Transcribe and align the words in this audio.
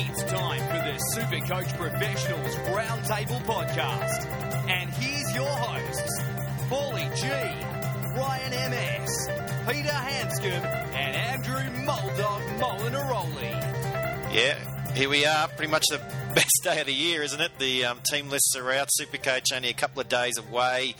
It's 0.00 0.22
time 0.30 0.60
for 0.60 0.74
the 0.74 0.96
Super 1.10 1.44
Coach 1.44 1.76
Professionals 1.76 2.54
Roundtable 2.54 3.40
Podcast. 3.40 4.26
And 4.68 4.88
here's 4.90 5.34
your 5.34 5.48
hosts, 5.48 6.22
Paulie 6.68 7.16
G, 7.16 7.26
Ryan 8.16 8.70
MS, 8.70 9.28
Peter 9.66 9.88
Hanscom, 9.88 10.64
and 10.94 11.16
Andrew 11.16 11.84
Muldog 11.84 12.58
Molinaroli. 12.60 14.32
Yeah, 14.32 14.92
here 14.94 15.08
we 15.08 15.26
are. 15.26 15.48
Pretty 15.48 15.72
much 15.72 15.86
the 15.90 15.98
best 16.32 16.60
day 16.62 16.78
of 16.78 16.86
the 16.86 16.94
year, 16.94 17.24
isn't 17.24 17.40
it? 17.40 17.50
The 17.58 17.86
um, 17.86 17.98
team 18.08 18.30
lists 18.30 18.54
are 18.54 18.70
out. 18.70 18.90
Supercoach 19.00 19.46
only 19.52 19.70
a 19.70 19.74
couple 19.74 20.00
of 20.00 20.08
days 20.08 20.38
away. 20.38 20.94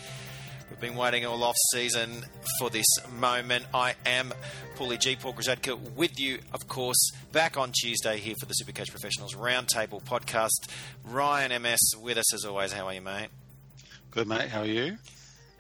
We've 0.71 0.81
been 0.81 0.97
waiting 0.97 1.25
all 1.25 1.45
off 1.45 1.57
season 1.73 2.25
for 2.59 2.69
this 2.69 2.87
moment. 3.17 3.65
I 3.73 3.95
am 4.05 4.35
Paulie 4.79 4.97
G. 4.97 5.17
Paul 5.17 5.33
Grozadka 5.33 5.77
with 5.97 6.21
you, 6.21 6.39
of 6.53 6.69
course, 6.69 7.11
back 7.33 7.57
on 7.57 7.73
Tuesday 7.73 8.19
here 8.19 8.37
for 8.39 8.47
the 8.47 8.55
Supercoach 8.55 8.91
Professionals 8.91 9.35
Roundtable 9.35 10.01
podcast. 10.05 10.71
Ryan 11.05 11.61
MS 11.61 11.81
with 12.01 12.17
us 12.17 12.33
as 12.33 12.45
always. 12.45 12.73
How 12.73 12.87
are 12.87 12.95
you, 12.95 13.01
mate? 13.01 13.31
Good, 14.13 14.29
mate. 14.29 14.51
How 14.51 14.61
are 14.61 14.67
you? 14.67 14.99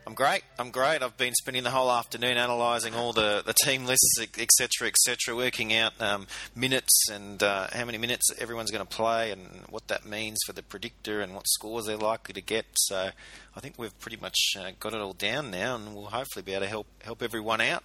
I'm 0.06 0.14
great. 0.14 0.42
I'm 0.56 0.70
great. 0.70 1.02
I've 1.02 1.16
been 1.16 1.34
spending 1.34 1.64
the 1.64 1.70
whole 1.70 1.90
afternoon 1.90 2.36
analysing 2.36 2.94
all 2.94 3.12
the, 3.12 3.42
the 3.44 3.54
team 3.64 3.86
lists, 3.86 4.20
etc., 4.20 4.86
etc., 4.86 5.34
working 5.34 5.74
out 5.74 6.00
um, 6.00 6.28
minutes 6.54 7.10
and 7.10 7.42
uh, 7.42 7.66
how 7.72 7.84
many 7.84 7.98
minutes 7.98 8.30
everyone's 8.38 8.70
going 8.70 8.86
to 8.86 8.96
play 8.96 9.32
and 9.32 9.42
what 9.68 9.88
that 9.88 10.06
means 10.06 10.38
for 10.46 10.52
the 10.52 10.62
predictor 10.62 11.20
and 11.20 11.34
what 11.34 11.46
scores 11.48 11.86
they're 11.86 11.96
likely 11.96 12.32
to 12.34 12.40
get. 12.40 12.66
So 12.76 13.10
I 13.56 13.60
think 13.60 13.74
we've 13.78 13.98
pretty 13.98 14.16
much 14.16 14.38
uh, 14.58 14.70
got 14.78 14.94
it 14.94 15.00
all 15.00 15.12
down 15.12 15.50
now, 15.50 15.74
and 15.74 15.94
we'll 15.94 16.06
hopefully 16.06 16.44
be 16.44 16.52
able 16.52 16.62
to 16.62 16.68
help 16.68 16.86
help 17.02 17.22
everyone 17.22 17.60
out. 17.60 17.82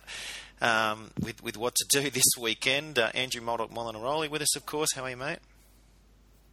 Um, 0.62 1.12
with, 1.22 1.44
with 1.44 1.58
what 1.58 1.76
to 1.76 2.02
do 2.02 2.10
this 2.10 2.24
weekend. 2.40 2.98
Uh, 2.98 3.12
Andrew 3.14 3.42
Molinaroli 3.42 4.30
with 4.30 4.42
us, 4.42 4.56
of 4.56 4.66
course. 4.66 4.90
How 4.96 5.04
are 5.04 5.10
you, 5.10 5.18
mate? 5.18 5.40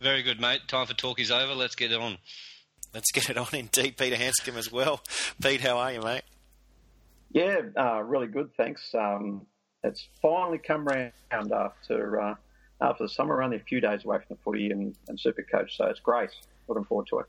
Very 0.01 0.23
good, 0.23 0.41
mate. 0.41 0.63
Time 0.67 0.87
for 0.87 0.95
talk 0.95 1.21
is 1.21 1.31
over. 1.31 1.55
Let's 1.55 1.75
get 1.75 1.93
it 1.93 2.01
on. 2.01 2.19
Let's 2.95 3.13
get 3.13 3.31
it 3.31 3.37
on 3.37 3.49
indeed. 3.53 3.97
Peter 3.97 4.17
Hanscom 4.17 4.57
as 4.57 4.73
well. 4.73 5.03
Pete, 5.43 5.61
how 5.61 5.79
are 5.79 5.93
you, 5.93 6.01
mate? 6.01 6.23
Yeah, 7.33 7.61
uh, 7.77 8.03
really 8.03 8.27
good, 8.27 8.51
thanks. 8.57 8.93
Um, 8.95 9.47
it's 9.85 10.07
finally 10.21 10.59
come 10.59 10.85
round 10.85 11.13
after 11.33 12.21
uh, 12.21 12.35
after 12.81 13.05
the 13.05 13.09
summer. 13.09 13.43
Only 13.43 13.57
a 13.57 13.61
few 13.61 13.81
days 13.81 14.05
away 14.05 14.19
from 14.19 14.27
the 14.31 14.37
footy 14.43 14.71
and, 14.71 14.97
and 15.07 15.21
Super 15.21 15.43
Coach, 15.43 15.77
so 15.77 15.87
it's 15.87 16.01
great. 16.01 16.31
Looking 16.67 16.85
forward 16.85 17.07
to 17.11 17.21
it. 17.21 17.27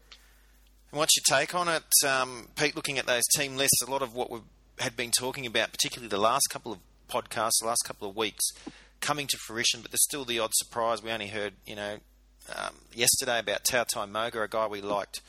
And 0.92 0.98
what's 0.98 1.16
your 1.16 1.40
take 1.40 1.54
on 1.54 1.68
it, 1.68 1.84
um, 2.06 2.48
Pete? 2.56 2.76
Looking 2.76 2.98
at 2.98 3.06
those 3.06 3.24
team 3.36 3.58
lists, 3.58 3.82
a 3.86 3.92
lot 3.92 4.02
of 4.02 4.16
what 4.16 4.32
we 4.32 4.40
had 4.80 4.96
been 4.96 5.12
talking 5.12 5.46
about, 5.46 5.72
particularly 5.72 6.10
the 6.10 6.18
last 6.18 6.48
couple 6.50 6.72
of 6.72 6.80
podcasts, 7.10 7.60
the 7.62 7.68
last 7.68 7.84
couple 7.86 8.10
of 8.10 8.16
weeks, 8.16 8.44
coming 9.00 9.28
to 9.28 9.38
fruition. 9.38 9.82
But 9.82 9.92
there's 9.92 10.04
still 10.04 10.26
the 10.26 10.40
odd 10.40 10.52
surprise. 10.54 11.04
We 11.04 11.12
only 11.12 11.28
heard, 11.28 11.54
you 11.66 11.76
know, 11.76 11.98
um, 12.56 12.76
yesterday 12.94 13.40
about 13.40 13.64
Tautau 13.64 14.10
Moga, 14.10 14.42
a 14.42 14.48
guy 14.48 14.68
we 14.68 14.82
liked 14.82 15.22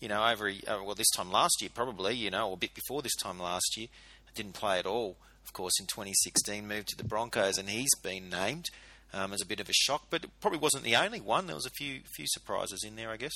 you 0.00 0.08
know, 0.08 0.26
over 0.26 0.48
uh, 0.48 0.82
well 0.84 0.94
this 0.94 1.10
time 1.16 1.30
last 1.30 1.62
year 1.62 1.70
probably, 1.74 2.14
you 2.14 2.30
know, 2.30 2.50
or 2.50 2.54
a 2.54 2.58
bit 2.58 2.74
before 2.74 3.00
this 3.00 3.16
time 3.16 3.38
last 3.38 3.74
year, 3.76 3.86
didn't 4.34 4.52
play 4.52 4.78
at 4.78 4.84
all. 4.84 5.16
Of 5.46 5.52
course, 5.52 5.80
in 5.80 5.86
2016, 5.86 6.68
moved 6.68 6.88
to 6.88 6.96
the 6.96 7.04
Broncos, 7.04 7.56
and 7.56 7.70
he's 7.70 7.94
been 8.02 8.28
named 8.28 8.70
um, 9.12 9.32
as 9.32 9.40
a 9.40 9.46
bit 9.46 9.60
of 9.60 9.68
a 9.68 9.72
shock, 9.72 10.06
but 10.10 10.24
it 10.24 10.30
probably 10.40 10.58
wasn't 10.58 10.84
the 10.84 10.96
only 10.96 11.20
one. 11.20 11.46
There 11.46 11.56
was 11.56 11.66
a 11.66 11.70
few 11.70 12.00
few 12.14 12.26
surprises 12.28 12.84
in 12.86 12.96
there, 12.96 13.10
I 13.10 13.16
guess. 13.16 13.34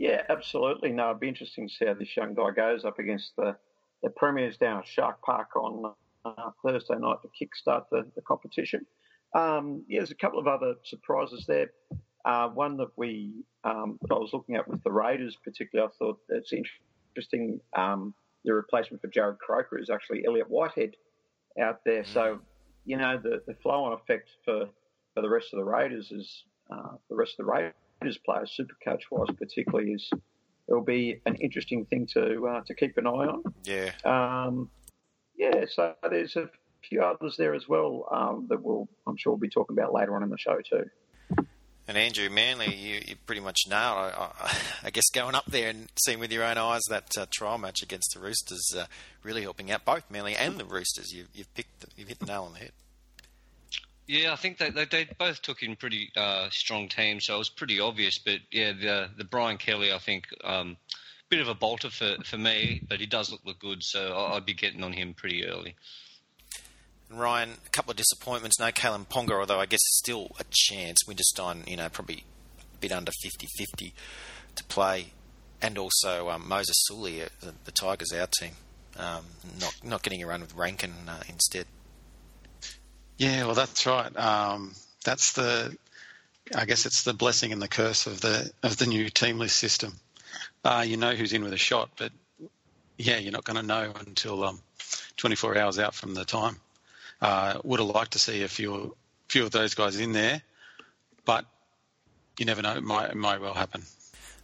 Yeah, 0.00 0.22
absolutely. 0.30 0.92
No, 0.92 1.10
it'd 1.10 1.20
be 1.20 1.28
interesting 1.28 1.68
to 1.68 1.74
see 1.74 1.84
how 1.84 1.92
this 1.92 2.16
young 2.16 2.32
guy 2.32 2.52
goes 2.56 2.86
up 2.86 2.98
against 2.98 3.36
the 3.36 3.54
the 4.02 4.08
premiers 4.08 4.56
down 4.56 4.78
at 4.78 4.86
Shark 4.86 5.20
Park 5.20 5.54
on 5.56 5.92
uh, 6.24 6.50
Thursday 6.64 6.94
night 6.98 7.18
to 7.20 7.28
kickstart 7.28 7.84
the, 7.90 8.10
the 8.16 8.22
competition. 8.22 8.86
Um, 9.34 9.84
yeah, 9.88 10.00
there's 10.00 10.10
a 10.10 10.14
couple 10.14 10.38
of 10.38 10.46
other 10.46 10.76
surprises 10.84 11.44
there. 11.46 11.72
Uh, 12.24 12.48
one 12.48 12.78
that 12.78 12.88
we 12.96 13.44
um, 13.64 13.98
that 14.00 14.14
I 14.14 14.18
was 14.18 14.30
looking 14.32 14.56
at 14.56 14.66
with 14.66 14.82
the 14.84 14.90
Raiders, 14.90 15.36
particularly, 15.44 15.86
I 15.86 15.94
thought 15.98 16.18
it's 16.30 16.54
interesting. 16.54 17.60
Um, 17.76 18.14
the 18.46 18.54
replacement 18.54 19.02
for 19.02 19.08
Jarrod 19.08 19.36
Croker 19.36 19.78
is 19.78 19.90
actually 19.90 20.24
Elliott 20.26 20.48
Whitehead 20.48 20.94
out 21.60 21.80
there. 21.84 22.04
So, 22.06 22.40
you 22.86 22.96
know, 22.96 23.20
the, 23.22 23.42
the 23.46 23.54
flow 23.62 23.84
on 23.84 23.92
effect 23.92 24.30
for, 24.46 24.64
for 25.12 25.20
the 25.20 25.28
rest 25.28 25.48
of 25.52 25.58
the 25.58 25.64
Raiders 25.64 26.10
is 26.10 26.44
uh, 26.72 26.96
the 27.10 27.16
rest 27.16 27.34
of 27.38 27.44
the 27.44 27.52
Players, 28.24 28.52
super 28.54 28.74
coach 28.84 29.04
wise, 29.10 29.28
particularly, 29.38 29.92
is 29.92 30.10
it'll 30.68 30.82
be 30.82 31.20
an 31.26 31.36
interesting 31.36 31.84
thing 31.86 32.06
to 32.14 32.46
uh, 32.46 32.60
to 32.66 32.74
keep 32.74 32.96
an 32.96 33.06
eye 33.06 33.10
on. 33.10 33.42
Yeah. 33.64 33.90
Um, 34.04 34.70
yeah. 35.36 35.64
So 35.68 35.94
there's 36.08 36.36
a 36.36 36.48
few 36.88 37.02
others 37.02 37.36
there 37.36 37.54
as 37.54 37.68
well 37.68 38.06
um, 38.10 38.46
that 38.48 38.62
we'll 38.62 38.88
I'm 39.06 39.16
sure 39.16 39.32
we'll 39.32 39.40
be 39.40 39.50
talking 39.50 39.76
about 39.76 39.92
later 39.92 40.16
on 40.16 40.22
in 40.22 40.30
the 40.30 40.38
show 40.38 40.58
too. 40.68 40.84
And 41.88 41.98
Andrew 41.98 42.30
Manly, 42.30 42.72
you, 42.72 43.00
you 43.04 43.16
pretty 43.26 43.40
much 43.40 43.62
nailed. 43.68 43.96
I, 43.96 44.30
I, 44.40 44.56
I, 44.84 44.90
guess 44.90 45.10
going 45.12 45.34
up 45.34 45.46
there 45.46 45.70
and 45.70 45.88
seeing 46.04 46.20
with 46.20 46.30
your 46.30 46.44
own 46.44 46.56
eyes 46.56 46.82
that 46.88 47.08
uh, 47.18 47.26
trial 47.32 47.58
match 47.58 47.82
against 47.82 48.12
the 48.14 48.20
Roosters 48.20 48.62
uh, 48.78 48.84
really 49.24 49.42
helping 49.42 49.72
out 49.72 49.84
both 49.84 50.08
Manly 50.08 50.36
and 50.36 50.56
the 50.56 50.64
Roosters. 50.64 51.12
You, 51.12 51.24
have 51.36 51.52
picked, 51.54 51.86
you've 51.96 52.06
hit 52.06 52.20
the 52.20 52.26
nail 52.26 52.44
on 52.44 52.52
the 52.52 52.60
head. 52.60 52.72
Yeah, 54.10 54.32
I 54.32 54.36
think 54.36 54.58
they 54.58 54.70
they, 54.70 54.86
they 54.86 55.08
both 55.18 55.40
took 55.40 55.62
in 55.62 55.76
pretty 55.76 56.10
uh, 56.16 56.48
strong 56.50 56.88
teams, 56.88 57.26
so 57.26 57.36
it 57.36 57.38
was 57.38 57.48
pretty 57.48 57.78
obvious. 57.78 58.18
But 58.18 58.40
yeah, 58.50 58.72
the 58.72 59.08
the 59.16 59.22
Brian 59.22 59.56
Kelly, 59.56 59.92
I 59.92 59.98
think, 59.98 60.26
um, 60.42 60.76
bit 61.28 61.38
of 61.38 61.46
a 61.46 61.54
bolter 61.54 61.90
for, 61.90 62.16
for 62.24 62.36
me, 62.36 62.82
but 62.88 62.98
he 62.98 63.06
does 63.06 63.30
look 63.30 63.42
look 63.44 63.60
good, 63.60 63.84
so 63.84 64.16
I'd 64.32 64.44
be 64.44 64.52
getting 64.52 64.82
on 64.82 64.94
him 64.94 65.14
pretty 65.14 65.46
early. 65.46 65.76
Ryan, 67.08 67.50
a 67.64 67.70
couple 67.70 67.92
of 67.92 67.98
disappointments. 67.98 68.58
No 68.58 68.72
Kalyn 68.72 69.06
Ponga, 69.06 69.38
although 69.38 69.60
I 69.60 69.66
guess 69.66 69.78
still 69.82 70.32
a 70.40 70.44
chance. 70.50 71.04
Winterstein, 71.06 71.68
you 71.68 71.76
know, 71.76 71.88
probably 71.88 72.24
a 72.58 72.78
bit 72.78 72.90
under 72.90 73.12
50 73.12 73.46
50 73.56 73.94
to 74.56 74.64
play. 74.64 75.12
And 75.62 75.78
also 75.78 76.30
um, 76.30 76.48
Moses 76.48 76.74
Suli, 76.88 77.22
uh, 77.22 77.28
the, 77.40 77.54
the, 77.62 77.70
Tigers, 77.70 78.12
our 78.12 78.26
team, 78.26 78.54
um, 78.98 79.26
not 79.60 79.74
not 79.84 80.02
getting 80.02 80.20
a 80.20 80.26
run 80.26 80.40
with 80.40 80.56
Rankin 80.56 80.94
uh, 81.08 81.22
instead. 81.28 81.66
Yeah, 83.20 83.44
well, 83.44 83.54
that's 83.54 83.84
right. 83.84 84.16
Um, 84.16 84.74
that's 85.04 85.34
the, 85.34 85.76
I 86.54 86.64
guess 86.64 86.86
it's 86.86 87.02
the 87.02 87.12
blessing 87.12 87.52
and 87.52 87.60
the 87.60 87.68
curse 87.68 88.06
of 88.06 88.22
the 88.22 88.50
of 88.62 88.78
the 88.78 88.86
new 88.86 89.10
team 89.10 89.38
list 89.38 89.56
system. 89.56 89.92
Uh, 90.64 90.84
you 90.86 90.96
know 90.96 91.14
who's 91.14 91.34
in 91.34 91.44
with 91.44 91.52
a 91.52 91.58
shot, 91.58 91.90
but 91.98 92.12
yeah, 92.96 93.18
you're 93.18 93.30
not 93.30 93.44
going 93.44 93.58
to 93.58 93.62
know 93.62 93.92
until 94.06 94.42
um, 94.42 94.62
24 95.18 95.58
hours 95.58 95.78
out 95.78 95.94
from 95.94 96.14
the 96.14 96.24
time. 96.24 96.56
Uh, 97.20 97.60
would 97.62 97.78
have 97.78 97.90
liked 97.90 98.12
to 98.12 98.18
see 98.18 98.42
a 98.42 98.48
few 98.48 98.96
few 99.28 99.44
of 99.44 99.50
those 99.50 99.74
guys 99.74 100.00
in 100.00 100.12
there, 100.12 100.40
but 101.26 101.44
you 102.38 102.46
never 102.46 102.62
know; 102.62 102.74
it 102.74 102.82
might 102.82 103.10
it 103.10 103.16
might 103.16 103.42
well 103.42 103.52
happen. 103.52 103.82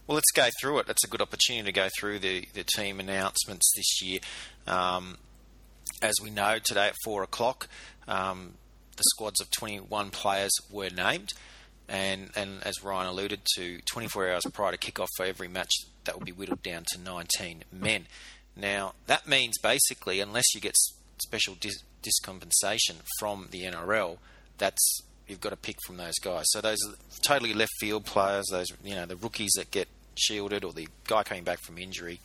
Well, 0.05 0.13
let's 0.13 0.31
go 0.35 0.49
through 0.61 0.79
it. 0.79 0.85
It's 0.87 1.03
a 1.03 1.07
good 1.07 1.21
opportunity 1.21 1.65
to 1.65 1.71
go 1.71 1.89
through 1.99 2.19
the, 2.19 2.47
the 2.53 2.63
team 2.63 2.99
announcements 2.99 3.73
this 3.75 4.03
year. 4.03 4.19
Um, 4.67 5.17
as 5.99 6.13
we 6.21 6.29
know, 6.29 6.59
today 6.63 6.89
at 6.89 6.95
four 7.03 7.23
o'clock, 7.23 7.67
um, 8.07 8.53
the 8.97 9.03
squads 9.05 9.39
of 9.41 9.49
21 9.51 10.09
players 10.09 10.51
were 10.69 10.89
named, 10.89 11.33
and, 11.87 12.29
and 12.35 12.63
as 12.63 12.83
Ryan 12.83 13.07
alluded 13.07 13.41
to, 13.55 13.79
24 13.85 14.29
hours 14.29 14.43
prior 14.51 14.71
to 14.71 14.77
kick-off 14.77 15.09
for 15.15 15.25
every 15.25 15.47
match, 15.47 15.71
that 16.03 16.17
will 16.17 16.25
be 16.25 16.31
whittled 16.31 16.61
down 16.61 16.83
to 16.93 16.99
19 16.99 17.63
men. 17.71 18.07
Now, 18.55 18.93
that 19.05 19.27
means 19.27 19.57
basically, 19.59 20.19
unless 20.19 20.53
you 20.53 20.61
get 20.61 20.75
special 21.21 21.55
dis- 21.59 21.83
discompensation 22.03 22.95
from 23.19 23.47
the 23.51 23.63
NRL, 23.63 24.17
that's 24.57 25.01
you've 25.27 25.41
got 25.41 25.49
to 25.49 25.57
pick 25.57 25.77
from 25.85 25.97
those 25.97 26.17
guys. 26.21 26.45
So 26.47 26.61
those 26.61 26.79
totally 27.21 27.53
left 27.53 27.71
field 27.79 28.05
players, 28.05 28.45
those 28.49 28.67
you 28.83 28.95
know 28.95 29.05
the 29.05 29.15
rookies 29.15 29.51
that 29.57 29.71
get 29.71 29.87
shielded, 30.15 30.63
or 30.63 30.73
the 30.73 30.87
guy 31.07 31.23
coming 31.23 31.43
back 31.43 31.59
from 31.59 31.77
injury, 31.77 32.19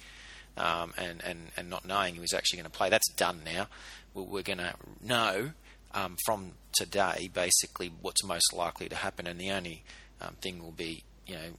um, 0.57 0.95
and 0.97 1.23
and 1.25 1.51
and 1.57 1.69
not 1.69 1.87
knowing 1.87 2.15
who's 2.15 2.33
actually 2.33 2.59
going 2.59 2.71
to 2.71 2.77
play. 2.77 2.89
That's 2.89 3.11
done 3.13 3.41
now. 3.45 3.67
We're 4.15 4.43
going 4.43 4.59
to 4.59 4.75
know 5.03 5.53
um, 5.95 6.17
from 6.25 6.53
today 6.73 7.31
basically 7.33 7.93
what's 8.01 8.25
most 8.25 8.53
likely 8.53 8.89
to 8.89 8.97
happen, 8.97 9.27
and 9.27 9.41
the 9.41 9.51
only 9.51 9.83
um, 10.21 10.35
thing 10.41 10.63
will 10.63 10.73
be 10.73 11.03
you 11.27 11.35
know 11.35 11.51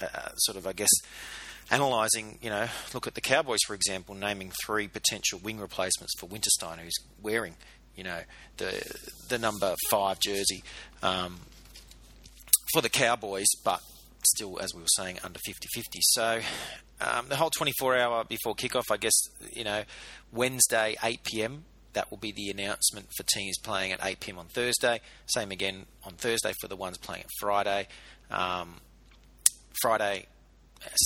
uh, 0.00 0.30
sort 0.36 0.56
of 0.56 0.66
I 0.66 0.72
guess 0.72 0.90
analysing, 1.70 2.38
you 2.42 2.50
know, 2.50 2.68
look 2.92 3.06
at 3.06 3.14
the 3.14 3.20
Cowboys, 3.20 3.60
for 3.66 3.74
example, 3.74 4.14
naming 4.14 4.52
three 4.64 4.88
potential 4.88 5.40
wing 5.42 5.58
replacements 5.58 6.12
for 6.18 6.26
Winterstein, 6.26 6.78
who's 6.78 6.94
wearing, 7.22 7.54
you 7.96 8.04
know, 8.04 8.20
the 8.58 8.82
the 9.28 9.38
number 9.38 9.74
five 9.90 10.20
jersey 10.20 10.62
um, 11.02 11.40
for 12.72 12.82
the 12.82 12.88
Cowboys, 12.88 13.48
but 13.64 13.80
still, 14.24 14.58
as 14.60 14.74
we 14.74 14.82
were 14.82 14.88
saying, 14.88 15.18
under 15.24 15.38
50 15.44 15.68
50. 15.72 15.98
So 16.02 16.40
um, 17.00 17.26
the 17.28 17.36
whole 17.36 17.50
24 17.50 17.96
hour 17.96 18.24
before 18.24 18.54
kickoff, 18.54 18.90
I 18.90 18.96
guess, 18.96 19.18
you 19.52 19.64
know, 19.64 19.82
Wednesday, 20.32 20.96
8 21.02 21.24
pm, 21.24 21.64
that 21.94 22.10
will 22.10 22.18
be 22.18 22.32
the 22.32 22.50
announcement 22.50 23.08
for 23.16 23.24
teams 23.34 23.58
playing 23.58 23.92
at 23.92 24.00
8 24.02 24.20
pm 24.20 24.38
on 24.38 24.46
Thursday. 24.46 25.00
Same 25.26 25.50
again 25.50 25.86
on 26.04 26.14
Thursday 26.14 26.52
for 26.60 26.68
the 26.68 26.76
ones 26.76 26.98
playing 26.98 27.22
at 27.22 27.30
Friday. 27.40 27.88
Um, 28.30 28.80
Friday, 29.80 30.26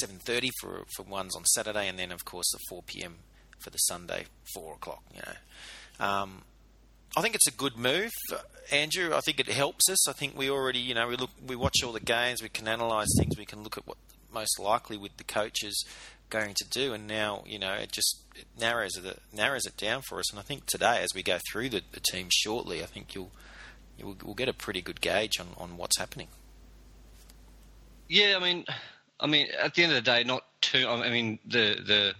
7:30 0.03 0.51
for 0.61 0.85
for 0.97 1.03
ones 1.03 1.37
on 1.37 1.45
Saturday, 1.45 1.89
and 1.89 1.99
then 1.99 2.13
of 2.13 2.25
course 2.25 2.51
the 2.53 2.59
4 2.69 2.83
p.m. 2.83 3.17
for 3.59 3.71
the 3.71 3.79
Sunday 3.79 4.27
4 4.55 4.75
o'clock. 4.75 5.03
You 5.15 5.23
know, 5.23 6.07
um, 6.07 6.43
I 7.17 7.23
think 7.23 7.35
it's 7.35 7.47
a 7.47 7.53
good 7.53 7.77
move, 7.77 8.13
Andrew. 8.71 9.15
I 9.15 9.21
think 9.21 9.41
it 9.41 9.49
helps 9.49 9.89
us. 9.89 10.09
I 10.09 10.13
think 10.13 10.37
we 10.37 10.51
already, 10.51 10.81
you 10.81 10.95
know, 10.95 11.09
we 11.09 11.17
look, 11.17 11.31
we 11.47 11.57
watch 11.57 11.83
all 11.85 11.93
the 11.93 12.01
games, 12.01 12.43
we 12.43 12.49
can 12.49 12.69
analyse 12.69 13.09
things, 13.19 13.39
we 13.39 13.47
can 13.47 13.63
look 13.63 13.79
at 13.79 13.87
what 13.87 13.97
most 14.33 14.59
likely 14.59 14.99
with 14.99 15.17
the 15.17 15.25
coaches 15.25 15.83
going 16.31 16.55
to 16.55 16.69
do, 16.69 16.93
and 16.93 17.07
now, 17.07 17.43
you 17.47 17.59
know, 17.59 17.73
it 17.75 17.93
just 17.93 18.21
it 18.35 18.47
narrows 18.59 18.97
it 18.97 19.19
narrows 19.33 19.67
it 19.67 19.77
down 19.77 20.03
for 20.03 20.19
us. 20.19 20.31
And 20.31 20.39
I 20.39 20.43
think 20.43 20.67
today, 20.67 21.01
as 21.03 21.15
we 21.15 21.23
go 21.23 21.39
through 21.51 21.71
the, 21.71 21.83
the 21.93 22.01
team 22.01 22.29
shortly, 22.31 22.83
I 22.83 22.87
think 22.87 23.15
you'll 23.15 23.33
you'll 23.99 24.17
we'll 24.25 24.35
get 24.35 24.49
a 24.49 24.53
pretty 24.53 24.83
good 24.83 25.01
gauge 25.01 25.39
on, 25.41 25.49
on 25.57 25.77
what's 25.77 25.99
happening. 25.99 26.29
Yeah, 28.09 28.37
I 28.37 28.43
mean, 28.43 28.65
I 29.19 29.27
mean, 29.27 29.49
at 29.61 29.75
the 29.75 29.83
end 29.83 29.93
of 29.93 29.97
the 29.97 30.11
day, 30.11 30.25
not 30.25 30.45
too. 30.61 30.87
I 30.89 31.11
mean, 31.11 31.39
the 31.47 31.77
the 31.87 32.15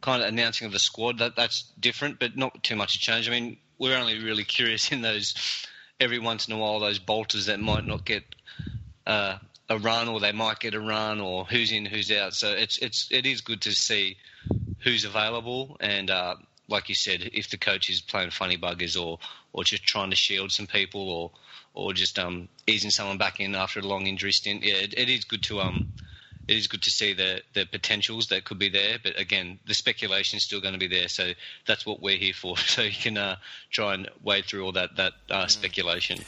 kind 0.00 0.22
of 0.22 0.28
announcing 0.28 0.66
of 0.66 0.72
the 0.72 0.78
squad 0.78 1.18
that 1.18 1.36
that's 1.36 1.72
different, 1.80 2.18
but 2.18 2.36
not 2.36 2.62
too 2.62 2.76
much 2.76 2.94
a 2.94 2.98
change. 2.98 3.28
I 3.28 3.32
mean, 3.32 3.58
we're 3.78 3.96
only 3.96 4.22
really 4.22 4.44
curious 4.44 4.92
in 4.92 5.02
those 5.02 5.34
every 5.98 6.18
once 6.18 6.46
in 6.46 6.54
a 6.54 6.58
while 6.58 6.78
those 6.78 6.98
bolters 6.98 7.46
that 7.46 7.58
might 7.58 7.86
not 7.86 8.04
get 8.04 8.22
uh, 9.06 9.38
a 9.68 9.78
run 9.78 10.08
or 10.08 10.20
they 10.20 10.32
might 10.32 10.60
get 10.60 10.74
a 10.74 10.80
run 10.80 11.20
or 11.20 11.44
who's 11.44 11.72
in 11.72 11.84
who's 11.84 12.10
out. 12.10 12.34
So 12.34 12.50
it's 12.50 12.78
it's 12.78 13.08
it 13.10 13.26
is 13.26 13.40
good 13.40 13.62
to 13.62 13.72
see 13.72 14.16
who's 14.80 15.04
available 15.04 15.76
and. 15.80 16.10
Uh, 16.10 16.36
like 16.68 16.88
you 16.88 16.94
said, 16.94 17.30
if 17.32 17.48
the 17.50 17.56
coach 17.56 17.88
is 17.90 18.00
playing 18.00 18.30
funny 18.30 18.56
buggers 18.56 19.00
or, 19.00 19.18
or 19.52 19.64
just 19.64 19.84
trying 19.84 20.10
to 20.10 20.16
shield 20.16 20.50
some 20.50 20.66
people 20.66 21.08
or 21.08 21.30
or 21.74 21.92
just 21.92 22.18
um, 22.18 22.48
easing 22.66 22.90
someone 22.90 23.18
back 23.18 23.38
in 23.38 23.54
after 23.54 23.80
a 23.80 23.82
long 23.82 24.06
injury 24.06 24.32
stint, 24.32 24.64
yeah, 24.64 24.74
it, 24.74 24.94
it 24.96 25.08
is 25.10 25.24
good 25.24 25.42
to 25.44 25.60
um, 25.60 25.92
it 26.48 26.56
is 26.56 26.66
good 26.66 26.82
to 26.82 26.90
see 26.90 27.12
the 27.12 27.42
the 27.54 27.66
potentials 27.66 28.28
that 28.28 28.44
could 28.44 28.58
be 28.58 28.68
there. 28.68 28.98
But 29.02 29.18
again, 29.20 29.58
the 29.66 29.74
speculation 29.74 30.38
is 30.38 30.44
still 30.44 30.60
going 30.60 30.74
to 30.74 30.80
be 30.80 30.88
there. 30.88 31.08
So 31.08 31.32
that's 31.66 31.84
what 31.84 32.00
we're 32.00 32.18
here 32.18 32.34
for. 32.34 32.56
So 32.66 32.82
you 32.82 32.92
can 32.92 33.18
uh, 33.18 33.36
try 33.70 33.94
and 33.94 34.08
wade 34.22 34.46
through 34.46 34.64
all 34.64 34.72
that 34.72 34.96
that 34.96 35.12
uh, 35.30 35.44
mm. 35.44 35.50
speculation. 35.50 36.18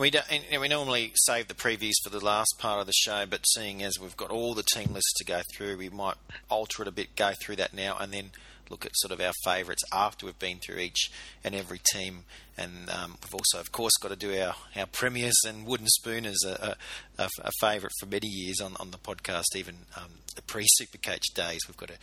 And 0.00 0.14
we, 0.14 0.38
and 0.50 0.62
we 0.62 0.68
normally 0.68 1.12
save 1.14 1.48
the 1.48 1.54
previews 1.54 1.92
for 2.02 2.08
the 2.08 2.24
last 2.24 2.54
part 2.58 2.80
of 2.80 2.86
the 2.86 2.92
show, 2.94 3.26
but 3.28 3.46
seeing 3.46 3.82
as 3.82 4.00
we've 4.00 4.16
got 4.16 4.30
all 4.30 4.54
the 4.54 4.62
team 4.62 4.94
lists 4.94 5.12
to 5.18 5.26
go 5.26 5.42
through, 5.52 5.76
we 5.76 5.90
might 5.90 6.14
alter 6.48 6.80
it 6.80 6.88
a 6.88 6.90
bit, 6.90 7.14
go 7.16 7.34
through 7.38 7.56
that 7.56 7.74
now, 7.74 7.98
and 8.00 8.10
then 8.10 8.30
look 8.70 8.86
at 8.86 8.92
sort 8.94 9.12
of 9.12 9.20
our 9.20 9.32
favourites 9.44 9.82
after 9.92 10.26
we've 10.26 10.38
been 10.38 10.58
through 10.58 10.78
each 10.78 11.10
and 11.44 11.54
every 11.54 11.80
team. 11.92 12.24
And 12.56 12.90
um, 12.90 13.16
we've 13.22 13.34
also, 13.34 13.58
of 13.58 13.72
course, 13.72 13.92
got 14.00 14.08
to 14.08 14.16
do 14.16 14.38
our, 14.40 14.54
our 14.76 14.86
premiers 14.86 15.36
and 15.46 15.66
wooden 15.66 15.86
spoon 15.88 16.26
as 16.26 16.38
a, 16.46 16.76
a, 17.18 17.28
a 17.42 17.50
favourite 17.60 17.92
for 17.98 18.06
many 18.06 18.28
years 18.28 18.60
on, 18.60 18.76
on 18.78 18.90
the 18.90 18.98
podcast, 18.98 19.56
even 19.56 19.76
um, 19.96 20.10
the 20.36 20.42
pre 20.42 20.66
Supercoach 20.80 21.34
days. 21.34 21.60
We've 21.66 21.76
got 21.76 21.88
to 21.88 21.98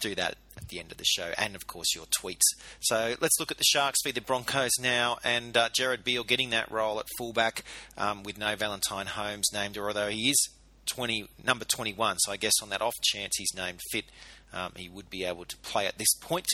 do 0.00 0.14
that 0.16 0.36
at 0.56 0.68
the 0.68 0.80
end 0.80 0.90
of 0.90 0.98
the 0.98 1.04
show, 1.04 1.32
and 1.38 1.54
of 1.54 1.66
course, 1.66 1.94
your 1.94 2.06
tweets. 2.06 2.42
So 2.80 3.14
let's 3.20 3.38
look 3.38 3.50
at 3.50 3.58
the 3.58 3.64
Sharks 3.64 4.00
v 4.04 4.10
the 4.10 4.20
Broncos 4.20 4.72
now, 4.80 5.18
and 5.22 5.56
uh, 5.56 5.68
Jared 5.72 6.04
Beale 6.04 6.24
getting 6.24 6.50
that 6.50 6.70
role 6.70 6.98
at 6.98 7.06
fullback 7.16 7.64
um, 7.96 8.22
with 8.22 8.36
no 8.36 8.56
Valentine 8.56 9.06
Holmes 9.06 9.48
named, 9.52 9.76
or 9.76 9.86
although 9.86 10.08
he 10.08 10.30
is 10.30 10.48
20, 10.86 11.26
number 11.44 11.64
21. 11.64 12.18
So 12.18 12.32
I 12.32 12.36
guess 12.36 12.54
on 12.62 12.70
that 12.70 12.82
off 12.82 12.94
chance 13.02 13.36
he's 13.36 13.54
named 13.54 13.80
fit, 13.90 14.06
um, 14.52 14.72
he 14.76 14.88
would 14.88 15.10
be 15.10 15.24
able 15.24 15.44
to 15.44 15.56
play 15.58 15.86
at 15.86 15.98
this 15.98 16.14
point 16.20 16.46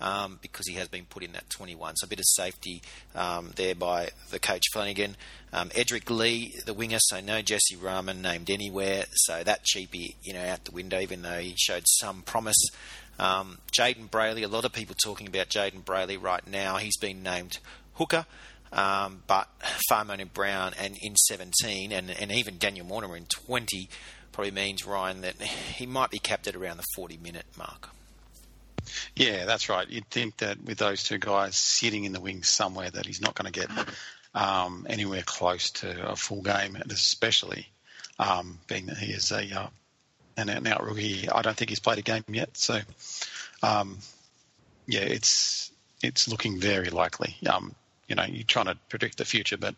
um, 0.00 0.38
because 0.40 0.66
he 0.66 0.74
has 0.74 0.88
been 0.88 1.04
put 1.04 1.22
in 1.22 1.32
that 1.32 1.48
21. 1.50 1.96
So 1.96 2.06
a 2.06 2.08
bit 2.08 2.20
of 2.20 2.26
safety 2.26 2.82
um, 3.14 3.52
there 3.56 3.74
by 3.74 4.10
the 4.30 4.38
coach 4.38 4.64
Flanagan. 4.72 5.16
Um, 5.52 5.68
Edrick 5.70 6.08
Lee, 6.10 6.54
the 6.64 6.74
winger, 6.74 6.98
so 7.00 7.20
no 7.20 7.42
Jesse 7.42 7.76
Ramien 7.76 8.20
named 8.20 8.50
anywhere. 8.50 9.04
So 9.12 9.42
that 9.42 9.64
cheapie, 9.64 10.14
you 10.22 10.32
know, 10.32 10.44
out 10.44 10.64
the 10.64 10.72
window, 10.72 11.00
even 11.00 11.22
though 11.22 11.38
he 11.38 11.54
showed 11.58 11.84
some 11.86 12.22
promise. 12.22 12.62
Um, 13.18 13.58
Jayden 13.78 14.08
Brailey, 14.08 14.44
a 14.44 14.48
lot 14.48 14.64
of 14.64 14.72
people 14.72 14.96
talking 15.04 15.26
about 15.26 15.48
Jayden 15.48 15.84
Brailey 15.84 16.20
right 16.20 16.46
now. 16.46 16.76
He's 16.76 16.96
been 16.96 17.22
named 17.22 17.58
hooker. 17.94 18.26
Um, 18.72 19.24
but 19.26 19.48
Fa'amanu 19.90 20.32
Brown 20.32 20.72
and 20.80 20.96
in 21.02 21.16
17, 21.16 21.90
and, 21.90 22.10
and 22.10 22.30
even 22.30 22.56
Daniel 22.56 22.86
Mortimer 22.86 23.16
in 23.16 23.26
20 23.26 23.88
probably 24.40 24.58
means, 24.58 24.86
Ryan, 24.86 25.20
that 25.20 25.34
he 25.42 25.84
might 25.84 26.08
be 26.08 26.18
capped 26.18 26.46
at 26.46 26.56
around 26.56 26.78
the 26.78 26.86
40 26.94 27.18
minute 27.18 27.44
mark. 27.58 27.90
Yeah, 29.14 29.44
that's 29.44 29.68
right. 29.68 29.86
You'd 29.86 30.08
think 30.08 30.38
that 30.38 30.64
with 30.64 30.78
those 30.78 31.02
two 31.02 31.18
guys 31.18 31.56
sitting 31.56 32.04
in 32.04 32.14
the 32.14 32.22
wings 32.22 32.48
somewhere, 32.48 32.88
that 32.90 33.04
he's 33.04 33.20
not 33.20 33.34
going 33.34 33.52
to 33.52 33.60
get 33.60 33.68
um, 34.34 34.86
anywhere 34.88 35.20
close 35.26 35.72
to 35.72 36.12
a 36.12 36.16
full 36.16 36.40
game, 36.40 36.78
especially 36.88 37.68
um, 38.18 38.58
being 38.66 38.86
that 38.86 38.96
he 38.96 39.12
is 39.12 39.30
a 39.30 39.42
uh, 39.54 39.66
an 40.38 40.66
out 40.66 40.86
rookie. 40.86 41.28
I 41.28 41.42
don't 41.42 41.54
think 41.54 41.68
he's 41.68 41.80
played 41.80 41.98
a 41.98 42.02
game 42.02 42.24
yet, 42.28 42.56
so 42.56 42.80
um, 43.62 43.98
yeah, 44.86 45.00
it's 45.00 45.70
it's 46.02 46.28
looking 46.28 46.58
very 46.58 46.88
likely. 46.88 47.36
Um, 47.46 47.74
you 48.08 48.14
know, 48.14 48.24
you're 48.24 48.44
trying 48.44 48.66
to 48.66 48.78
predict 48.88 49.18
the 49.18 49.26
future, 49.26 49.58
but 49.58 49.74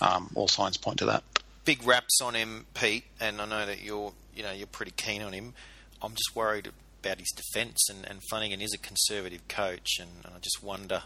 um, 0.00 0.30
all 0.34 0.48
signs 0.48 0.78
point 0.78 0.98
to 0.98 1.06
that 1.06 1.22
big 1.64 1.84
raps 1.86 2.20
on 2.22 2.34
him, 2.34 2.66
Pete, 2.74 3.04
and 3.20 3.40
I 3.40 3.46
know 3.46 3.66
that 3.66 3.82
you're 3.82 4.12
you 4.34 4.42
know 4.42 4.52
you're 4.52 4.66
pretty 4.66 4.92
keen 4.96 5.22
on 5.22 5.32
him. 5.32 5.54
I'm 6.02 6.12
just 6.12 6.34
worried 6.34 6.70
about 7.02 7.18
his 7.18 7.30
defence, 7.30 7.88
and, 7.90 8.06
and 8.08 8.20
Flanagan 8.28 8.60
is 8.60 8.72
a 8.74 8.78
conservative 8.78 9.46
coach, 9.48 9.98
and, 9.98 10.10
and 10.24 10.34
I 10.34 10.38
just 10.38 10.62
wonder 10.62 11.02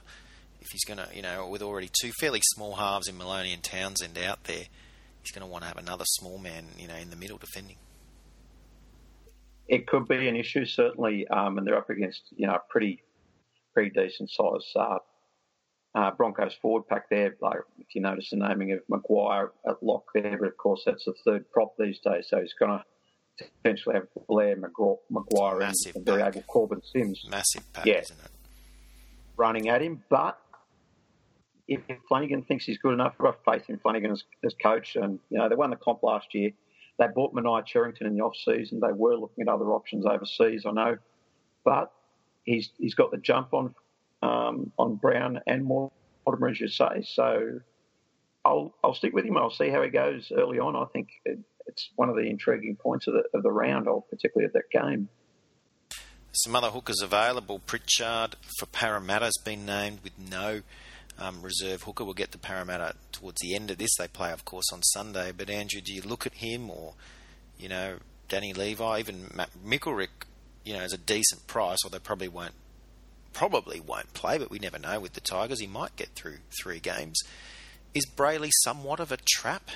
if 0.60 0.68
he's 0.72 0.84
going 0.84 0.98
to, 0.98 1.08
you 1.14 1.22
know, 1.22 1.46
with 1.46 1.62
already 1.62 1.90
two 2.00 2.10
fairly 2.20 2.40
small 2.42 2.76
halves 2.76 3.08
in 3.08 3.18
Maloney 3.18 3.52
and 3.52 3.62
Townsend 3.62 4.18
out 4.18 4.44
there, 4.44 4.64
he's 5.22 5.30
going 5.32 5.46
to 5.46 5.46
want 5.46 5.62
to 5.62 5.68
have 5.68 5.76
another 5.76 6.04
small 6.06 6.38
man, 6.38 6.64
you 6.78 6.88
know, 6.88 6.96
in 6.96 7.10
the 7.10 7.16
middle 7.16 7.38
defending. 7.38 7.76
It 9.68 9.86
could 9.86 10.08
be 10.08 10.28
an 10.28 10.36
issue, 10.36 10.64
certainly, 10.64 11.26
um, 11.28 11.58
and 11.58 11.66
they're 11.66 11.78
up 11.78 11.90
against, 11.90 12.22
you 12.36 12.46
know, 12.46 12.54
a 12.54 12.62
pretty, 12.68 13.02
pretty 13.72 13.90
decent 13.90 14.30
size 14.30 14.72
uh, 14.76 14.98
uh, 15.94 16.10
Broncos 16.10 16.54
forward 16.60 16.88
pack 16.88 17.08
there. 17.08 17.36
Like 17.40 17.58
if 17.78 17.94
you 17.94 18.00
notice 18.00 18.30
the 18.30 18.36
naming 18.36 18.72
of 18.72 18.80
McGuire 18.90 19.50
at 19.68 19.82
lock 19.82 20.04
there, 20.14 20.36
but 20.38 20.48
of 20.48 20.56
course 20.56 20.82
that's 20.84 21.04
the 21.04 21.14
third 21.24 21.50
prop 21.50 21.74
these 21.78 21.98
days. 22.00 22.26
So 22.28 22.40
he's 22.40 22.54
going 22.54 22.78
to 22.78 22.84
potentially 23.62 23.94
have 23.94 24.06
Blair, 24.28 24.56
McGraw, 24.56 24.98
McGuire, 25.12 25.60
Massive 25.60 25.96
and, 25.96 25.96
and 25.96 26.06
very 26.06 26.22
able 26.22 26.42
Korbin 26.42 26.82
Sims. 26.84 27.24
Massive 27.30 27.72
pack, 27.72 27.86
yeah, 27.86 28.00
isn't 28.00 28.18
it? 28.24 28.30
Running 29.36 29.68
at 29.68 29.82
him, 29.82 30.02
but 30.08 30.38
if 31.66 31.80
Flanagan 32.08 32.42
thinks 32.42 32.64
he's 32.64 32.78
good 32.78 32.92
enough, 32.92 33.14
I've 33.18 33.24
got 33.24 33.44
faith 33.44 33.64
in 33.68 33.78
Flanagan 33.78 34.12
as, 34.12 34.24
as 34.44 34.54
coach. 34.62 34.96
And 34.96 35.18
you 35.30 35.38
know 35.38 35.48
they 35.48 35.54
won 35.54 35.70
the 35.70 35.76
comp 35.76 36.02
last 36.02 36.34
year. 36.34 36.50
They 36.98 37.06
bought 37.12 37.34
Manaia 37.34 37.64
Cherrington 37.64 38.06
in 38.06 38.14
the 38.16 38.22
off 38.22 38.36
season. 38.36 38.80
They 38.80 38.92
were 38.92 39.16
looking 39.16 39.42
at 39.42 39.48
other 39.48 39.72
options 39.72 40.06
overseas, 40.06 40.64
I 40.66 40.72
know, 40.72 40.98
but 41.64 41.92
he's 42.44 42.70
he's 42.78 42.94
got 42.94 43.10
the 43.10 43.18
jump 43.18 43.54
on 43.54 43.74
um, 44.24 44.72
on 44.78 44.96
Brown 44.96 45.40
and 45.46 45.64
Mortimer, 45.64 46.48
as 46.48 46.60
you 46.60 46.68
say. 46.68 47.04
So 47.04 47.60
I'll 48.44 48.74
I'll 48.82 48.94
stick 48.94 49.12
with 49.12 49.24
him. 49.24 49.36
I'll 49.36 49.50
see 49.50 49.68
how 49.68 49.82
he 49.82 49.90
goes 49.90 50.32
early 50.36 50.58
on. 50.58 50.76
I 50.76 50.86
think 50.92 51.08
it, 51.24 51.38
it's 51.66 51.90
one 51.96 52.08
of 52.08 52.16
the 52.16 52.22
intriguing 52.22 52.76
points 52.76 53.06
of 53.06 53.14
the 53.14 53.24
of 53.36 53.42
the 53.42 53.52
round, 53.52 53.88
or 53.88 54.02
particularly 54.02 54.46
of 54.46 54.52
that 54.54 54.70
game. 54.70 55.08
Some 56.32 56.56
other 56.56 56.70
hookers 56.70 57.00
available. 57.00 57.60
Pritchard 57.60 58.36
for 58.58 58.66
Parramatta 58.66 59.26
has 59.26 59.38
been 59.44 59.64
named 59.64 60.00
with 60.02 60.18
no 60.18 60.62
um, 61.16 61.42
reserve 61.42 61.82
hooker. 61.82 62.04
We'll 62.04 62.14
get 62.14 62.32
to 62.32 62.38
Parramatta 62.38 62.94
towards 63.12 63.40
the 63.40 63.54
end 63.54 63.70
of 63.70 63.78
this. 63.78 63.94
They 63.96 64.08
play, 64.08 64.32
of 64.32 64.44
course, 64.44 64.72
on 64.72 64.82
Sunday. 64.82 65.30
But 65.30 65.48
Andrew, 65.48 65.80
do 65.80 65.92
you 65.92 66.02
look 66.02 66.26
at 66.26 66.34
him 66.34 66.70
or, 66.70 66.94
you 67.56 67.68
know, 67.68 67.98
Danny 68.28 68.52
Levi, 68.52 68.98
even 68.98 69.30
Matt 69.32 69.50
McIlwrick, 69.64 70.26
you 70.64 70.72
know, 70.72 70.80
as 70.80 70.92
a 70.92 70.98
decent 70.98 71.46
price, 71.46 71.78
or 71.84 71.90
they 71.90 72.00
probably 72.00 72.26
won't 72.26 72.54
probably 73.34 73.80
won't 73.80 74.14
play, 74.14 74.38
but 74.38 74.50
we 74.50 74.58
never 74.58 74.78
know 74.78 75.00
with 75.00 75.12
the 75.12 75.20
Tigers. 75.20 75.60
He 75.60 75.66
might 75.66 75.96
get 75.96 76.10
through 76.14 76.38
three 76.58 76.80
games. 76.80 77.20
Is 77.92 78.06
Brailey 78.06 78.50
somewhat 78.62 79.00
of 79.00 79.12
a 79.12 79.18
trap? 79.18 79.70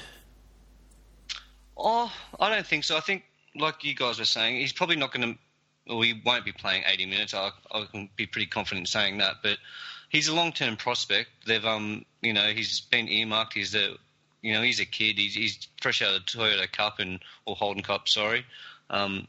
Oh, 1.77 2.13
I 2.41 2.49
don't 2.49 2.67
think 2.67 2.85
so. 2.85 2.97
I 2.97 3.01
think, 3.01 3.25
like 3.55 3.85
you 3.85 3.95
guys 3.95 4.19
were 4.19 4.25
saying, 4.25 4.57
he's 4.57 4.73
probably 4.73 4.97
not 4.97 5.13
going 5.13 5.35
to, 5.35 5.95
or 5.95 6.03
he 6.05 6.21
won't 6.25 6.45
be 6.45 6.53
playing 6.53 6.85
80 6.87 7.07
minutes. 7.07 7.35
I, 7.35 7.51
I 7.73 7.85
can 7.91 8.09
be 8.17 8.27
pretty 8.27 8.47
confident 8.47 8.89
saying 8.89 9.19
that. 9.19 9.37
But 9.43 9.59
he's 10.09 10.29
a 10.29 10.35
long-term 10.35 10.77
prospect. 10.77 11.29
They've, 11.47 11.65
um, 11.65 12.05
you 12.23 12.33
know, 12.33 12.49
he's 12.49 12.81
been 12.81 13.09
earmarked. 13.09 13.55
He's 13.55 13.75
a, 13.75 13.95
you 14.43 14.55
know, 14.55 14.63
he's 14.63 14.81
a 14.81 14.87
kid. 14.87 15.19
He's, 15.19 15.35
he's 15.35 15.69
fresh 15.81 16.03
out 16.03 16.15
of 16.15 16.27
the 16.27 16.39
Toyota 16.39 16.71
Cup 16.71 16.99
and 16.99 17.21
or 17.45 17.55
Holden 17.55 17.83
Cup. 17.83 18.09
Sorry. 18.09 18.45
Um, 18.91 19.29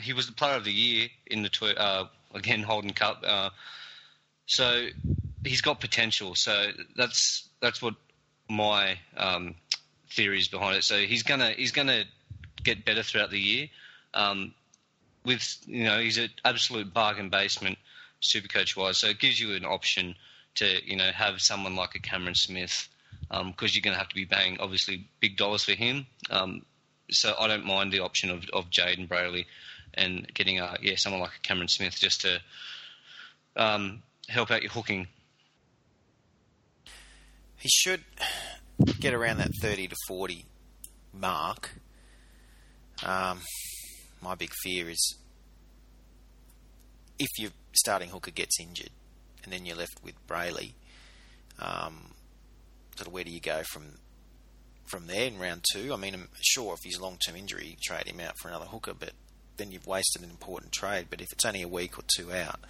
he 0.00 0.12
was 0.12 0.26
the 0.26 0.32
player 0.32 0.56
of 0.56 0.64
the 0.64 0.72
year 0.72 1.08
in 1.26 1.42
the 1.42 1.74
uh, 1.78 2.08
again 2.34 2.62
Holden 2.62 2.92
Cup. 2.92 3.22
Uh, 3.26 3.50
so 4.46 4.86
he's 5.44 5.60
got 5.60 5.80
potential. 5.80 6.34
So 6.34 6.70
that's 6.96 7.48
that's 7.60 7.80
what 7.80 7.94
my 8.48 8.98
um, 9.16 9.54
theories 10.10 10.48
behind 10.48 10.76
it. 10.76 10.84
So 10.84 10.98
he's 10.98 11.22
gonna 11.22 11.50
he's 11.50 11.72
gonna 11.72 12.04
get 12.62 12.84
better 12.84 13.02
throughout 13.02 13.30
the 13.30 13.40
year. 13.40 13.68
Um, 14.14 14.54
with 15.24 15.58
you 15.66 15.84
know 15.84 15.98
he's 16.00 16.18
an 16.18 16.30
absolute 16.44 16.92
bargain 16.92 17.30
basement, 17.30 17.78
super 18.20 18.48
coach 18.48 18.76
wise. 18.76 18.98
So 18.98 19.08
it 19.08 19.18
gives 19.18 19.40
you 19.40 19.54
an 19.54 19.64
option 19.64 20.14
to 20.56 20.78
you 20.84 20.96
know 20.96 21.10
have 21.12 21.40
someone 21.40 21.76
like 21.76 21.94
a 21.94 22.00
Cameron 22.00 22.34
Smith 22.34 22.88
because 23.28 23.40
um, 23.40 23.54
you're 23.58 23.82
going 23.82 23.94
to 23.94 23.98
have 23.98 24.08
to 24.08 24.14
be 24.14 24.26
paying 24.26 24.58
obviously 24.60 25.06
big 25.20 25.36
dollars 25.36 25.64
for 25.64 25.72
him. 25.72 26.06
Um, 26.28 26.66
so 27.10 27.34
I 27.38 27.46
don't 27.46 27.64
mind 27.64 27.92
the 27.92 28.00
option 28.00 28.30
of 28.30 28.44
of 28.52 28.70
Jayden 28.70 29.08
Brailey 29.08 29.46
and 29.94 30.26
getting 30.34 30.58
a 30.58 30.76
yeah 30.82 30.94
someone 30.96 31.20
like 31.20 31.42
Cameron 31.42 31.68
Smith 31.68 31.96
just 31.98 32.22
to 32.22 32.40
um, 33.56 34.02
help 34.28 34.50
out 34.50 34.62
your 34.62 34.70
hooking. 34.70 35.06
he 37.62 37.68
should 37.68 38.00
get 38.98 39.14
around 39.14 39.38
that 39.38 39.52
30 39.60 39.86
to 39.88 39.96
40 40.08 40.44
mark. 41.12 41.70
Um, 43.04 43.40
my 44.20 44.34
big 44.34 44.50
fear 44.62 44.90
is 44.90 45.16
if 47.18 47.28
your 47.38 47.50
starting 47.72 48.08
hooker 48.10 48.32
gets 48.32 48.58
injured 48.60 48.90
and 49.44 49.52
then 49.52 49.64
you're 49.64 49.76
left 49.76 50.02
with 50.02 50.14
Brailey. 50.26 50.72
um, 51.60 52.10
sort 52.96 53.06
of 53.06 53.12
where 53.12 53.24
do 53.24 53.30
you 53.30 53.40
go 53.40 53.62
from 53.64 53.84
from 54.86 55.06
there 55.06 55.26
in 55.26 55.38
round 55.38 55.64
two? 55.72 55.92
I 55.92 55.96
mean, 55.96 56.14
I'm 56.14 56.28
sure 56.40 56.74
if 56.74 56.80
he's 56.82 56.98
a 56.98 57.02
long 57.02 57.18
term 57.24 57.36
injury, 57.36 57.76
trade 57.82 58.08
him 58.08 58.20
out 58.20 58.36
for 58.38 58.48
another 58.48 58.66
hooker, 58.66 58.92
but 58.98 59.12
then 59.56 59.70
you've 59.70 59.86
wasted 59.86 60.22
an 60.22 60.30
important 60.30 60.72
trade. 60.72 61.06
But 61.10 61.20
if 61.20 61.32
it's 61.32 61.44
only 61.44 61.62
a 61.62 61.68
week 61.68 61.98
or 61.98 62.02
two 62.16 62.32
out, 62.32 62.60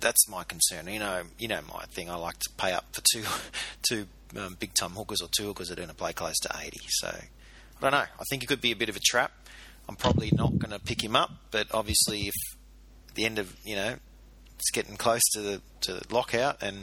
that's 0.00 0.28
my 0.28 0.44
concern. 0.44 0.88
You 0.88 0.98
know, 0.98 1.22
you 1.38 1.48
know 1.48 1.60
my 1.72 1.84
thing. 1.86 2.10
I 2.10 2.16
like 2.16 2.38
to 2.38 2.50
pay 2.56 2.72
up 2.72 2.86
for 2.92 3.02
two, 3.12 3.24
two 3.88 4.06
um, 4.38 4.56
big 4.58 4.74
time 4.74 4.90
hookers 4.90 5.20
or 5.20 5.28
two 5.36 5.44
hookers 5.44 5.68
that 5.68 5.74
are 5.78 5.82
going 5.82 5.88
to 5.88 5.94
play 5.94 6.12
close 6.12 6.38
to 6.42 6.50
eighty. 6.62 6.80
So 6.88 7.08
I 7.08 7.80
don't 7.80 7.92
know. 7.92 7.98
I 7.98 8.24
think 8.30 8.42
it 8.42 8.46
could 8.46 8.60
be 8.60 8.72
a 8.72 8.76
bit 8.76 8.88
of 8.88 8.96
a 8.96 9.00
trap. 9.04 9.32
I'm 9.88 9.96
probably 9.96 10.32
not 10.32 10.58
going 10.58 10.72
to 10.72 10.80
pick 10.80 11.02
him 11.02 11.14
up, 11.14 11.30
but 11.50 11.68
obviously, 11.72 12.22
if 12.22 12.34
at 13.08 13.14
the 13.14 13.24
end 13.24 13.38
of 13.38 13.56
you 13.64 13.76
know 13.76 13.96
it's 14.56 14.70
getting 14.70 14.96
close 14.96 15.22
to 15.34 15.40
the 15.40 15.62
to 15.82 16.00
lockout 16.10 16.62
and 16.62 16.78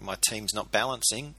my 0.00 0.16
team's 0.28 0.54
not 0.54 0.70
balancing 0.70 1.34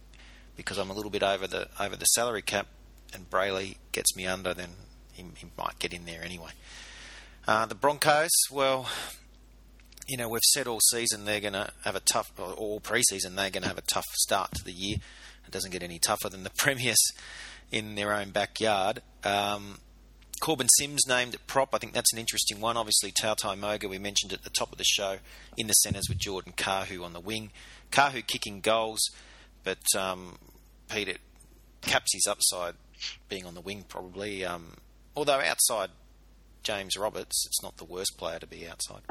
because 0.55 0.77
I'm 0.77 0.89
a 0.89 0.93
little 0.93 1.09
bit 1.09 1.23
over 1.23 1.47
the 1.47 1.69
over 1.79 1.95
the 1.95 2.05
salary 2.05 2.41
cap, 2.41 2.67
and 3.13 3.29
Brailey 3.29 3.77
gets 3.91 4.15
me 4.15 4.27
under, 4.27 4.53
then 4.53 4.69
he, 5.13 5.23
he 5.37 5.47
might 5.57 5.79
get 5.79 5.93
in 5.93 6.05
there 6.05 6.23
anyway. 6.23 6.51
Uh, 7.47 7.65
the 7.65 7.75
Broncos, 7.75 8.29
well, 8.51 8.87
you 10.07 10.17
know, 10.17 10.29
we've 10.29 10.41
said 10.43 10.67
all 10.67 10.79
season 10.91 11.25
they're 11.25 11.39
going 11.39 11.53
to 11.53 11.71
have 11.83 11.95
a 11.95 12.01
tough, 12.01 12.31
or 12.37 12.53
all 12.53 12.79
preseason 12.79 13.35
they're 13.35 13.49
going 13.49 13.63
to 13.63 13.69
have 13.69 13.77
a 13.77 13.83
tough 13.93 14.05
start 14.15 14.51
to 14.55 14.63
the 14.63 14.71
year. 14.71 14.97
It 15.45 15.51
doesn't 15.51 15.71
get 15.71 15.83
any 15.83 15.99
tougher 15.99 16.29
than 16.29 16.43
the 16.43 16.51
Premiers 16.57 17.11
in 17.71 17.95
their 17.95 18.13
own 18.13 18.31
backyard. 18.31 19.01
Um, 19.23 19.79
Korbin 20.41 20.69
Sims 20.77 21.01
named 21.07 21.35
at 21.35 21.45
prop. 21.47 21.73
I 21.73 21.79
think 21.79 21.93
that's 21.93 22.13
an 22.13 22.19
interesting 22.19 22.61
one. 22.61 22.77
Obviously, 22.77 23.11
Tautau 23.11 23.57
Moga, 23.57 23.87
we 23.87 23.99
mentioned 23.99 24.31
at 24.31 24.43
the 24.43 24.49
top 24.49 24.71
of 24.71 24.77
the 24.77 24.85
show, 24.85 25.17
in 25.57 25.67
the 25.67 25.73
centres 25.73 26.07
with 26.07 26.17
Jordan 26.17 26.53
Kahu 26.55 27.03
on 27.03 27.13
the 27.13 27.19
wing. 27.19 27.51
Kahu 27.91 28.25
kicking 28.25 28.61
goals, 28.61 29.01
but 29.63 29.83
um, 29.97 30.37
Peter 30.89 31.15
caps 31.81 32.13
his 32.13 32.27
upside 32.27 32.75
being 33.27 33.45
on 33.45 33.53
the 33.53 33.61
wing 33.61 33.85
probably. 33.87 34.45
Um, 34.45 34.77
although 35.15 35.39
outside 35.39 35.89
James 36.63 36.97
Roberts, 36.97 37.45
it's 37.45 37.63
not 37.63 37.77
the 37.77 37.85
worst 37.85 38.17
player 38.17 38.39
to 38.39 38.47
be 38.47 38.67
outside. 38.67 39.01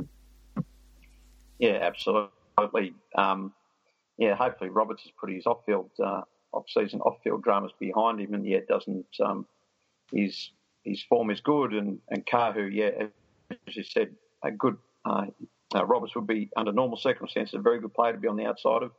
Yeah, 1.59 1.78
absolutely. 1.83 2.95
Um, 3.17 3.52
yeah, 4.17 4.35
hopefully 4.35 4.71
Roberts 4.71 5.02
has 5.02 5.12
put 5.19 5.31
his 5.31 5.47
off-field, 5.47 5.90
uh, 6.02 6.23
off-season 6.52 7.00
off-field 7.00 7.43
dramas 7.43 7.73
behind 7.78 8.21
him, 8.21 8.35
and 8.35 8.47
yeah, 8.47 8.61
doesn't. 8.69 9.07
Um, 9.25 9.47
his 10.12 10.50
his 10.85 11.02
form 11.02 11.31
is 11.31 11.40
good, 11.40 11.73
and 11.73 11.99
and 12.09 12.25
Kahu, 12.26 12.73
yeah, 12.73 13.07
as 13.67 13.76
you 13.76 13.83
said, 13.83 14.14
a 14.43 14.50
good. 14.50 14.76
Uh, 15.05 15.26
uh, 15.75 15.85
Roberts 15.85 16.14
would 16.17 16.26
be 16.26 16.49
under 16.57 16.73
normal 16.73 16.97
circumstances 16.97 17.55
a 17.55 17.59
very 17.59 17.81
good 17.81 17.93
player 17.93 18.12
to 18.12 18.19
be 18.19 18.28
on 18.28 18.37
the 18.37 18.47
outside 18.47 18.83
of. 18.83 18.93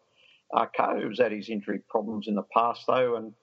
Uh, 0.53 0.65
Kahu's 0.77 1.19
had 1.19 1.31
his 1.31 1.49
injury 1.49 1.79
problems 1.89 2.27
in 2.27 2.35
the 2.35 2.45
past 2.53 2.83
though, 2.87 3.15
and 3.15 3.33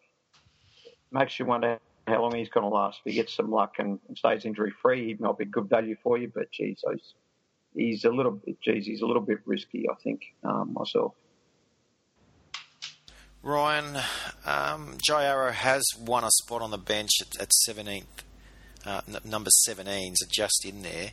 makes 1.10 1.38
you 1.38 1.46
wonder 1.46 1.78
how 2.06 2.22
long 2.22 2.34
he's 2.34 2.48
going 2.48 2.64
to 2.64 2.75
last. 2.75 3.00
If 3.04 3.12
he 3.12 3.16
gets 3.16 3.34
some 3.34 3.50
luck 3.50 3.75
and, 3.78 3.98
stays 4.16 4.44
injury 4.44 4.72
free, 4.82 5.06
he 5.06 5.22
might 5.22 5.38
be 5.38 5.44
good 5.44 5.68
value 5.68 5.96
for 6.02 6.18
you. 6.18 6.30
But 6.32 6.50
geez, 6.52 6.82
he's, 6.88 7.14
he's 7.75 8.04
a 8.04 8.10
little 8.10 8.32
bit, 8.32 8.60
geez, 8.60 8.86
he's 8.86 9.02
a 9.02 9.06
little 9.06 9.22
bit 9.22 9.38
risky, 9.44 9.86
I 9.90 9.94
think, 10.02 10.22
um, 10.44 10.72
myself. 10.72 11.14
Ryan, 13.42 14.02
um, 14.44 14.98
Jai 15.04 15.25
Arrow 15.25 15.52
has 15.52 15.84
won 16.00 16.25
a 16.25 16.30
spot 16.42 16.62
on 16.62 16.70
the 16.70 16.78
bench 16.78 17.10
at, 17.20 17.40
at 17.40 17.50
17th, 17.68 18.04
uh, 18.84 19.02
n- 19.08 19.18
number 19.25 19.50
17, 19.50 20.16
so 20.16 20.26
just 20.32 20.64
in 20.64 20.82
there. 20.82 21.10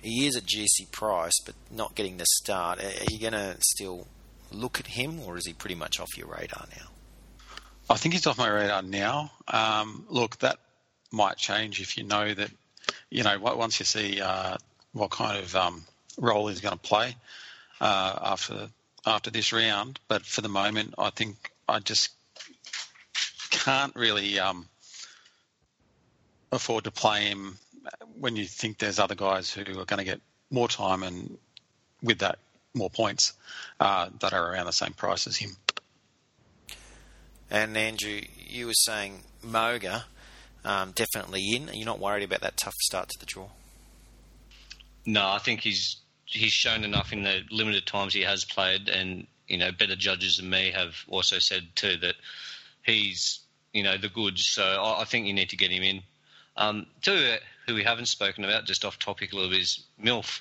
He 0.00 0.26
is 0.26 0.36
a 0.36 0.40
juicy 0.40 0.86
price, 0.90 1.34
but 1.44 1.54
not 1.70 1.94
getting 1.94 2.16
the 2.16 2.26
start. 2.26 2.80
Are 2.80 3.10
you 3.10 3.18
going 3.18 3.32
to 3.32 3.56
still 3.60 4.06
look 4.52 4.80
at 4.80 4.88
him, 4.88 5.20
or 5.20 5.36
is 5.36 5.46
he 5.46 5.52
pretty 5.52 5.74
much 5.74 6.00
off 6.00 6.16
your 6.16 6.28
radar 6.28 6.66
now? 6.76 6.88
I 7.90 7.96
think 7.96 8.14
he's 8.14 8.26
off 8.26 8.38
my 8.38 8.48
radar 8.48 8.82
now. 8.82 9.32
Um, 9.48 10.04
look, 10.08 10.38
that 10.40 10.58
might 11.10 11.36
change 11.36 11.80
if 11.80 11.96
you 11.96 12.04
know 12.04 12.34
that, 12.34 12.50
you 13.10 13.22
know, 13.22 13.38
once 13.38 13.80
you 13.80 13.86
see 13.86 14.20
uh, 14.20 14.56
what 14.92 15.10
kind 15.10 15.38
of 15.38 15.56
um, 15.56 15.84
role 16.18 16.48
he's 16.48 16.60
going 16.60 16.74
to 16.74 16.80
play 16.80 17.16
uh, 17.80 18.18
after 18.22 18.68
after 19.06 19.30
this 19.30 19.52
round. 19.52 19.98
But 20.06 20.26
for 20.26 20.42
the 20.42 20.48
moment, 20.48 20.94
I 20.98 21.10
think 21.10 21.50
I 21.66 21.78
just 21.78 22.10
can't 23.50 23.94
really 23.96 24.38
um, 24.38 24.66
afford 26.52 26.84
to 26.84 26.90
play 26.90 27.26
him 27.26 27.58
when 28.18 28.36
you 28.36 28.44
think 28.44 28.78
there's 28.78 28.98
other 28.98 29.14
guys 29.14 29.50
who 29.50 29.62
are 29.62 29.84
going 29.84 29.98
to 29.98 30.04
get 30.04 30.20
more 30.50 30.68
time 30.68 31.02
and 31.02 31.38
with 32.02 32.18
that 32.18 32.38
more 32.74 32.90
points 32.90 33.32
uh, 33.80 34.08
that 34.20 34.32
are 34.32 34.52
around 34.52 34.66
the 34.66 34.72
same 34.72 34.92
price 34.92 35.26
as 35.26 35.36
him. 35.36 35.56
And 37.50 37.76
Andrew, 37.76 38.20
you 38.36 38.66
were 38.66 38.74
saying 38.74 39.22
Moga 39.42 40.04
um, 40.64 40.92
definitely 40.92 41.42
in. 41.54 41.68
Are 41.68 41.72
You're 41.72 41.86
not 41.86 41.98
worried 41.98 42.24
about 42.24 42.40
that 42.40 42.56
tough 42.56 42.74
start 42.80 43.08
to 43.10 43.18
the 43.18 43.26
draw. 43.26 43.48
No, 45.06 45.26
I 45.26 45.38
think 45.38 45.60
he's 45.60 45.96
he's 46.26 46.52
shown 46.52 46.84
enough 46.84 47.12
in 47.12 47.22
the 47.22 47.40
limited 47.50 47.86
times 47.86 48.12
he 48.12 48.22
has 48.22 48.44
played, 48.44 48.88
and 48.88 49.26
you 49.46 49.56
know, 49.56 49.72
better 49.72 49.96
judges 49.96 50.36
than 50.36 50.50
me 50.50 50.70
have 50.74 50.94
also 51.08 51.38
said 51.38 51.68
too 51.74 51.96
that 51.98 52.16
he's 52.82 53.40
you 53.72 53.82
know 53.82 53.96
the 53.96 54.08
goods. 54.08 54.46
So 54.46 54.62
I, 54.62 55.02
I 55.02 55.04
think 55.04 55.26
you 55.26 55.32
need 55.32 55.50
to 55.50 55.56
get 55.56 55.70
him 55.70 55.82
in. 55.82 56.02
Um, 56.56 56.86
two 57.02 57.36
who 57.66 57.74
we 57.74 57.84
haven't 57.84 58.06
spoken 58.06 58.44
about, 58.44 58.64
just 58.64 58.84
off 58.84 58.98
topic 58.98 59.32
a 59.32 59.36
little 59.36 59.50
bit, 59.50 59.60
is 59.60 59.84
Milf. 60.02 60.40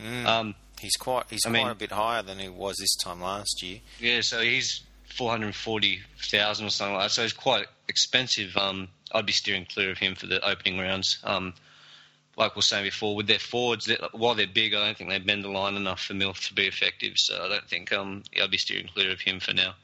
Mm. 0.00 0.24
Um, 0.26 0.54
he's 0.80 0.96
quite 0.96 1.26
he's 1.30 1.44
I 1.46 1.50
quite 1.50 1.58
mean, 1.58 1.68
a 1.68 1.74
bit 1.74 1.92
higher 1.92 2.22
than 2.22 2.38
he 2.38 2.48
was 2.48 2.76
this 2.78 2.96
time 2.96 3.20
last 3.20 3.62
year. 3.62 3.80
Yeah, 4.00 4.20
so 4.22 4.40
he's 4.40 4.82
four 5.06 5.30
hundred 5.30 5.54
forty 5.54 6.00
thousand 6.30 6.66
or 6.66 6.70
something 6.70 6.94
like 6.94 7.04
that. 7.04 7.10
So 7.10 7.22
he's 7.22 7.32
quite 7.32 7.66
expensive. 7.88 8.56
Um, 8.56 8.88
I'd 9.12 9.26
be 9.26 9.32
steering 9.32 9.66
clear 9.66 9.90
of 9.90 9.98
him 9.98 10.14
for 10.14 10.26
the 10.26 10.46
opening 10.46 10.78
rounds. 10.78 11.18
Um, 11.24 11.54
like 12.36 12.54
we 12.54 12.58
were 12.58 12.62
saying 12.62 12.84
before, 12.84 13.16
with 13.16 13.28
their 13.28 13.38
forwards, 13.38 13.90
while 14.12 14.34
they're 14.34 14.46
big, 14.46 14.74
I 14.74 14.84
don't 14.84 14.98
think 14.98 15.08
they 15.08 15.18
bend 15.18 15.42
the 15.42 15.48
line 15.48 15.74
enough 15.74 16.02
for 16.02 16.12
Milf 16.12 16.46
to 16.48 16.54
be 16.54 16.66
effective. 16.66 17.14
So 17.16 17.42
I 17.42 17.48
don't 17.48 17.68
think 17.68 17.92
um, 17.92 18.24
I'd 18.40 18.50
be 18.50 18.58
steering 18.58 18.88
clear 18.92 19.10
of 19.10 19.20
him 19.20 19.40
for 19.40 19.54
now. 19.54 19.74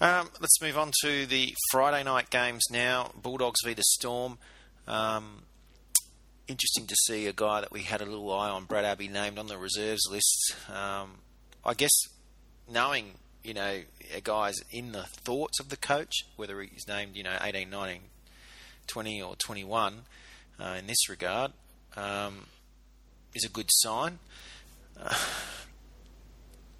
Um, 0.00 0.30
let's 0.40 0.62
move 0.62 0.78
on 0.78 0.92
to 1.02 1.26
the 1.26 1.54
Friday 1.70 2.04
night 2.04 2.30
games 2.30 2.64
now. 2.70 3.10
Bulldogs 3.20 3.60
v 3.64 3.74
the 3.74 3.82
Storm. 3.82 4.38
Um, 4.86 5.42
interesting 6.46 6.86
to 6.86 6.94
see 7.04 7.26
a 7.26 7.32
guy 7.32 7.60
that 7.60 7.72
we 7.72 7.82
had 7.82 8.00
a 8.00 8.06
little 8.06 8.32
eye 8.32 8.48
on, 8.48 8.64
Brad 8.64 8.84
Abbey, 8.84 9.08
named 9.08 9.38
on 9.38 9.48
the 9.48 9.58
reserves 9.58 10.08
list. 10.10 10.54
Um, 10.70 11.18
I 11.64 11.74
guess 11.74 11.90
knowing, 12.70 13.12
you 13.42 13.54
know, 13.54 13.80
a 14.14 14.20
guy's 14.20 14.56
in 14.70 14.92
the 14.92 15.02
thoughts 15.02 15.60
of 15.60 15.68
the 15.68 15.76
coach, 15.76 16.24
whether 16.36 16.60
he's 16.62 16.86
named, 16.88 17.16
you 17.16 17.22
know, 17.22 17.36
18, 17.40 17.70
19, 17.70 18.00
20 18.86 19.22
or 19.22 19.36
21 19.36 19.94
uh, 20.60 20.76
in 20.78 20.86
this 20.86 21.08
regard, 21.08 21.52
um, 21.96 22.46
is 23.34 23.44
a 23.44 23.48
good 23.48 23.68
sign. 23.70 24.18
Uh, 25.00 25.14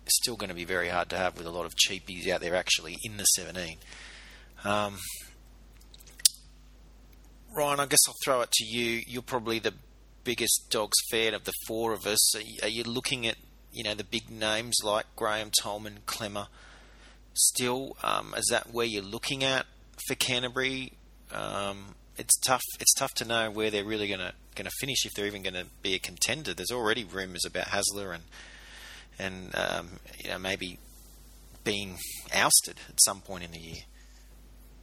it's 0.05 0.17
still 0.17 0.37
going 0.37 0.49
to 0.49 0.55
be 0.55 0.65
very 0.65 0.89
hard 0.89 1.11
to 1.11 1.17
have 1.17 1.37
with 1.37 1.47
a 1.47 1.51
lot 1.51 1.67
of 1.67 1.75
cheapies 1.75 2.29
out 2.29 2.41
there 2.41 2.55
actually 2.55 2.97
in 3.05 3.19
the 3.19 3.25
17. 3.25 3.77
Um, 4.65 4.97
Ryan, 7.55 7.81
I 7.81 7.87
guess 7.87 8.01
I'll 8.09 8.15
throw 8.25 8.41
it 8.41 8.51
to 8.53 8.65
you. 8.65 9.03
You're 9.07 9.23
probably 9.23 9.59
the 9.59 9.75
biggest 10.25 10.71
dogs 10.71 10.97
fan 11.11 11.35
of 11.35 11.45
the 11.45 11.53
four 11.67 11.93
of 11.93 12.07
us. 12.07 12.35
Are 12.63 12.69
you 12.69 12.85
looking 12.85 13.27
at 13.27 13.37
you 13.79 13.85
know 13.85 13.95
the 13.95 14.03
big 14.03 14.29
names 14.29 14.79
like 14.83 15.07
Graham 15.15 15.53
Tolman, 15.63 16.01
Klemmer? 16.05 16.49
Still, 17.33 17.97
um, 18.03 18.35
is 18.37 18.49
that 18.51 18.75
where 18.75 18.85
you're 18.85 19.05
looking 19.05 19.45
at 19.45 19.67
for 20.09 20.17
Canterbury? 20.17 20.95
Um, 21.33 21.95
it's 22.17 22.37
tough. 22.41 22.65
It's 22.81 22.93
tough 22.95 23.15
to 23.15 23.25
know 23.25 23.53
where 23.53 23.71
they're 23.71 23.85
really 23.85 24.09
going 24.09 24.19
to 24.19 24.33
going 24.57 24.65
to 24.65 24.77
finish 24.81 25.07
if 25.07 25.13
they're 25.15 25.29
even 25.29 25.45
going 25.45 25.55
to 25.55 25.67
be 25.81 25.95
a 25.95 26.01
contender. 26.01 26.53
There's 26.53 26.73
already 26.73 27.05
rumours 27.05 27.45
about 27.47 27.67
Hasler 27.67 28.13
and 28.13 28.25
and 29.17 29.55
um, 29.55 29.89
you 30.25 30.31
know 30.31 30.41
maybe 30.41 30.81
being 31.63 31.99
ousted 32.35 32.81
at 32.89 33.01
some 33.01 33.21
point 33.21 33.45
in 33.45 33.53
the 33.53 33.61
year. 33.61 33.83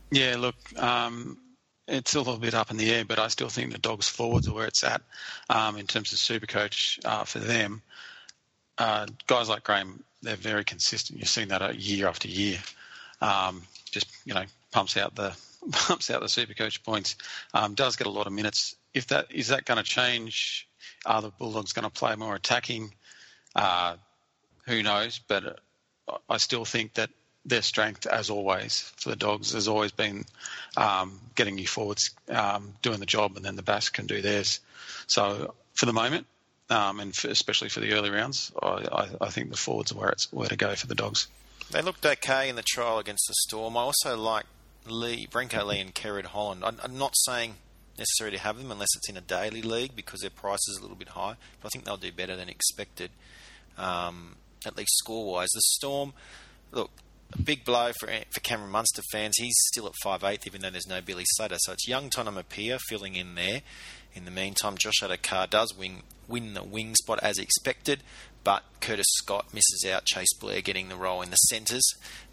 Yeah, 0.09 0.37
look, 0.37 0.55
um, 0.77 1.37
it's 1.85 2.15
a 2.15 2.19
little 2.19 2.37
bit 2.37 2.53
up 2.53 2.71
in 2.71 2.77
the 2.77 2.93
air, 2.93 3.03
but 3.03 3.19
I 3.19 3.27
still 3.27 3.49
think 3.49 3.73
the 3.73 3.77
Dogs 3.77 4.07
forwards 4.07 4.47
are 4.47 4.53
where 4.53 4.67
it's 4.67 4.85
at 4.85 5.01
um, 5.49 5.77
in 5.77 5.85
terms 5.85 6.13
of 6.13 6.19
super 6.19 6.45
coach 6.45 6.97
uh, 7.03 7.25
for 7.25 7.39
them. 7.39 7.81
Uh, 8.77 9.07
guys 9.27 9.49
like 9.49 9.63
Graham, 9.63 10.03
they're 10.21 10.35
very 10.35 10.63
consistent. 10.63 11.19
You've 11.19 11.29
seen 11.29 11.49
that 11.49 11.61
uh, 11.61 11.71
year 11.75 12.07
after 12.07 12.27
year. 12.27 12.59
Um, 13.21 13.63
just 13.91 14.07
you 14.25 14.33
know, 14.33 14.43
pumps 14.71 14.97
out 14.97 15.15
the 15.15 15.35
pumps 15.71 16.09
out 16.09 16.21
the 16.21 16.29
super 16.29 16.53
coach 16.53 16.83
points. 16.83 17.15
Um, 17.53 17.73
does 17.73 17.95
get 17.95 18.07
a 18.07 18.11
lot 18.11 18.27
of 18.27 18.33
minutes. 18.33 18.75
If 18.93 19.07
that 19.07 19.31
is 19.31 19.49
that 19.49 19.65
going 19.65 19.77
to 19.77 19.83
change? 19.83 20.67
Are 21.05 21.21
the 21.21 21.29
Bulldogs 21.29 21.73
going 21.73 21.83
to 21.83 21.91
play 21.91 22.15
more 22.15 22.35
attacking? 22.35 22.93
Uh, 23.55 23.95
who 24.65 24.83
knows? 24.83 25.19
But 25.19 25.59
I 26.29 26.37
still 26.37 26.65
think 26.65 26.95
that 26.95 27.09
their 27.45 27.61
strength, 27.61 28.07
as 28.07 28.29
always, 28.29 28.91
for 28.97 29.09
the 29.09 29.15
Dogs 29.15 29.53
has 29.53 29.67
always 29.67 29.91
been 29.91 30.25
um, 30.75 31.19
getting 31.35 31.57
you 31.57 31.67
forwards, 31.67 32.11
um, 32.29 32.73
doing 32.81 32.99
the 32.99 33.05
job, 33.05 33.35
and 33.35 33.45
then 33.45 33.55
the 33.55 33.61
backs 33.61 33.89
can 33.89 34.07
do 34.07 34.21
theirs. 34.21 34.59
So 35.07 35.53
for 35.73 35.85
the 35.85 35.93
moment, 35.93 36.25
um, 36.69 36.99
and 36.99 37.15
for, 37.15 37.29
especially 37.29 37.69
for 37.69 37.79
the 37.79 37.93
early 37.93 38.09
rounds, 38.09 38.51
I, 38.61 38.67
I, 38.91 39.09
I, 39.21 39.29
think 39.29 39.51
the 39.51 39.57
forwards 39.57 39.91
are 39.91 39.95
where 39.95 40.09
it's 40.09 40.31
where 40.31 40.47
to 40.47 40.55
go 40.55 40.73
for 40.75 40.87
the 40.87 40.95
Dogs. 40.95 41.27
They 41.71 41.81
looked 41.81 42.05
okay 42.05 42.49
in 42.49 42.55
the 42.55 42.63
trial 42.63 42.99
against 42.99 43.25
the 43.27 43.35
Storm. 43.47 43.77
I 43.77 43.81
also 43.81 44.17
like 44.17 44.45
Lee, 44.87 45.27
Brenko 45.27 45.65
Lee, 45.65 45.79
and 45.79 45.93
Kerrod 45.93 46.25
Holland. 46.25 46.63
I'm, 46.63 46.79
I'm 46.83 46.97
not 46.97 47.13
saying 47.15 47.55
necessarily 47.97 48.37
to 48.37 48.43
have 48.43 48.57
them 48.57 48.71
unless 48.71 48.89
it's 48.95 49.09
in 49.09 49.17
a 49.17 49.21
daily 49.21 49.61
league 49.61 49.95
because 49.95 50.21
their 50.21 50.29
price 50.29 50.67
is 50.67 50.77
a 50.77 50.81
little 50.81 50.97
bit 50.97 51.09
high. 51.09 51.35
But 51.61 51.67
I 51.67 51.69
think 51.69 51.85
they'll 51.85 51.97
do 51.97 52.11
better 52.11 52.35
than 52.35 52.49
expected, 52.49 53.11
um, 53.77 54.35
at 54.65 54.77
least 54.77 54.97
score 54.97 55.33
wise. 55.33 55.49
The 55.53 55.61
Storm, 55.61 56.13
look, 56.71 56.91
a 57.33 57.41
big 57.41 57.63
blow 57.63 57.91
for 57.99 58.07
for 58.31 58.39
Cameron 58.41 58.71
Munster 58.71 59.01
fans. 59.11 59.35
He's 59.37 59.55
still 59.71 59.87
at 59.87 59.93
five 60.03 60.23
eighth, 60.23 60.47
even 60.47 60.61
though 60.61 60.69
there's 60.69 60.87
no 60.87 61.01
Billy 61.01 61.25
Slater. 61.25 61.57
So 61.59 61.73
it's 61.73 61.87
young 61.87 62.09
Tonumaipea 62.09 62.79
filling 62.87 63.15
in 63.15 63.35
there. 63.35 63.61
In 64.15 64.25
the 64.25 64.31
meantime, 64.31 64.77
Josh 64.77 65.01
Addo-Carr 65.01 65.47
does 65.47 65.77
win, 65.77 65.97
win 66.27 66.53
the 66.53 66.63
wing 66.63 66.95
spot 66.95 67.19
as 67.21 67.37
expected, 67.37 68.01
but 68.45 68.63
Curtis 68.79 69.05
Scott 69.15 69.53
misses 69.53 69.85
out. 69.85 70.05
Cheyse 70.05 70.39
Blair 70.39 70.61
getting 70.61 70.87
the 70.87 70.95
role 70.95 71.21
in 71.21 71.31
the 71.31 71.35
centres. 71.35 71.83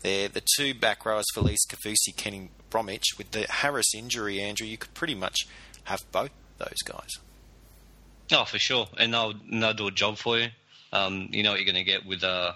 They're 0.01 0.29
the 0.29 0.45
two 0.57 0.75
back 0.75 1.05
rowers, 1.05 1.27
Felise 1.35 1.67
Kaufusi, 1.69 2.17
Kenny 2.17 2.51
Bromwich. 2.71 3.19
With 3.19 3.33
the 3.33 3.47
Harris 3.49 3.95
injury, 3.95 4.41
Andrew, 4.41 4.67
you 4.67 4.79
could 4.79 4.95
pretty 4.95 5.17
much 5.17 5.49
have 5.85 6.05
both 6.12 6.31
those 6.59 6.83
guys. 6.85 7.11
Oh, 8.31 8.45
for 8.45 8.59
sure. 8.59 8.87
And 8.97 9.12
they'll, 9.12 9.35
they'll 9.51 9.75
do 9.75 9.89
a 9.89 9.91
job 9.91 10.19
for 10.19 10.39
you. 10.39 10.49
Um, 10.93 11.29
you 11.33 11.43
know 11.43 11.51
what 11.51 11.61
you're 11.61 11.73
going 11.73 11.85
to 11.85 11.91
get 11.91 12.07
with 12.07 12.23
uh, 12.23 12.53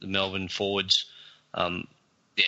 the 0.00 0.06
Melbourne 0.06 0.48
forwards. 0.48 1.06
Um, 1.54 1.86
yeah, 2.36 2.44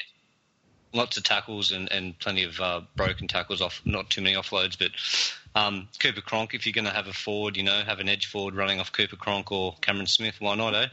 lots 0.92 1.16
of 1.16 1.22
tackles 1.22 1.70
and, 1.70 1.90
and 1.92 2.18
plenty 2.18 2.42
of 2.42 2.60
uh, 2.60 2.80
broken 2.96 3.28
tackles 3.28 3.62
off, 3.62 3.80
not 3.84 4.10
too 4.10 4.20
many 4.20 4.34
offloads, 4.34 4.76
but 4.76 4.90
um, 5.56 5.88
Cooper 5.98 6.20
Cronk, 6.20 6.52
if 6.52 6.66
you're 6.66 6.74
going 6.74 6.84
to 6.84 6.90
have 6.90 7.08
a 7.08 7.14
forward, 7.14 7.56
you 7.56 7.62
know, 7.62 7.82
have 7.86 7.98
an 7.98 8.08
edge 8.08 8.26
forward 8.26 8.54
running 8.54 8.78
off 8.78 8.92
Cooper 8.92 9.16
Cronk 9.16 9.50
or 9.50 9.74
Cameron 9.80 10.06
Smith, 10.06 10.36
why 10.38 10.54
not, 10.54 10.74
eh? 10.74 10.88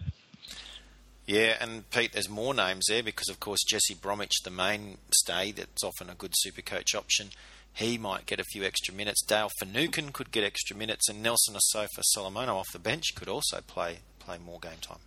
Yeah, 1.26 1.58
and 1.60 1.90
Pete, 1.90 2.14
there's 2.14 2.30
more 2.30 2.54
names 2.54 2.86
there 2.88 3.04
because, 3.04 3.28
of 3.28 3.42
course, 3.42 3.60
Jesse 3.68 3.94
Bromwich, 3.94 4.42
the 4.44 4.50
mainstay, 4.50 5.52
that's 5.52 5.84
often 5.84 6.10
a 6.10 6.16
good 6.16 6.32
super 6.36 6.62
coach 6.62 6.96
option. 6.96 7.30
He 7.74 7.98
might 7.98 8.26
get 8.26 8.40
a 8.40 8.46
few 8.46 8.64
extra 8.64 8.94
minutes. 8.94 9.26
Dale 9.26 9.50
Finucane 9.60 10.12
could 10.12 10.32
get 10.32 10.46
extra 10.46 10.78
minutes, 10.78 11.10
and 11.10 11.22
Nelson 11.22 11.56
Asofa 11.56 12.02
Solomona 12.02 12.56
off 12.56 12.72
the 12.72 12.80
bench 12.80 13.16
could 13.16 13.28
also 13.28 13.60
play 13.66 14.00
play 14.20 14.38
more 14.38 14.60
game 14.60 14.80
time. 14.80 15.00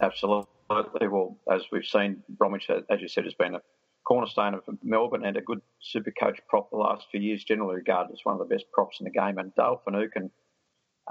Absolutely. 0.00 0.46
Well, 1.08 1.36
as 1.50 1.62
we've 1.72 1.84
seen, 1.84 2.22
Bromwich, 2.28 2.68
as 2.68 3.00
you 3.00 3.08
said, 3.08 3.24
has 3.24 3.34
been 3.34 3.54
a 3.54 3.60
cornerstone 4.08 4.54
of 4.54 4.62
Melbourne 4.82 5.26
and 5.26 5.36
a 5.36 5.42
good 5.42 5.60
super 5.80 6.10
coach 6.10 6.40
prop 6.48 6.70
the 6.70 6.78
last 6.78 7.06
few 7.10 7.20
years, 7.20 7.44
generally 7.44 7.74
regarded 7.74 8.10
as 8.10 8.20
one 8.22 8.40
of 8.40 8.48
the 8.48 8.54
best 8.54 8.64
props 8.72 9.00
in 9.00 9.04
the 9.04 9.10
game. 9.10 9.36
And 9.36 9.54
Dale 9.54 9.82
Finucane 9.84 10.30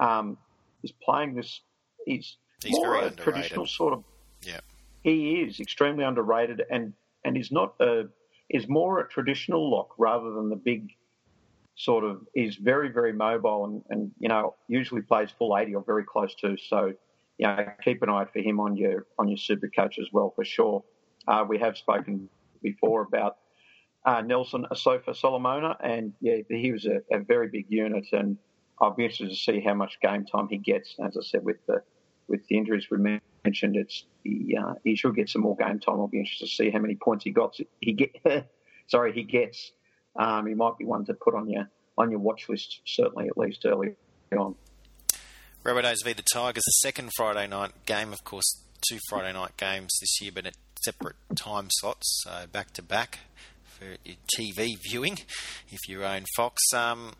um, 0.00 0.36
is 0.82 0.92
playing 1.04 1.36
this. 1.36 1.60
He's, 2.04 2.36
he's 2.62 2.72
more 2.72 2.96
a 2.96 2.98
underrated. 3.06 3.18
traditional 3.18 3.66
sort 3.66 3.94
of. 3.94 4.04
Yeah. 4.42 4.60
He 5.04 5.42
is 5.42 5.60
extremely 5.60 6.02
underrated 6.02 6.64
and 6.70 6.92
and 7.24 7.36
is 7.36 7.52
not 7.52 7.74
a 7.80 8.04
is 8.50 8.68
more 8.68 8.98
a 8.98 9.08
traditional 9.08 9.70
lock 9.70 9.90
rather 9.96 10.32
than 10.32 10.50
the 10.50 10.56
big 10.56 10.90
sort 11.76 12.02
of 12.02 12.26
is 12.34 12.56
very 12.56 12.90
very 12.90 13.12
mobile 13.12 13.64
and, 13.64 13.82
and 13.90 14.10
you 14.18 14.28
know 14.28 14.54
usually 14.66 15.02
plays 15.02 15.30
full 15.38 15.56
80 15.56 15.76
or 15.76 15.84
very 15.84 16.04
close 16.04 16.34
to 16.36 16.56
so 16.68 16.92
you 17.38 17.46
know 17.46 17.66
keep 17.84 18.02
an 18.02 18.10
eye 18.10 18.26
for 18.32 18.40
him 18.40 18.58
on 18.58 18.76
your 18.76 19.06
on 19.18 19.28
your 19.28 19.38
super 19.38 19.68
coach 19.68 19.98
as 19.98 20.06
well 20.12 20.32
for 20.34 20.44
sure 20.44 20.82
uh, 21.28 21.44
we 21.48 21.58
have 21.58 21.76
spoken 21.76 22.28
before 22.62 23.02
about 23.02 23.38
uh, 24.04 24.20
Nelson 24.22 24.66
Asofa 24.70 25.14
Solomona 25.14 25.76
and 25.80 26.12
yeah 26.20 26.36
he 26.48 26.72
was 26.72 26.86
a, 26.86 27.00
a, 27.14 27.20
very 27.20 27.48
big 27.48 27.66
unit 27.68 28.06
and 28.12 28.38
I'll 28.80 28.94
be 28.94 29.04
interested 29.04 29.30
to 29.30 29.36
see 29.36 29.60
how 29.60 29.74
much 29.74 29.98
game 30.00 30.24
time 30.24 30.48
he 30.48 30.58
gets. 30.58 30.94
As 31.04 31.16
I 31.16 31.22
said 31.22 31.44
with 31.44 31.64
the 31.66 31.82
with 32.28 32.46
the 32.48 32.56
injuries 32.56 32.86
we 32.90 33.20
mentioned 33.44 33.76
it's 33.76 34.04
he, 34.22 34.56
uh, 34.56 34.74
he 34.84 34.94
should 34.94 35.16
get 35.16 35.28
some 35.28 35.42
more 35.42 35.56
game 35.56 35.80
time. 35.80 35.96
I'll 35.96 36.08
be 36.08 36.20
interested 36.20 36.46
to 36.46 36.50
see 36.50 36.70
how 36.70 36.78
many 36.78 36.94
points 36.94 37.24
he 37.24 37.30
got. 37.30 37.56
He 37.80 37.92
get 37.92 38.16
sorry 38.86 39.12
he 39.12 39.24
gets. 39.24 39.72
Um, 40.16 40.46
he 40.46 40.54
might 40.54 40.78
be 40.78 40.84
one 40.84 41.04
to 41.06 41.14
put 41.14 41.34
on 41.34 41.48
your 41.48 41.68
on 41.96 42.10
your 42.10 42.20
watch 42.20 42.48
list, 42.48 42.80
certainly 42.86 43.28
at 43.28 43.36
least 43.36 43.66
early 43.66 43.96
on. 44.36 44.54
Rabbitohs 45.64 46.04
v 46.04 46.12
the 46.12 46.22
Tigers, 46.32 46.62
the 46.64 46.72
second 46.80 47.10
Friday 47.16 47.46
night 47.46 47.72
game, 47.84 48.12
of 48.12 48.22
course, 48.24 48.62
two 48.88 48.98
Friday 49.08 49.32
night 49.32 49.56
games 49.56 49.90
this 50.00 50.20
year, 50.20 50.30
but 50.34 50.46
at 50.46 50.54
separate 50.84 51.16
time 51.36 51.68
slots, 51.70 52.22
so 52.22 52.46
back 52.50 52.72
to 52.74 52.82
back 52.82 53.20
for 53.78 53.96
TV 54.36 54.76
viewing, 54.90 55.18
if 55.70 55.88
you 55.88 56.04
own 56.04 56.24
Fox. 56.36 56.62
Um, 56.74 57.12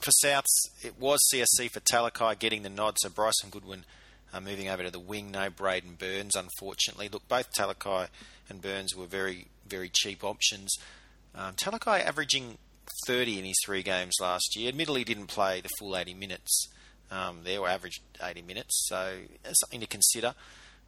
for 0.00 0.10
Souths, 0.24 0.68
it 0.82 0.98
was 0.98 1.20
Siosifa 1.32 1.80
Talakai 1.80 2.38
getting 2.38 2.62
the 2.62 2.70
nod, 2.70 2.96
so 2.98 3.08
Bryson 3.08 3.50
Goodwin 3.50 3.84
uh, 4.32 4.40
moving 4.40 4.68
over 4.68 4.82
to 4.82 4.90
the 4.90 4.98
wing. 4.98 5.30
No 5.30 5.50
Braidon 5.50 5.98
Burns, 5.98 6.34
unfortunately. 6.34 7.08
Look, 7.08 7.28
both 7.28 7.52
Talakai 7.52 8.08
and 8.48 8.62
Burns 8.62 8.94
were 8.94 9.06
very, 9.06 9.46
very 9.66 9.90
cheap 9.92 10.24
options. 10.24 10.74
Um, 11.34 11.54
Talakai 11.54 12.04
averaging 12.04 12.58
30 13.06 13.38
in 13.38 13.44
his 13.44 13.56
three 13.64 13.82
games 13.82 14.14
last 14.20 14.56
year. 14.56 14.68
Admittedly, 14.68 15.04
didn't 15.04 15.26
play 15.26 15.60
the 15.60 15.70
full 15.78 15.96
80 15.96 16.14
minutes. 16.14 16.68
Um, 17.12 17.40
there, 17.42 17.58
or 17.58 17.68
averaged 17.68 18.02
80 18.22 18.42
minutes, 18.42 18.86
so 18.86 19.16
something 19.52 19.80
to 19.80 19.86
consider. 19.88 20.32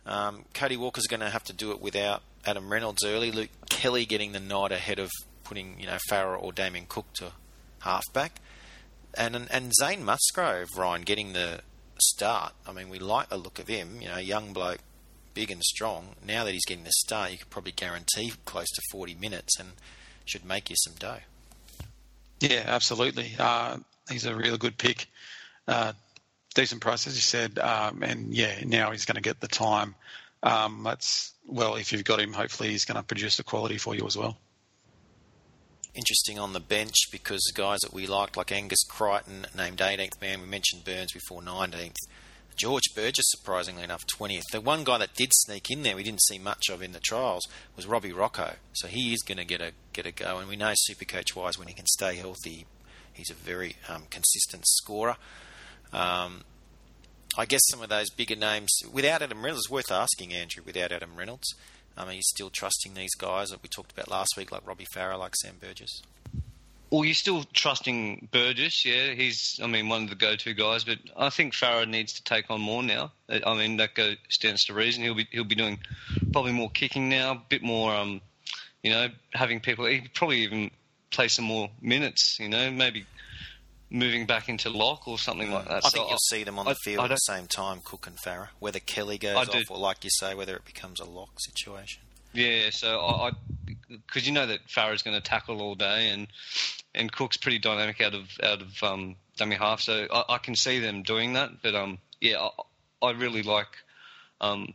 Um, 0.06 0.44
Cody 0.54 0.76
Walker's 0.76 1.06
going 1.06 1.20
to 1.20 1.30
have 1.30 1.44
to 1.44 1.52
do 1.52 1.70
it 1.70 1.80
without 1.80 2.22
Adam 2.44 2.72
Reynolds 2.72 3.04
early. 3.04 3.30
Luke 3.30 3.50
Kelly 3.68 4.04
getting 4.04 4.32
the 4.32 4.40
nod 4.40 4.72
ahead 4.72 4.98
of 4.98 5.10
putting 5.44 5.78
you 5.78 5.86
know 5.86 5.98
Farah 6.10 6.42
or 6.42 6.52
Damien 6.52 6.86
Cook 6.88 7.12
to 7.14 7.32
halfback, 7.80 8.40
and 9.14 9.48
and 9.50 9.72
Zane 9.80 10.04
Musgrove, 10.04 10.68
Ryan 10.76 11.02
getting 11.02 11.32
the 11.32 11.60
start. 12.00 12.54
I 12.66 12.72
mean, 12.72 12.88
we 12.88 12.98
like 12.98 13.28
the 13.28 13.36
look 13.36 13.58
of 13.58 13.68
him. 13.68 14.00
You 14.00 14.08
know, 14.08 14.18
young 14.18 14.52
bloke, 14.52 14.80
big 15.34 15.50
and 15.50 15.62
strong. 15.62 16.16
Now 16.26 16.44
that 16.44 16.52
he's 16.52 16.64
getting 16.64 16.84
the 16.84 16.92
start, 16.92 17.32
you 17.32 17.38
could 17.38 17.50
probably 17.50 17.72
guarantee 17.72 18.32
close 18.44 18.70
to 18.70 18.82
40 18.90 19.14
minutes 19.14 19.58
and 19.58 19.72
should 20.24 20.44
make 20.44 20.70
you 20.70 20.76
some 20.78 20.94
dough. 20.98 21.20
Yeah, 22.40 22.64
absolutely. 22.66 23.34
Uh, 23.38 23.78
he's 24.10 24.26
a 24.26 24.34
really 24.34 24.58
good 24.58 24.78
pick. 24.78 25.06
Uh, 25.68 25.92
decent 26.52 26.80
price, 26.80 27.06
as 27.06 27.14
you 27.14 27.20
said. 27.20 27.58
Um, 27.58 28.02
and 28.02 28.34
yeah, 28.34 28.54
now 28.64 28.90
he's 28.90 29.04
going 29.04 29.16
to 29.16 29.22
get 29.22 29.40
the 29.40 29.48
time. 29.48 29.94
Um, 30.42 30.82
that's, 30.84 31.32
well, 31.46 31.76
if 31.76 31.92
you've 31.92 32.04
got 32.04 32.20
him, 32.20 32.32
hopefully 32.32 32.70
he's 32.70 32.84
going 32.84 32.96
to 32.96 33.02
produce 33.02 33.36
the 33.36 33.44
quality 33.44 33.78
for 33.78 33.94
you 33.94 34.06
as 34.06 34.16
well. 34.16 34.36
Interesting 35.94 36.38
on 36.38 36.52
the 36.52 36.60
bench 36.60 36.94
because 37.10 37.52
guys 37.54 37.80
that 37.80 37.92
we 37.92 38.06
liked, 38.06 38.36
like 38.36 38.50
Angus 38.50 38.82
Crichton, 38.84 39.46
named 39.56 39.78
18th 39.78 40.20
man, 40.20 40.40
we 40.40 40.46
mentioned 40.46 40.84
Burns 40.84 41.12
before 41.12 41.42
19th. 41.42 41.96
George 42.56 42.94
Burgess, 42.94 43.24
surprisingly 43.28 43.82
enough, 43.82 44.04
20th. 44.06 44.42
The 44.52 44.60
one 44.60 44.84
guy 44.84 44.98
that 44.98 45.14
did 45.14 45.30
sneak 45.32 45.70
in 45.70 45.82
there, 45.82 45.96
we 45.96 46.02
didn't 46.02 46.22
see 46.22 46.38
much 46.38 46.68
of 46.70 46.82
in 46.82 46.92
the 46.92 47.00
trials, 47.00 47.46
was 47.76 47.86
Robbie 47.86 48.12
Rochow. 48.12 48.56
So 48.72 48.88
he 48.88 49.12
is 49.12 49.22
going 49.22 49.38
to 49.38 49.44
get 49.44 49.60
a 49.60 49.72
get 49.92 50.06
a 50.06 50.12
go. 50.12 50.38
And 50.38 50.48
we 50.48 50.56
know 50.56 50.72
Supercoach 50.90 51.34
wise, 51.34 51.58
when 51.58 51.68
he 51.68 51.74
can 51.74 51.86
stay 51.86 52.16
healthy, 52.16 52.66
he's 53.12 53.30
a 53.30 53.34
very 53.34 53.76
um, 53.88 54.04
consistent 54.10 54.66
scorer. 54.66 55.16
Um, 55.92 56.42
I 57.36 57.46
guess 57.46 57.60
some 57.70 57.82
of 57.82 57.88
those 57.88 58.10
bigger 58.10 58.36
names, 58.36 58.70
without 58.92 59.22
Adam 59.22 59.42
Reynolds, 59.42 59.70
worth 59.70 59.90
asking 59.90 60.32
Andrew. 60.32 60.62
Without 60.64 60.92
Adam 60.92 61.16
Reynolds, 61.16 61.54
I 61.96 62.04
mean, 62.04 62.14
he's 62.16 62.28
still 62.28 62.50
trusting 62.50 62.94
these 62.94 63.14
guys 63.14 63.48
that 63.48 63.62
we 63.62 63.68
talked 63.68 63.92
about 63.92 64.10
last 64.10 64.34
week, 64.36 64.52
like 64.52 64.66
Robbie 64.66 64.86
Farah, 64.94 65.18
like 65.18 65.34
Sam 65.36 65.56
Burgess. 65.60 66.02
Well, 66.90 67.06
you're 67.06 67.14
still 67.14 67.44
trusting 67.54 68.28
Burgess, 68.32 68.84
yeah. 68.84 69.14
He's, 69.14 69.58
I 69.62 69.66
mean, 69.66 69.88
one 69.88 70.02
of 70.02 70.10
the 70.10 70.14
go-to 70.14 70.52
guys, 70.52 70.84
but 70.84 70.98
I 71.16 71.30
think 71.30 71.54
Farah 71.54 71.88
needs 71.88 72.12
to 72.14 72.22
take 72.22 72.50
on 72.50 72.60
more 72.60 72.82
now. 72.82 73.12
I 73.30 73.54
mean, 73.54 73.78
that 73.78 73.94
goes 73.94 74.16
stands 74.28 74.66
to 74.66 74.74
reason. 74.74 75.02
He'll 75.02 75.14
be 75.14 75.26
he'll 75.30 75.44
be 75.44 75.54
doing 75.54 75.78
probably 76.32 76.52
more 76.52 76.68
kicking 76.68 77.08
now, 77.08 77.32
a 77.32 77.42
bit 77.48 77.62
more, 77.62 77.94
um, 77.94 78.20
you 78.82 78.90
know, 78.90 79.08
having 79.32 79.60
people. 79.60 79.86
He 79.86 80.02
probably 80.12 80.40
even 80.40 80.70
play 81.10 81.28
some 81.28 81.46
more 81.46 81.70
minutes. 81.80 82.36
You 82.38 82.50
know, 82.50 82.70
maybe 82.70 83.06
moving 83.92 84.24
back 84.26 84.48
into 84.48 84.70
lock 84.70 85.06
or 85.06 85.18
something 85.18 85.50
like 85.52 85.68
that. 85.68 85.84
I 85.84 85.88
So 85.88 85.90
think 85.90 86.08
you'll 86.08 86.18
see 86.30 86.44
them 86.44 86.58
on 86.58 86.64
the 86.64 86.70
I- 86.72 86.76
field 86.82 87.00
I 87.00 87.04
at 87.04 87.08
the 87.10 87.16
same 87.16 87.46
time, 87.46 87.80
Cook 87.84 88.06
and 88.06 88.16
Farah. 88.16 88.48
Whether 88.58 88.80
Kelly 88.80 89.18
goes 89.18 89.36
I 89.36 89.40
off, 89.42 89.50
do. 89.52 89.62
or 89.68 89.78
like 89.78 90.02
you 90.02 90.10
say, 90.10 90.34
whether 90.34 90.56
it 90.56 90.64
becomes 90.64 90.98
a 90.98 91.04
lock 91.04 91.30
situation. 91.38 92.02
Yeah, 92.32 92.70
so 92.70 92.98
I, 92.98 93.32
because 93.90 94.26
you 94.26 94.32
know 94.32 94.46
that 94.46 94.66
Farah's 94.66 95.02
going 95.02 95.16
to 95.16 95.20
tackle 95.20 95.60
all 95.60 95.74
day, 95.74 96.08
and 96.08 96.26
and 96.94 97.12
Cook's 97.12 97.36
pretty 97.36 97.58
dynamic 97.58 98.00
out 98.00 98.14
of 98.14 98.30
out 98.42 98.62
of 98.62 98.82
um, 98.82 99.16
dummy 99.36 99.56
half, 99.56 99.82
so 99.82 100.06
I, 100.10 100.24
I 100.30 100.38
can 100.38 100.56
see 100.56 100.78
them 100.78 101.02
doing 101.02 101.34
that. 101.34 101.60
But 101.62 101.74
um, 101.74 101.98
yeah, 102.22 102.48
I, 103.02 103.08
I 103.08 103.10
really 103.12 103.42
like, 103.42 103.68
um, 104.40 104.72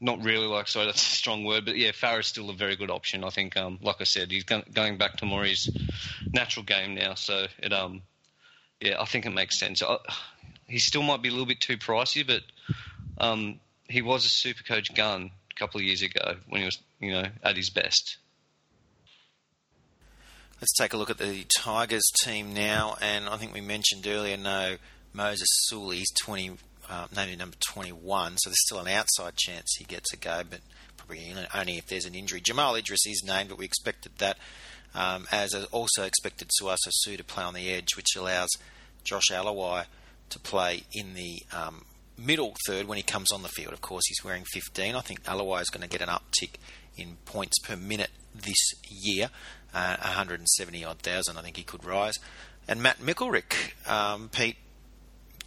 not 0.00 0.24
really 0.24 0.48
like, 0.48 0.66
sorry, 0.66 0.86
that's 0.86 1.00
a 1.00 1.14
strong 1.14 1.44
word, 1.44 1.64
but 1.64 1.76
yeah, 1.76 1.92
Farah's 1.92 2.26
still 2.26 2.50
a 2.50 2.54
very 2.54 2.74
good 2.74 2.90
option. 2.90 3.22
I 3.22 3.30
think, 3.30 3.56
um, 3.56 3.78
like 3.82 4.00
I 4.00 4.04
said, 4.04 4.32
he's 4.32 4.42
go- 4.44 4.64
going 4.74 4.98
back 4.98 5.16
to 5.18 5.26
more 5.26 5.44
his 5.44 5.70
natural 6.32 6.64
game 6.64 6.96
now, 6.96 7.14
so 7.14 7.46
it 7.58 7.72
um, 7.72 8.02
yeah, 8.80 9.00
I 9.00 9.04
think 9.04 9.26
it 9.26 9.30
makes 9.30 9.58
sense. 9.58 9.82
I, 9.82 9.98
he 10.66 10.78
still 10.78 11.02
might 11.02 11.22
be 11.22 11.28
a 11.28 11.32
little 11.32 11.46
bit 11.46 11.60
too 11.60 11.76
pricey, 11.76 12.26
but 12.26 12.42
um, 13.18 13.60
he 13.88 14.02
was 14.02 14.24
a 14.24 14.28
super 14.28 14.62
coach 14.62 14.94
gun 14.94 15.30
a 15.50 15.58
couple 15.58 15.80
of 15.80 15.84
years 15.84 16.02
ago 16.02 16.36
when 16.48 16.60
he 16.60 16.64
was, 16.64 16.78
you 17.00 17.12
know, 17.12 17.26
at 17.42 17.56
his 17.56 17.70
best. 17.70 18.18
Let's 20.60 20.76
take 20.76 20.92
a 20.92 20.96
look 20.96 21.10
at 21.10 21.18
the 21.18 21.46
Tigers 21.58 22.10
team 22.22 22.52
now, 22.52 22.96
and 23.00 23.28
I 23.28 23.36
think 23.36 23.54
we 23.54 23.62
mentioned 23.62 24.06
earlier, 24.06 24.36
no, 24.36 24.76
Moses 25.12 25.48
Suli, 25.62 25.98
he's 25.98 26.12
20, 26.22 26.52
uh, 26.90 27.06
named 27.16 27.38
number 27.38 27.56
21, 27.72 28.36
so 28.36 28.50
there's 28.50 28.66
still 28.66 28.78
an 28.78 28.88
outside 28.88 29.36
chance 29.36 29.74
he 29.78 29.84
gets 29.84 30.12
a 30.12 30.16
go, 30.16 30.42
but 30.48 30.60
probably 30.98 31.34
only 31.54 31.78
if 31.78 31.86
there's 31.86 32.04
an 32.04 32.14
injury. 32.14 32.40
Jamal 32.40 32.74
Idris 32.74 33.06
is 33.06 33.24
named, 33.26 33.48
but 33.48 33.58
we 33.58 33.64
expected 33.64 34.12
that, 34.18 34.36
um, 34.94 35.26
as 35.30 35.54
also 35.70 36.04
expected 36.04 36.50
Sauaso 36.60 36.90
Sue 36.90 37.16
to 37.16 37.24
play 37.24 37.44
on 37.44 37.54
the 37.54 37.70
edge, 37.70 37.96
which 37.96 38.16
allows 38.16 38.48
Josh 39.04 39.30
Aloiai 39.30 39.86
to 40.30 40.38
play 40.38 40.84
in 40.92 41.14
the 41.14 41.42
um, 41.52 41.84
middle 42.16 42.54
third 42.66 42.86
when 42.86 42.96
he 42.96 43.02
comes 43.02 43.32
on 43.32 43.42
the 43.42 43.48
field. 43.48 43.72
Of 43.72 43.80
course, 43.80 44.04
he's 44.06 44.24
wearing 44.24 44.44
15. 44.52 44.94
I 44.94 45.00
think 45.00 45.24
Aloiai 45.24 45.62
is 45.62 45.70
going 45.70 45.82
to 45.82 45.88
get 45.88 46.06
an 46.06 46.08
uptick 46.08 46.54
in 46.96 47.16
points 47.24 47.58
per 47.60 47.76
minute 47.76 48.10
this 48.34 48.74
year, 48.88 49.30
uh, 49.74 49.96
170 50.00 50.84
odd 50.84 50.98
thousand. 50.98 51.38
I 51.38 51.42
think 51.42 51.56
he 51.56 51.62
could 51.62 51.84
rise. 51.84 52.14
And 52.68 52.82
Matt 52.82 53.00
McIlwrick, 53.00 53.88
um, 53.90 54.28
Pete, 54.28 54.56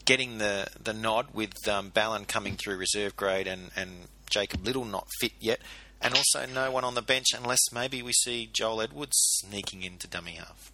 getting 0.06 0.38
the, 0.40 0.68
the 0.82 0.94
nod 0.94 1.28
with 1.34 1.68
um, 1.68 1.90
Ballin 1.90 2.26
coming 2.26 2.58
through 2.58 2.78
reserve 2.78 3.16
grade 3.16 3.48
and, 3.48 3.72
and 3.76 3.92
Jacob 4.30 4.66
Liddle 4.66 4.86
not 4.86 5.08
fit 5.20 5.32
yet, 5.40 5.62
and 6.04 6.14
also 6.14 6.46
no 6.46 6.70
one 6.70 6.84
on 6.84 6.96
the 6.96 7.02
bench 7.02 7.28
unless 7.36 7.72
maybe 7.72 8.02
we 8.02 8.12
see 8.12 8.50
Joel 8.52 8.82
Edwards 8.82 9.18
sneaking 9.18 9.84
into 9.84 10.08
dummy 10.08 10.34
half. 10.34 10.72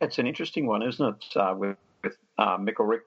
It's 0.00 0.18
an 0.18 0.26
interesting 0.26 0.66
one, 0.66 0.82
isn't 0.82 1.04
it, 1.04 1.36
uh, 1.36 1.54
with, 1.56 1.76
with 2.02 2.16
uh, 2.38 2.58
McIlwrick 2.58 3.00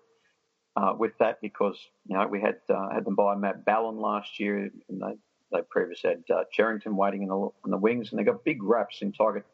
uh, 0.76 0.94
with 0.98 1.12
that 1.20 1.40
because 1.42 1.78
you 2.08 2.18
know 2.18 2.28
we 2.28 2.42
had 2.42 2.58
uh, 2.70 2.90
had 2.90 3.06
them 3.06 3.16
buy 3.16 3.36
Matt 3.36 3.64
Ballin 3.64 3.98
last 3.98 4.40
year, 4.40 4.58
and 4.90 5.02
they 5.02 5.16
they 5.52 5.62
previously 5.70 6.12
had 6.12 6.36
uh, 6.36 6.44
Cherrington 6.52 6.96
waiting 6.96 7.24
in 7.24 7.30
the, 7.30 7.50
in 7.66 7.72
the 7.72 7.78
wings, 7.78 8.10
and 8.10 8.20
they 8.20 8.24
got 8.24 8.44
big 8.44 8.64
raps 8.64 9.02
in 9.02 9.12
Tiger 9.12 9.46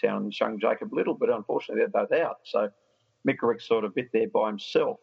Town 0.00 0.32
and 0.40 0.60
Jacob 0.60 0.92
Liddle, 0.92 1.14
but 1.14 1.30
unfortunately 1.30 1.80
they're 1.82 2.06
both 2.06 2.12
out. 2.12 2.38
So 2.44 2.70
McIlwrick 3.26 3.60
sort 3.60 3.84
of 3.84 3.94
bit 3.94 4.10
there 4.12 4.28
by 4.28 4.48
himself. 4.48 4.98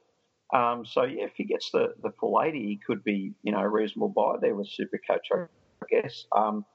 Um, 0.54 0.86
so 0.86 1.04
yeah, 1.04 1.26
if 1.26 1.34
he 1.36 1.44
gets 1.44 1.72
the, 1.72 1.94
the 2.02 2.12
full 2.12 2.42
80, 2.42 2.60
he 2.60 2.78
could 2.78 3.04
be 3.04 3.34
you 3.44 3.52
know 3.52 3.60
a 3.60 3.68
reasonable 3.68 4.10
buy 4.10 4.38
there 4.40 4.56
with 4.56 4.70
Supercoach, 4.70 5.32
I 5.34 5.48
guess. 5.90 6.26
Um, 6.36 6.66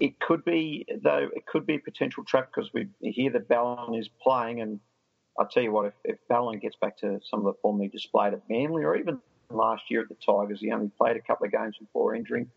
it 0.00 0.18
could 0.20 0.44
be 0.44 0.86
though 1.02 1.28
it 1.34 1.44
could 1.46 1.66
be 1.66 1.74
a 1.74 1.78
potential 1.78 2.24
trap 2.24 2.48
because 2.52 2.72
we 2.72 2.88
hear 3.00 3.30
that 3.32 3.48
Ballin 3.48 3.94
is 3.94 4.08
playing 4.22 4.62
and 4.62 4.80
I'll 5.38 5.48
tell 5.48 5.62
you 5.62 5.72
what, 5.72 5.86
if, 5.86 5.94
if 6.04 6.18
Ballin 6.28 6.58
gets 6.58 6.76
back 6.76 6.98
to 6.98 7.20
some 7.24 7.40
of 7.40 7.46
the 7.46 7.60
form 7.62 7.80
he 7.80 7.88
displayed 7.88 8.34
at 8.34 8.42
Manly 8.48 8.84
or 8.84 8.96
even 8.96 9.18
last 9.50 9.84
year 9.90 10.02
at 10.02 10.08
the 10.08 10.14
Tigers, 10.14 10.60
he 10.60 10.70
only 10.70 10.90
played 10.98 11.16
a 11.16 11.22
couple 11.22 11.46
of 11.46 11.52
games 11.52 11.76
before 11.78 12.14
injuring. 12.14 12.50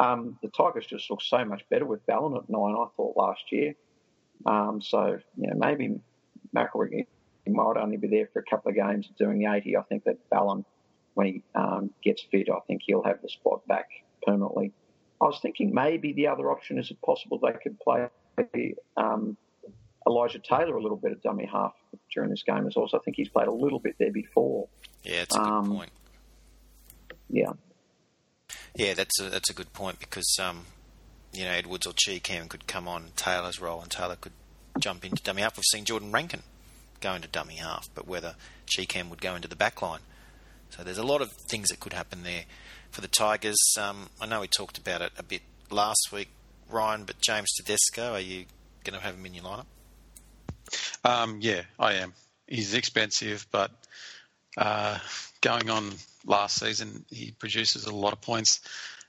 Um, 0.00 0.38
the 0.42 0.48
Tigers 0.48 0.86
just 0.86 1.10
look 1.10 1.22
so 1.22 1.44
much 1.44 1.62
better 1.70 1.84
with 1.84 2.04
Ballin 2.06 2.36
at 2.36 2.48
nine, 2.48 2.74
I 2.74 2.86
thought, 2.96 3.16
last 3.16 3.50
year. 3.50 3.74
Um, 4.46 4.80
so, 4.80 5.18
you 5.36 5.48
know, 5.48 5.56
maybe 5.56 6.00
McElroy 6.54 7.06
might 7.46 7.76
only 7.76 7.96
be 7.96 8.08
there 8.08 8.28
for 8.32 8.40
a 8.40 8.44
couple 8.44 8.70
of 8.70 8.76
games 8.76 9.08
doing 9.18 9.38
the 9.38 9.52
80. 9.52 9.76
I 9.76 9.82
think 9.82 10.04
that 10.04 10.16
Ballin, 10.30 10.64
when 11.14 11.26
he 11.26 11.42
um, 11.54 11.90
gets 12.02 12.22
fit, 12.30 12.48
I 12.50 12.58
think 12.66 12.82
he'll 12.84 13.02
have 13.02 13.22
the 13.22 13.28
spot 13.28 13.66
back 13.66 13.88
permanently. 14.24 14.72
I 15.20 15.24
was 15.24 15.38
thinking 15.40 15.74
maybe 15.74 16.12
the 16.12 16.28
other 16.28 16.50
option 16.50 16.78
is 16.78 16.90
it 16.90 17.00
possible 17.02 17.38
they 17.38 17.52
could 17.62 17.78
play 17.80 18.08
um, 18.96 19.36
Elijah 20.06 20.38
Taylor 20.38 20.76
a 20.76 20.82
little 20.82 20.96
bit 20.96 21.12
at 21.12 21.22
dummy 21.22 21.46
half 21.46 21.74
during 22.12 22.30
this 22.30 22.42
game 22.42 22.66
as 22.66 22.74
well. 22.76 22.88
So 22.88 22.98
I 22.98 23.00
think 23.02 23.16
he's 23.16 23.28
played 23.28 23.48
a 23.48 23.52
little 23.52 23.78
bit 23.78 23.96
there 23.98 24.12
before. 24.12 24.68
Yeah, 25.02 25.20
that's 25.20 25.36
a 25.36 25.38
good 25.38 25.48
um, 25.48 25.72
point. 25.72 25.90
Yeah. 27.28 27.52
Yeah, 28.74 28.94
that's 28.94 29.20
a, 29.20 29.24
that's 29.24 29.50
a 29.50 29.54
good 29.54 29.72
point 29.72 29.98
because 29.98 30.38
um, 30.40 30.66
you 31.32 31.44
know 31.44 31.50
Edwards 31.50 31.86
or 31.86 31.92
Chee-Kam 31.96 32.48
could 32.48 32.66
come 32.66 32.86
on 32.86 33.08
Taylor's 33.16 33.60
role 33.60 33.82
and 33.82 33.90
Taylor 33.90 34.16
could 34.16 34.32
jump 34.78 35.04
into 35.04 35.22
dummy 35.22 35.42
half. 35.42 35.56
We've 35.56 35.64
seen 35.64 35.84
Jordan 35.84 36.12
Rankin 36.12 36.42
go 37.00 37.14
into 37.14 37.28
dummy 37.28 37.56
half, 37.56 37.88
but 37.94 38.06
whether 38.06 38.34
Chee-Kam 38.66 39.10
would 39.10 39.20
go 39.20 39.34
into 39.34 39.48
the 39.48 39.56
back 39.56 39.82
line. 39.82 40.00
So 40.70 40.84
there's 40.84 40.98
a 40.98 41.04
lot 41.04 41.22
of 41.22 41.32
things 41.32 41.68
that 41.68 41.80
could 41.80 41.92
happen 41.92 42.22
there 42.22 42.44
for 42.90 43.00
the 43.00 43.08
Tigers. 43.08 43.58
Um, 43.78 44.08
I 44.20 44.26
know 44.26 44.40
we 44.40 44.48
talked 44.48 44.78
about 44.78 45.02
it 45.02 45.12
a 45.18 45.22
bit 45.22 45.42
last 45.70 46.08
week, 46.12 46.28
Ryan, 46.70 47.04
but 47.04 47.20
James 47.20 47.48
Tedesco, 47.56 48.12
are 48.14 48.20
you 48.20 48.46
going 48.84 48.98
to 48.98 49.04
have 49.04 49.14
him 49.14 49.26
in 49.26 49.34
your 49.34 49.44
lineup? 49.44 49.66
Um, 51.04 51.38
yeah, 51.40 51.62
I 51.78 51.94
am. 51.94 52.12
He's 52.46 52.74
expensive, 52.74 53.46
but 53.50 53.70
uh, 54.56 54.98
going 55.40 55.70
on 55.70 55.92
last 56.26 56.58
season, 56.58 57.04
he 57.10 57.32
produces 57.32 57.86
a 57.86 57.94
lot 57.94 58.12
of 58.12 58.20
points. 58.20 58.60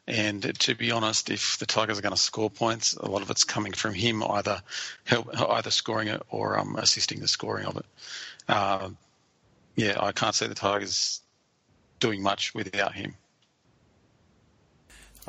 And 0.07 0.59
to 0.61 0.73
be 0.73 0.91
honest, 0.91 1.29
if 1.29 1.59
the 1.59 1.67
Tigers 1.67 1.99
are 1.99 2.01
going 2.01 2.15
to 2.15 2.19
score 2.19 2.49
points, 2.49 2.93
a 2.93 3.07
lot 3.07 3.21
of 3.21 3.29
it's 3.29 3.43
coming 3.43 3.73
from 3.73 3.93
him, 3.93 4.23
either 4.23 4.61
help, 5.03 5.29
either 5.39 5.69
scoring 5.69 6.07
it 6.07 6.21
or 6.29 6.57
um, 6.57 6.75
assisting 6.77 7.19
the 7.19 7.27
scoring 7.27 7.65
of 7.65 7.77
it. 7.77 7.85
Uh, 8.47 8.89
yeah, 9.75 9.97
I 9.99 10.11
can't 10.11 10.33
see 10.33 10.47
the 10.47 10.55
Tigers 10.55 11.21
doing 11.99 12.23
much 12.23 12.55
without 12.55 12.95
him. 12.95 13.15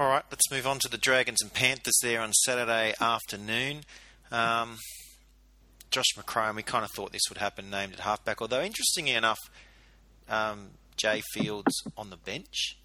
All 0.01 0.09
right, 0.09 0.25
let's 0.31 0.51
move 0.51 0.67
on 0.67 0.79
to 0.79 0.89
the 0.89 0.97
Dragons 0.97 1.43
and 1.43 1.53
Panthers 1.53 1.99
there 2.03 2.23
on 2.23 2.33
Saturday 2.33 2.95
afternoon. 3.03 3.83
Um, 4.33 4.79
Josh 5.91 6.15
McCrone, 6.17 6.57
we 6.57 6.63
kind 6.63 6.87
of 6.87 6.91
thought 6.93 7.13
this 7.13 7.29
would 7.29 7.37
happen, 7.37 7.69
named 7.69 7.93
at 7.93 8.01
halfback. 8.01 8.41
Although, 8.41 8.63
interestingly 8.63 9.13
enough, 9.13 9.37
um, 10.27 10.69
Jai 10.97 11.21
Fields 11.35 11.83
on 11.99 12.09
the 12.09 12.17
bench. 12.17 12.79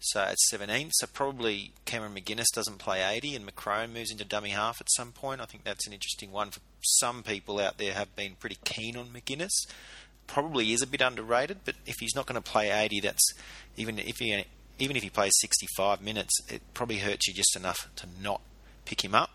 So 0.00 0.20
at 0.20 0.36
17, 0.50 0.90
so 0.94 1.06
probably 1.06 1.74
Cameron 1.84 2.16
McInnes 2.16 2.52
doesn't 2.52 2.78
play 2.78 3.04
80 3.04 3.36
and 3.36 3.46
McCrone 3.46 3.92
moves 3.92 4.10
into 4.10 4.24
dummy 4.24 4.50
half 4.50 4.80
at 4.80 4.90
some 4.96 5.12
point. 5.12 5.40
I 5.40 5.44
think 5.44 5.62
that's 5.62 5.86
an 5.86 5.92
interesting 5.92 6.32
one 6.32 6.50
for 6.50 6.58
some 6.80 7.22
people 7.22 7.60
out 7.60 7.78
there 7.78 7.92
have 7.92 8.16
been 8.16 8.34
pretty 8.34 8.58
keen 8.64 8.96
on 8.96 9.10
McInnes. 9.10 9.68
Probably 10.26 10.72
is 10.72 10.82
a 10.82 10.88
bit 10.88 11.02
underrated, 11.02 11.58
but 11.64 11.76
if 11.86 11.94
he's 12.00 12.16
not 12.16 12.26
going 12.26 12.42
to 12.42 12.50
play 12.50 12.72
80, 12.72 12.98
that's 12.98 13.32
even 13.76 14.00
if 14.00 14.16
he 14.18 14.44
even 14.78 14.96
if 14.96 15.02
he 15.02 15.10
plays 15.10 15.32
65 15.40 16.00
minutes, 16.00 16.32
it 16.48 16.62
probably 16.74 16.98
hurts 16.98 17.26
you 17.26 17.34
just 17.34 17.56
enough 17.56 17.88
to 17.96 18.06
not 18.20 18.40
pick 18.84 19.04
him 19.04 19.14
up. 19.14 19.30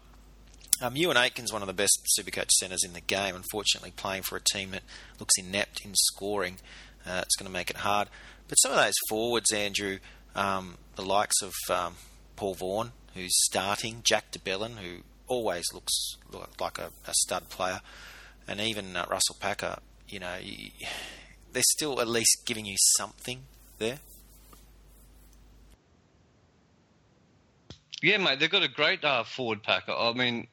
Um, 0.82 0.96
Euan 0.96 1.16
Aitken's 1.16 1.54
one 1.54 1.62
of 1.62 1.68
the 1.68 1.74
best 1.74 1.98
Supercoach 2.18 2.50
centres 2.52 2.84
in 2.84 2.94
the 2.94 3.02
game. 3.02 3.36
Unfortunately, 3.36 3.92
playing 3.96 4.24
for 4.24 4.36
a 4.36 4.42
team 4.42 4.72
that 4.72 4.84
looks 5.20 5.34
inept 5.38 5.86
in 5.86 5.94
scoring, 5.96 6.58
uh, 7.06 7.22
it's 7.24 7.36
going 7.36 7.48
to 7.48 7.54
make 7.54 7.70
it 7.70 7.78
hard. 7.78 8.10
But 8.48 8.56
some 8.56 8.72
of 8.72 8.78
those 8.78 8.94
forwards, 9.10 9.52
Andrew, 9.54 10.00
um, 10.36 10.78
the 10.96 11.04
likes 11.04 11.42
of 11.42 11.54
um, 11.70 11.96
Paul 12.36 12.56
Vaughan, 12.56 12.92
who's 13.14 13.34
starting, 13.46 14.02
Jack 14.04 14.32
de 14.32 14.40
Belin, 14.40 14.78
who 14.78 15.04
always 15.28 15.66
looks 15.74 15.94
like 16.60 16.78
a, 16.80 16.90
a 17.08 17.14
stud 17.14 17.50
player, 17.50 17.82
and 18.48 18.60
even 18.60 18.96
uh, 18.96 19.06
Russell 19.10 19.38
Packer, 19.40 19.78
you 20.10 20.20
know, 20.20 20.36
you, 20.42 20.72
they're 21.52 21.64
still 21.76 22.02
at 22.02 22.08
least 22.08 22.44
giving 22.46 22.66
you 22.66 22.76
something 22.98 23.44
there. 23.78 24.00
Yeah, 28.04 28.18
mate, 28.18 28.42
they've 28.42 28.50
got 28.50 28.64
a 28.64 28.68
great 28.68 29.02
uh, 29.06 29.24
forward 29.24 29.64
pack. 29.64 29.86
I 29.88 30.12
mean, 30.12 30.48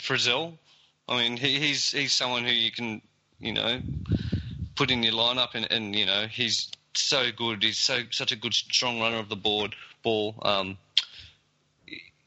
Frizell. 0.00 0.56
I 1.06 1.18
mean, 1.18 1.36
he, 1.36 1.60
he's 1.60 1.92
he's 1.92 2.14
someone 2.14 2.44
who 2.44 2.50
you 2.50 2.72
can 2.72 3.02
you 3.38 3.52
know 3.52 3.78
put 4.74 4.90
in 4.90 5.02
your 5.02 5.12
lineup, 5.12 5.50
and, 5.52 5.70
and 5.70 5.94
you 5.94 6.06
know 6.06 6.26
he's 6.26 6.70
so 6.94 7.26
good. 7.30 7.62
He's 7.62 7.76
so 7.76 8.04
such 8.10 8.32
a 8.32 8.36
good 8.36 8.54
strong 8.54 9.00
runner 9.00 9.18
of 9.18 9.28
the 9.28 9.36
board 9.36 9.74
ball. 10.02 10.34
Um, 10.40 10.78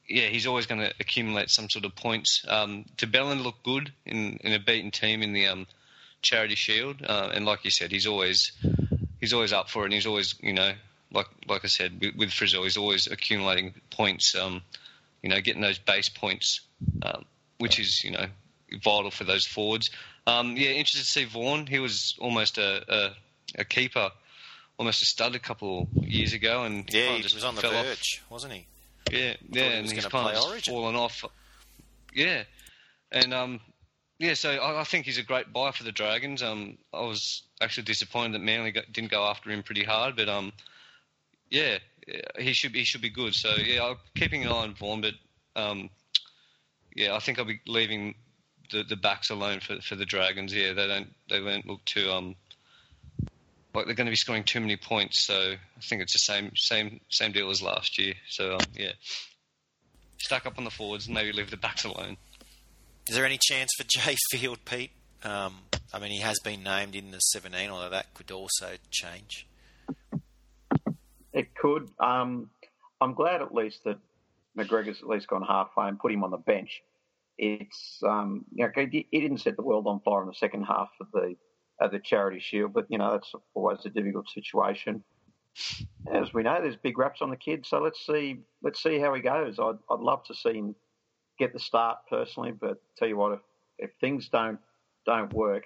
yeah, 0.08 0.28
he's 0.28 0.46
always 0.46 0.68
going 0.68 0.82
to 0.82 0.94
accumulate 1.00 1.50
some 1.50 1.68
sort 1.68 1.86
of 1.86 1.96
points. 1.96 2.46
Um, 2.48 2.86
de 2.98 3.08
Belin 3.08 3.42
looked 3.42 3.64
good 3.64 3.92
in, 4.06 4.38
in 4.44 4.54
a 4.54 4.60
beaten 4.60 4.92
team 4.92 5.24
in 5.24 5.34
the 5.34 5.48
um, 5.48 5.66
Charity 6.22 6.54
Shield, 6.56 7.02
uh, 7.04 7.32
and 7.34 7.46
like 7.46 7.66
you 7.66 7.72
said, 7.72 7.92
he's 7.92 8.06
always 8.06 8.52
he's 9.20 9.34
always 9.34 9.54
up 9.54 9.72
for 9.72 9.82
it. 9.82 9.86
and 9.86 9.94
He's 9.96 10.06
always 10.06 10.36
you 10.40 10.54
know 10.54 10.74
like 11.12 11.28
like 11.48 11.64
I 11.64 11.68
said 11.68 12.00
with, 12.02 12.16
with 12.16 12.30
Frizell, 12.30 12.64
he's 12.64 12.78
always 12.78 13.08
accumulating 13.08 13.74
points. 13.90 14.36
Um, 14.36 14.62
you 15.22 15.30
know, 15.30 15.42
getting 15.42 15.62
those 15.62 15.80
base 15.80 16.10
points. 16.10 16.62
Um, 17.04 17.26
which 17.60 17.78
is 17.80 18.04
you 18.04 18.12
know 18.12 18.26
vital 18.84 19.12
for 19.12 19.24
those 19.24 19.46
forwards. 19.46 19.92
Um, 20.26 20.56
yeah, 20.58 20.70
interested 20.70 21.02
to 21.02 21.06
see 21.06 21.26
Vaughan. 21.26 21.68
He 21.68 21.80
was 21.80 22.16
almost 22.20 22.58
a, 22.58 22.84
a, 22.88 23.62
a 23.62 23.66
keeper, 23.66 24.12
almost 24.78 25.02
a 25.02 25.06
stud 25.06 25.36
a 25.36 25.40
couple 25.40 25.88
years 25.94 26.34
ago, 26.34 26.64
and 26.64 26.92
yeah, 26.92 27.16
he 27.16 27.24
was 27.24 27.44
on 27.44 27.56
the 27.56 27.62
verge, 27.62 28.22
off. 28.24 28.32
wasn't 28.32 28.54
he? 28.54 28.68
Yeah, 29.12 29.36
yeah, 29.50 29.64
and 29.64 29.88
he 29.88 29.96
he's 29.96 30.06
kind 30.06 30.36
of 30.36 30.44
Origin. 30.44 30.74
fallen 30.74 30.96
off. 30.96 31.26
Yeah, 32.14 32.44
and 33.12 33.34
um, 33.34 33.60
yeah, 34.18 34.34
so 34.34 34.52
I, 34.52 34.82
I, 34.82 34.84
think 34.84 35.06
he's 35.06 35.18
a 35.18 35.24
great 35.24 35.52
buy 35.52 35.72
for 35.72 35.84
the 35.84 35.92
Dragons. 35.92 36.44
Um, 36.44 36.78
I 36.94 37.02
was 37.02 37.44
actually 37.62 37.84
disappointed 37.84 38.34
that 38.34 38.42
Manly 38.42 38.72
got, 38.72 38.92
didn't 38.92 39.12
go 39.12 39.24
after 39.24 39.50
him 39.50 39.64
pretty 39.64 39.84
hard, 39.84 40.16
but 40.16 40.30
um, 40.30 40.54
yeah, 41.50 41.78
he 42.38 42.54
should 42.54 42.74
he 42.76 42.84
should 42.84 43.02
be 43.02 43.10
good. 43.10 43.34
So 43.34 43.56
yeah, 43.56 43.86
I'm 43.86 43.98
keeping 44.16 44.44
an 44.44 44.50
eye 44.50 44.64
on 44.64 44.76
Vaughan, 44.76 45.02
but 45.02 45.14
um, 45.56 45.90
yeah, 46.96 47.16
I 47.16 47.20
think 47.20 47.40
I'll 47.40 47.46
be 47.46 47.62
leaving 47.68 48.16
the, 48.72 48.84
the 48.84 48.96
backs 48.96 49.30
alone 49.30 49.60
for 49.60 49.82
for 49.82 49.96
the 49.96 50.06
Dragons. 50.06 50.54
Yeah, 50.54 50.74
they 50.74 50.88
don't 50.88 51.14
they 51.30 51.42
won't 51.42 51.68
look 51.68 51.84
too 51.86 52.10
um 52.12 52.36
like 53.74 53.86
they're 53.86 53.96
going 53.96 54.08
to 54.08 54.12
be 54.12 54.16
scoring 54.16 54.44
too 54.44 54.60
many 54.60 54.78
points. 54.78 55.26
So 55.26 55.54
I 55.54 55.82
think 55.82 56.02
it's 56.02 56.14
the 56.14 56.20
same 56.20 56.52
same 56.56 57.00
same 57.10 57.32
deal 57.32 57.50
as 57.50 57.62
last 57.62 58.00
year. 58.00 58.14
So 58.28 58.56
um, 58.56 58.66
yeah, 58.74 58.94
stack 60.18 60.46
up 60.46 60.58
on 60.58 60.64
the 60.64 60.72
forwards 60.72 61.08
and 61.08 61.16
maybe 61.16 61.32
leave 61.32 61.52
the 61.52 61.58
backs 61.58 61.86
alone. 61.86 62.18
Is 63.08 63.16
there 63.16 63.26
any 63.26 63.40
chance 63.42 63.72
for 63.78 63.84
Jai 63.88 64.16
Field, 64.32 64.60
Pete? 64.66 64.92
Um, 65.24 65.56
I 65.94 66.00
mean, 66.00 66.12
he 66.12 66.20
has 66.20 66.38
been 66.44 66.64
named 66.64 66.96
in 66.96 67.12
the 67.12 67.20
17, 67.20 67.70
although 67.70 67.90
that 67.90 68.14
could 68.14 68.32
also 68.32 68.76
change. 68.90 69.48
It 71.34 71.56
could. 71.56 71.90
Um, 72.00 72.50
I'm 73.02 73.14
glad 73.14 73.42
at 73.42 73.54
least 73.54 73.84
that 73.86 73.98
McGregor's 74.58 75.02
at 75.02 75.08
least 75.08 75.28
gone 75.28 75.44
halfway 75.44 75.88
and 75.88 76.00
put 76.00 76.12
him 76.12 76.24
on 76.24 76.32
the 76.32 76.38
bench. 76.38 76.82
It's 77.38 78.02
um, 78.06 78.46
you 78.54 78.66
know, 78.66 78.72
he 78.76 79.06
didn't 79.12 79.38
set 79.38 79.56
the 79.56 79.64
world 79.64 79.88
on 79.88 80.02
fire 80.02 80.22
in 80.22 80.28
the 80.28 80.34
second 80.34 80.64
half 80.64 80.90
of 81.00 81.08
the 81.14 81.36
of 81.80 81.92
the 81.92 82.00
Charity 82.00 82.40
Shield, 82.40 82.74
but 82.74 82.86
you 82.90 82.98
know 82.98 83.12
that's 83.12 83.34
always 83.54 83.86
a 83.86 83.90
difficult 83.90 84.30
situation. 84.30 85.04
As 86.14 86.34
we 86.34 86.44
know, 86.44 86.62
there's 86.62 86.76
big 86.76 86.98
raps 86.98 87.22
on 87.22 87.30
the 87.30 87.38
kid, 87.38 87.66
so 87.66 87.80
let's 87.80 88.06
see 88.06 88.40
let's 88.62 88.84
see 88.84 89.00
how 89.00 89.14
he 89.14 89.22
goes. 89.22 89.60
I'd 89.60 89.78
I'd 89.90 90.00
love 90.00 90.26
to 90.26 90.36
see 90.36 90.54
him 90.54 90.76
get 91.38 91.54
the 91.54 91.60
start 91.60 92.00
personally, 92.10 92.52
but 92.52 92.82
tell 92.98 93.08
you 93.08 93.16
what, 93.16 93.34
if, 93.34 93.40
if 93.78 93.92
things 94.02 94.28
don't 94.28 94.60
don't 95.06 95.32
work, 95.34 95.64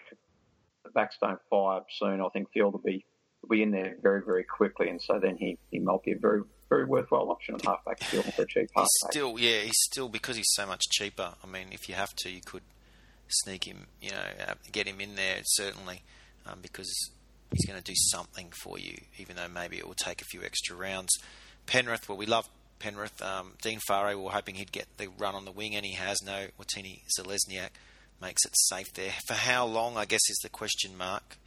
the 0.84 0.92
backs 0.92 1.18
don't 1.20 1.40
fire 1.50 1.82
soon. 1.90 2.22
I 2.22 2.30
think 2.30 2.52
Field 2.52 2.74
will 2.74 2.82
be 2.86 3.06
be 3.50 3.62
in 3.62 3.72
there 3.72 3.96
very 4.02 4.22
very 4.24 4.44
quickly, 4.44 4.90
and 4.90 5.02
so 5.02 5.20
then 5.20 5.38
he 5.38 5.58
he 5.72 5.80
might 5.80 6.04
be 6.04 6.12
a 6.12 6.18
very 6.18 6.42
very 6.70 6.86
worthwhile 6.86 7.30
option 7.30 7.56
at 7.56 7.66
halfback 7.66 8.02
field 8.04 8.26
for 8.34 8.44
a 8.44 8.48
cheap 8.48 8.70
halfback. 8.76 8.84
He's 8.84 9.12
still, 9.12 9.38
yeah, 9.38 9.60
he's 9.60 9.80
still 9.92 10.10
because 10.10 10.36
he's 10.38 10.52
so 10.54 10.66
much 10.66 10.82
cheaper. 10.90 11.36
I 11.44 11.48
mean, 11.48 11.68
if 11.72 11.88
you 11.88 11.94
have 11.94 12.16
to, 12.18 12.32
you 12.32 12.42
could 12.44 12.64
sneak 13.28 13.66
him, 13.66 13.86
you 14.02 14.10
know, 14.12 14.24
get 14.72 14.88
him 14.88 15.00
in 15.00 15.16
there 15.16 15.42
certainly, 15.44 16.02
um, 16.48 16.60
because 16.62 16.92
he's 17.52 17.66
going 17.66 17.78
to 17.80 17.84
do 17.84 17.96
something 17.96 18.52
for 18.64 18.80
you, 18.80 18.98
even 19.18 19.36
though 19.36 19.48
maybe 19.48 19.78
it 19.78 19.88
will 19.88 19.94
take 19.94 20.22
a 20.22 20.26
few 20.26 20.42
extra 20.44 20.76
rounds. 20.76 21.12
Penrith, 21.66 22.10
well, 22.10 22.18
we 22.18 22.26
love 22.26 22.50
Penrith. 22.80 23.22
Um, 23.22 23.54
Dean 23.62 23.80
Whare, 23.88 24.18
we 24.18 24.24
were 24.24 24.32
hoping 24.32 24.56
he'd 24.56 24.72
get 24.72 24.88
the 24.98 25.08
run 25.18 25.36
on 25.36 25.46
the 25.46 25.52
wing, 25.52 25.76
and 25.76 25.86
he 25.86 25.94
has. 25.94 26.22
No, 26.24 26.48
Watene 26.60 27.02
Zelezniak 27.18 27.70
makes 28.22 28.46
it 28.46 28.54
safe 28.56 28.92
there. 28.94 29.14
For 29.28 29.36
how 29.36 29.66
long, 29.66 29.96
I 29.96 30.06
guess, 30.06 30.22
is 30.30 30.40
the 30.44 30.50
question 30.50 30.98
mark. 30.98 31.38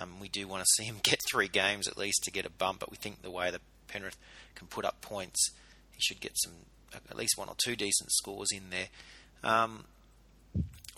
Um, 0.00 0.20
we 0.20 0.28
do 0.28 0.46
want 0.48 0.62
to 0.62 0.66
see 0.76 0.84
him 0.84 0.96
get 1.02 1.20
three 1.30 1.48
games 1.48 1.88
at 1.88 1.98
least 1.98 2.24
to 2.24 2.30
get 2.30 2.46
a 2.46 2.50
bump, 2.50 2.80
but 2.80 2.90
we 2.90 2.96
think 2.96 3.22
the 3.22 3.30
way 3.30 3.50
that 3.50 3.60
Penrith 3.88 4.16
can 4.54 4.66
put 4.66 4.84
up 4.84 5.00
points, 5.00 5.50
he 5.92 6.00
should 6.00 6.20
get 6.20 6.32
some 6.36 6.52
at 7.08 7.16
least 7.16 7.34
one 7.36 7.48
or 7.48 7.54
two 7.64 7.76
decent 7.76 8.10
scores 8.12 8.48
in 8.52 8.70
there. 8.70 8.88
Um, 9.44 9.84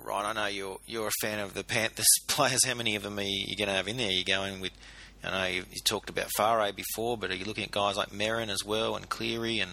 right, 0.03 0.25
I 0.25 0.33
know 0.33 0.47
you're 0.47 0.79
you're 0.87 1.09
a 1.09 1.21
fan 1.21 1.39
of 1.39 1.55
the 1.55 1.65
Panthers 1.65 2.07
players. 2.29 2.65
How 2.65 2.75
many 2.75 2.97
of 2.97 3.03
them 3.03 3.19
are 3.19 3.23
you 3.23 3.57
going 3.57 3.69
to 3.69 3.75
have 3.75 3.89
in 3.89 3.99
there? 3.99 4.11
You're 4.11 4.25
going 4.25 4.61
with, 4.61 4.73
I 5.23 5.31
know 5.31 5.47
you, 5.47 5.65
you 5.71 5.81
talked 5.85 6.11
about 6.11 6.31
Whare 6.39 6.73
before, 6.73 7.17
but 7.17 7.31
are 7.31 7.35
you 7.35 7.45
looking 7.45 7.65
at 7.65 7.71
guys 7.71 7.97
like 7.97 8.11
Merrin 8.11 8.49
as 8.49 8.65
well 8.65 8.97
and 8.97 9.09
Cleary 9.09 9.59
and 9.59 9.73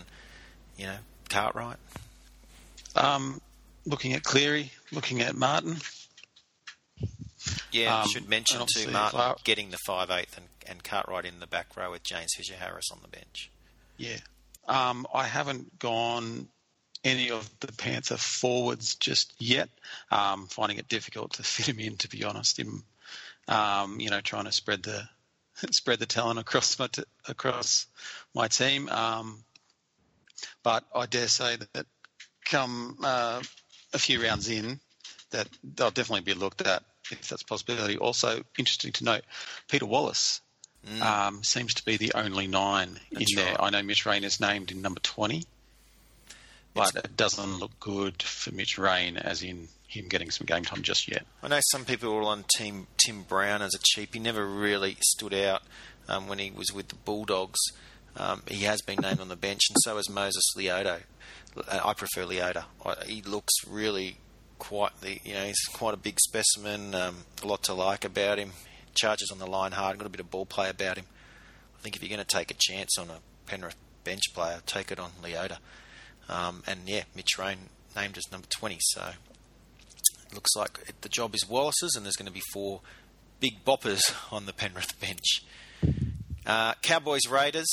you 0.77 0.85
know 0.85 0.97
Cartwright? 1.29 1.77
Um, 2.95 3.39
looking 3.85 4.13
at 4.13 4.23
Cleary, 4.23 4.71
looking 4.91 5.21
at 5.21 5.35
Martin. 5.35 5.77
Yeah, 7.71 7.95
Um, 7.95 8.01
I 8.03 8.07
should 8.07 8.29
mention 8.29 8.61
too, 8.73 8.89
Martin 8.91 9.35
getting 9.43 9.69
the 9.69 9.77
five 9.85 10.09
eighth 10.09 10.37
and, 10.37 10.47
and 10.67 10.83
Cartwright 10.83 11.25
in 11.25 11.39
the 11.39 11.47
back 11.47 11.75
row 11.77 11.91
with 11.91 12.03
James 12.03 12.33
Fisher 12.35 12.55
Harris 12.55 12.89
on 12.91 12.99
the 13.01 13.07
bench. 13.07 13.51
Yeah. 13.97 14.17
Um, 14.67 15.07
I 15.13 15.25
haven't 15.25 15.79
gone 15.79 16.47
any 17.03 17.31
of 17.31 17.49
the 17.59 17.71
Panther 17.71 18.17
forwards 18.17 18.95
just 18.95 19.33
yet. 19.39 19.69
Um, 20.11 20.47
finding 20.47 20.77
it 20.77 20.87
difficult 20.87 21.33
to 21.33 21.43
fit 21.43 21.67
him 21.67 21.79
in, 21.79 21.97
to 21.97 22.09
be 22.09 22.23
honest. 22.23 22.59
Him, 22.59 22.83
um, 23.47 23.99
you 23.99 24.09
know, 24.09 24.21
trying 24.21 24.45
to 24.45 24.51
spread 24.51 24.83
the 24.83 25.03
spread 25.71 25.99
the 25.99 26.05
talent 26.05 26.39
across 26.39 26.77
my 26.79 26.87
t- 26.87 27.03
across 27.27 27.85
my 28.33 28.47
team. 28.47 28.89
Um, 28.89 29.43
but 30.63 30.85
I 30.95 31.05
dare 31.05 31.27
say 31.27 31.57
that 31.73 31.85
come 32.45 32.97
uh, 33.03 33.41
a 33.93 33.99
few 33.99 34.21
rounds 34.23 34.49
in, 34.49 34.79
that 35.31 35.47
they'll 35.63 35.91
definitely 35.91 36.21
be 36.21 36.39
looked 36.39 36.61
at 36.61 36.83
if 37.11 37.29
that's 37.29 37.41
a 37.41 37.45
possibility. 37.45 37.97
Also, 37.97 38.43
interesting 38.57 38.91
to 38.93 39.03
note, 39.03 39.23
Peter 39.67 39.85
Wallace 39.85 40.41
um, 41.01 41.43
seems 41.43 41.73
to 41.75 41.85
be 41.85 41.97
the 41.97 42.13
only 42.15 42.47
nine 42.47 42.99
That's 43.11 43.31
in 43.31 43.37
there. 43.37 43.51
right. 43.53 43.57
I 43.59 43.69
know 43.69 43.83
Mitch 43.83 44.05
Rein 44.05 44.23
is 44.23 44.39
named 44.39 44.71
in 44.71 44.81
number 44.81 44.99
20, 45.01 45.45
but 46.73 46.95
it 46.95 47.17
doesn't 47.17 47.59
look 47.59 47.77
good 47.79 48.23
for 48.23 48.53
Mitch 48.53 48.77
Rein, 48.77 49.17
as 49.17 49.43
in 49.43 49.67
him 49.87 50.07
getting 50.07 50.31
some 50.31 50.45
game 50.45 50.63
time 50.63 50.81
just 50.81 51.07
yet. 51.09 51.25
I 51.43 51.47
know 51.47 51.59
some 51.71 51.85
people 51.85 52.13
were 52.13 52.23
on 52.23 52.45
Team 52.55 52.87
Tim 53.05 53.23
Browne 53.23 53.61
as 53.61 53.73
a 53.73 53.79
cheap. 53.81 54.13
He 54.13 54.19
never 54.19 54.45
really 54.45 54.97
stood 55.01 55.33
out 55.33 55.63
um, 56.07 56.27
when 56.27 56.39
he 56.39 56.51
was 56.51 56.71
with 56.73 56.89
the 56.89 56.95
Bulldogs. 56.95 57.59
Um, 58.15 58.43
he 58.47 58.63
has 58.65 58.81
been 58.81 58.99
named 59.01 59.19
on 59.19 59.29
the 59.29 59.35
bench, 59.35 59.61
and 59.69 59.77
so 59.83 59.97
has 59.97 60.09
Moses 60.09 60.43
Leota. 60.57 61.01
Uh, 61.57 61.79
I 61.83 61.93
prefer 61.93 62.23
Leota. 62.23 62.65
I, 62.85 62.95
he 63.05 63.21
looks 63.21 63.53
really 63.67 64.17
quite 64.59 64.99
the 65.01 65.19
you 65.23 65.33
know 65.33 65.45
he's 65.45 65.63
quite 65.73 65.93
a 65.93 65.97
big 65.97 66.19
specimen. 66.19 66.93
Um, 66.93 67.17
a 67.41 67.47
lot 67.47 67.63
to 67.63 67.73
like 67.73 68.05
about 68.05 68.37
him. 68.37 68.51
Charges 68.93 69.31
on 69.31 69.39
the 69.39 69.47
line 69.47 69.71
hard. 69.71 69.97
Got 69.97 70.05
a 70.05 70.09
bit 70.09 70.19
of 70.19 70.29
ball 70.29 70.45
play 70.45 70.69
about 70.69 70.97
him. 70.97 71.05
I 71.77 71.81
think 71.81 71.95
if 71.95 72.03
you're 72.03 72.15
going 72.15 72.25
to 72.25 72.37
take 72.37 72.51
a 72.51 72.55
chance 72.59 72.97
on 72.99 73.09
a 73.09 73.19
Penrith 73.45 73.77
bench 74.03 74.33
player, 74.33 74.59
take 74.65 74.91
it 74.91 74.99
on 74.99 75.11
Leota. 75.23 75.57
Um, 76.27 76.63
and 76.67 76.81
yeah, 76.85 77.03
Mitch 77.15 77.37
Rein 77.39 77.57
named 77.95 78.17
as 78.17 78.31
number 78.31 78.47
20. 78.47 78.77
So 78.81 79.11
it 80.27 80.33
looks 80.33 80.55
like 80.55 80.79
it, 80.87 81.01
the 81.01 81.09
job 81.09 81.33
is 81.33 81.47
Wallace's, 81.47 81.95
and 81.95 82.05
there's 82.05 82.15
going 82.15 82.27
to 82.27 82.33
be 82.33 82.43
four 82.53 82.81
big 83.39 83.63
boppers 83.65 84.01
on 84.31 84.45
the 84.45 84.53
Penrith 84.53 84.99
bench. 84.99 85.43
Uh, 86.45 86.73
Cowboys 86.81 87.27
Raiders. 87.29 87.69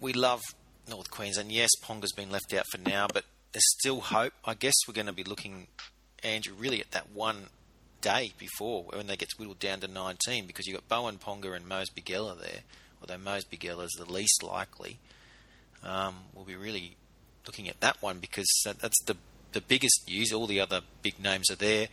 We 0.00 0.12
love 0.12 0.40
North 0.88 1.10
Queensland. 1.10 1.52
Yes, 1.52 1.70
Ponga's 1.82 2.12
been 2.12 2.30
left 2.30 2.52
out 2.52 2.64
for 2.70 2.78
now, 2.78 3.06
but 3.12 3.24
there's 3.54 3.70
still 3.78 4.00
hope. 4.00 4.34
I 4.44 4.54
guess 4.54 4.74
we're 4.86 4.94
going 4.94 5.06
to 5.06 5.12
be 5.12 5.24
looking, 5.24 5.68
Andrew, 6.22 6.54
really 6.58 6.80
at 6.80 6.90
that 6.90 7.12
one 7.12 7.46
day 8.00 8.32
before 8.36 8.82
when 8.92 9.06
they 9.06 9.16
get 9.16 9.30
whittled 9.38 9.60
down 9.60 9.80
to 9.80 9.88
19 9.88 10.46
because 10.46 10.66
you've 10.66 10.76
got 10.76 10.88
Bowen 10.88 11.16
Ponga 11.16 11.56
and 11.56 11.66
Mose 11.66 11.88
Bigella 11.88 12.38
there, 12.38 12.60
although 13.00 13.16
Mose 13.16 13.44
Bigella 13.44 13.84
is 13.84 13.92
the 13.96 14.10
least 14.10 14.42
likely. 14.42 14.98
Um, 15.82 16.16
we'll 16.34 16.44
be 16.44 16.56
really 16.56 16.96
looking 17.46 17.68
at 17.68 17.80
that 17.80 18.02
one 18.02 18.18
because 18.18 18.48
that, 18.64 18.80
that's 18.80 19.02
the 19.04 19.16
the 19.52 19.60
biggest 19.60 20.08
news. 20.08 20.32
All 20.32 20.48
the 20.48 20.60
other 20.60 20.80
big 21.02 21.20
names 21.20 21.48
are 21.50 21.56
there. 21.56 21.86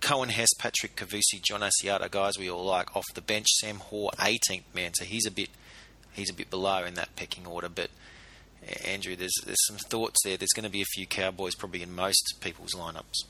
Coen 0.00 0.28
Hess, 0.28 0.52
Patrick 0.58 0.96
Kaufusi, 0.96 1.42
John 1.42 1.62
Asiata, 1.62 2.10
guys 2.10 2.38
we 2.38 2.50
all 2.50 2.64
like 2.64 2.94
off 2.94 3.06
the 3.14 3.22
bench. 3.22 3.46
Sam 3.48 3.76
Hoare, 3.76 4.10
18th 4.18 4.64
man, 4.74 4.92
so 4.94 5.04
he's 5.04 5.26
a 5.26 5.30
bit 5.30 5.48
he's 6.12 6.30
a 6.30 6.34
bit 6.34 6.50
below 6.50 6.84
in 6.84 6.94
that 6.94 7.16
pecking 7.16 7.46
order. 7.46 7.68
But 7.70 7.90
Andrew, 8.84 9.16
there's 9.16 9.34
there's 9.44 9.66
some 9.66 9.78
thoughts 9.78 10.20
there. 10.24 10.36
There's 10.36 10.52
going 10.54 10.64
to 10.64 10.70
be 10.70 10.82
a 10.82 10.86
few 10.86 11.06
Cowboys 11.06 11.54
probably 11.54 11.82
in 11.82 11.94
most 11.94 12.34
people's 12.40 12.74
lineups. 12.74 13.24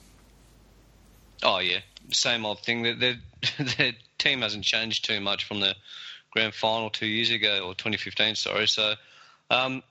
Oh 1.42 1.58
yeah, 1.58 1.80
same 2.10 2.44
old 2.44 2.60
thing. 2.60 2.82
Their, 2.82 3.16
their 3.58 3.92
team 4.18 4.42
hasn't 4.42 4.64
changed 4.64 5.04
too 5.04 5.20
much 5.20 5.44
from 5.44 5.60
the 5.60 5.74
grand 6.32 6.54
final 6.54 6.90
two 6.90 7.06
years 7.06 7.30
ago 7.30 7.66
or 7.66 7.74
2015. 7.74 8.34
Sorry, 8.34 8.68
so 8.68 8.94
um, 9.50 9.82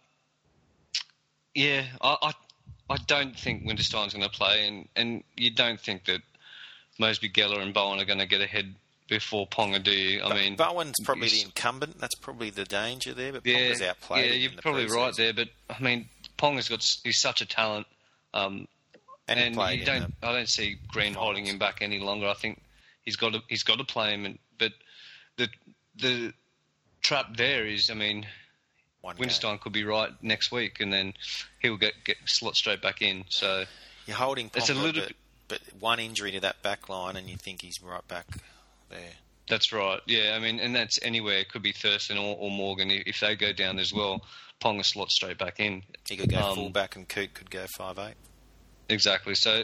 yeah, 1.55 1.85
I, 2.01 2.17
I 2.21 2.33
I 2.89 2.97
don't 3.07 3.37
think 3.37 3.65
Winterstein's 3.65 4.13
going 4.13 4.27
to 4.27 4.29
play, 4.29 4.67
and 4.67 4.87
and 4.95 5.23
you 5.35 5.51
don't 5.51 5.79
think 5.79 6.05
that 6.05 6.21
Mosby 6.99 7.29
Geller 7.29 7.61
and 7.61 7.73
Bowen 7.73 7.99
are 7.99 8.05
going 8.05 8.19
to 8.19 8.25
get 8.25 8.41
ahead 8.41 8.75
before 9.09 9.47
Ponga, 9.47 9.83
do 9.83 9.91
you? 9.91 10.21
I 10.23 10.29
But 10.29 10.37
mean, 10.37 10.55
Bowen's 10.55 10.95
probably 11.03 11.29
the 11.29 11.41
incumbent. 11.41 11.99
That's 11.99 12.15
probably 12.15 12.49
the 12.49 12.65
danger 12.65 13.13
there. 13.13 13.33
But 13.33 13.45
yeah, 13.45 13.57
Ponga's 13.57 13.81
outplayed. 13.81 14.25
yeah, 14.25 14.37
you're 14.37 14.51
the 14.51 14.61
probably 14.61 14.85
right 14.87 15.15
there. 15.15 15.33
But 15.33 15.49
I 15.69 15.81
mean, 15.81 16.07
Ponga's 16.37 16.69
got 16.69 16.83
he's 17.03 17.19
such 17.19 17.41
a 17.41 17.45
talent. 17.45 17.87
Um, 18.33 18.67
And, 19.27 19.39
and 19.39 19.79
you 19.79 19.85
don't. 19.85 20.13
I 20.23 20.31
don't 20.31 20.49
see 20.49 20.77
Green 20.87 21.13
holding 21.13 21.45
him 21.45 21.57
back 21.59 21.81
any 21.81 21.99
longer. 21.99 22.27
I 22.27 22.33
think 22.33 22.61
he's 23.03 23.15
got 23.15 23.33
to. 23.33 23.41
He's 23.47 23.63
got 23.63 23.77
to 23.79 23.83
play 23.83 24.13
him. 24.13 24.25
And, 24.25 24.39
but 24.57 24.71
the 25.37 25.49
the 25.95 26.33
trap 27.01 27.35
there 27.37 27.65
is, 27.65 27.89
I 27.89 27.93
mean, 27.93 28.25
one 29.01 29.15
game. 29.15 29.27
Winterstein 29.27 29.59
could 29.59 29.73
be 29.73 29.83
right 29.83 30.11
next 30.21 30.51
week, 30.51 30.79
and 30.79 30.91
then 30.91 31.13
he'll 31.59 31.77
get 31.77 31.93
get 32.05 32.17
slot 32.25 32.55
straight 32.55 32.81
back 32.81 33.01
in. 33.01 33.25
So 33.29 33.65
You're 34.07 34.17
holding 34.17 34.49
It's 34.55 34.69
a 34.69 34.73
little 34.73 35.03
but, 35.03 35.13
but 35.47 35.59
one 35.79 35.99
injury 35.99 36.31
to 36.31 36.39
that 36.41 36.61
back 36.61 36.89
line, 36.89 37.15
and 37.15 37.29
you 37.29 37.37
think 37.37 37.61
he's 37.61 37.81
right 37.83 38.07
back 38.07 38.25
there. 38.89 39.11
that's 39.47 39.71
right. 39.73 39.99
Yeah, 40.05 40.33
I 40.35 40.39
mean, 40.39 40.59
and 40.59 40.75
that's 40.75 40.99
anywhere. 41.01 41.39
It 41.39 41.51
could 41.51 41.63
be 41.63 41.71
Thurston 41.71 42.17
or, 42.17 42.35
or 42.37 42.51
Morgan 42.51 42.91
if 42.91 43.19
they 43.19 43.35
go 43.35 43.51
down 43.53 43.79
as 43.79 43.93
well. 43.93 44.23
Ponga 44.61 44.85
slot 44.85 45.11
straight 45.11 45.37
back 45.37 45.59
in. 45.59 45.83
He 46.07 46.17
could 46.17 46.29
go 46.29 46.37
Um, 46.39 46.55
fullback, 46.55 46.95
and 46.95 47.07
Coote 47.07 47.33
could 47.33 47.49
go 47.49 47.65
five 47.77 47.97
eight. 47.97 48.15
Exactly. 48.89 49.35
So 49.35 49.63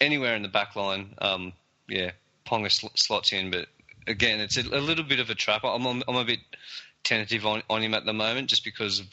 anywhere 0.00 0.34
in 0.34 0.42
the 0.42 0.48
back 0.48 0.76
line, 0.76 1.14
um, 1.18 1.52
yeah, 1.88 2.10
Ponga 2.46 2.70
sl- 2.70 2.88
slots 2.94 3.32
in. 3.32 3.50
But 3.50 3.68
again, 4.06 4.40
it's 4.40 4.56
a, 4.56 4.62
a 4.62 4.80
little 4.80 5.04
bit 5.04 5.20
of 5.20 5.30
a 5.30 5.34
trap. 5.34 5.62
I'm, 5.64 5.86
I'm, 5.86 6.02
I'm 6.06 6.16
a 6.16 6.24
bit 6.24 6.40
tentative 7.04 7.46
on, 7.46 7.62
on 7.70 7.82
him 7.82 7.94
at 7.94 8.04
the 8.04 8.12
moment 8.12 8.50
just 8.50 8.64
because 8.64 9.00
of 9.00 9.06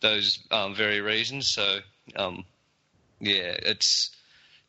those 0.00 0.40
um, 0.50 0.74
very 0.74 1.00
reasons. 1.00 1.50
So 1.50 1.78
um, 2.16 2.44
yeah, 3.20 3.54
it's 3.62 4.10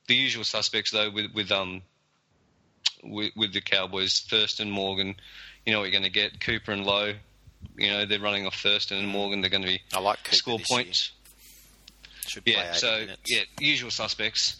the 0.07 0.15
usual 0.15 0.43
suspects 0.43 0.91
though 0.91 1.09
with 1.09 1.33
with 1.33 1.51
um, 1.51 1.81
with, 3.03 3.31
with 3.35 3.53
the 3.53 3.61
Cowboys. 3.61 4.21
Thurston, 4.29 4.69
Morgan, 4.71 5.15
you 5.65 5.73
know 5.73 5.79
what 5.79 5.85
you're 5.85 5.99
going 5.99 6.03
to 6.03 6.09
get. 6.09 6.39
Cooper 6.39 6.71
and 6.71 6.85
Lowe, 6.85 7.13
you 7.77 7.89
know 7.89 8.05
they're 8.05 8.19
running 8.19 8.45
off 8.45 8.55
Thurston 8.55 8.97
and 8.97 9.07
Morgan. 9.07 9.41
They're 9.41 9.49
going 9.49 9.63
to 9.63 9.67
be 9.69 9.81
I 9.93 9.99
like 9.99 10.23
Cooper 10.23 10.35
score 10.35 10.59
points. 10.69 11.11
Should 12.27 12.45
play 12.45 12.53
Yeah, 12.53 12.71
so 12.73 12.99
minutes. 12.99 13.21
yeah, 13.27 13.41
usual 13.59 13.91
suspects. 13.91 14.57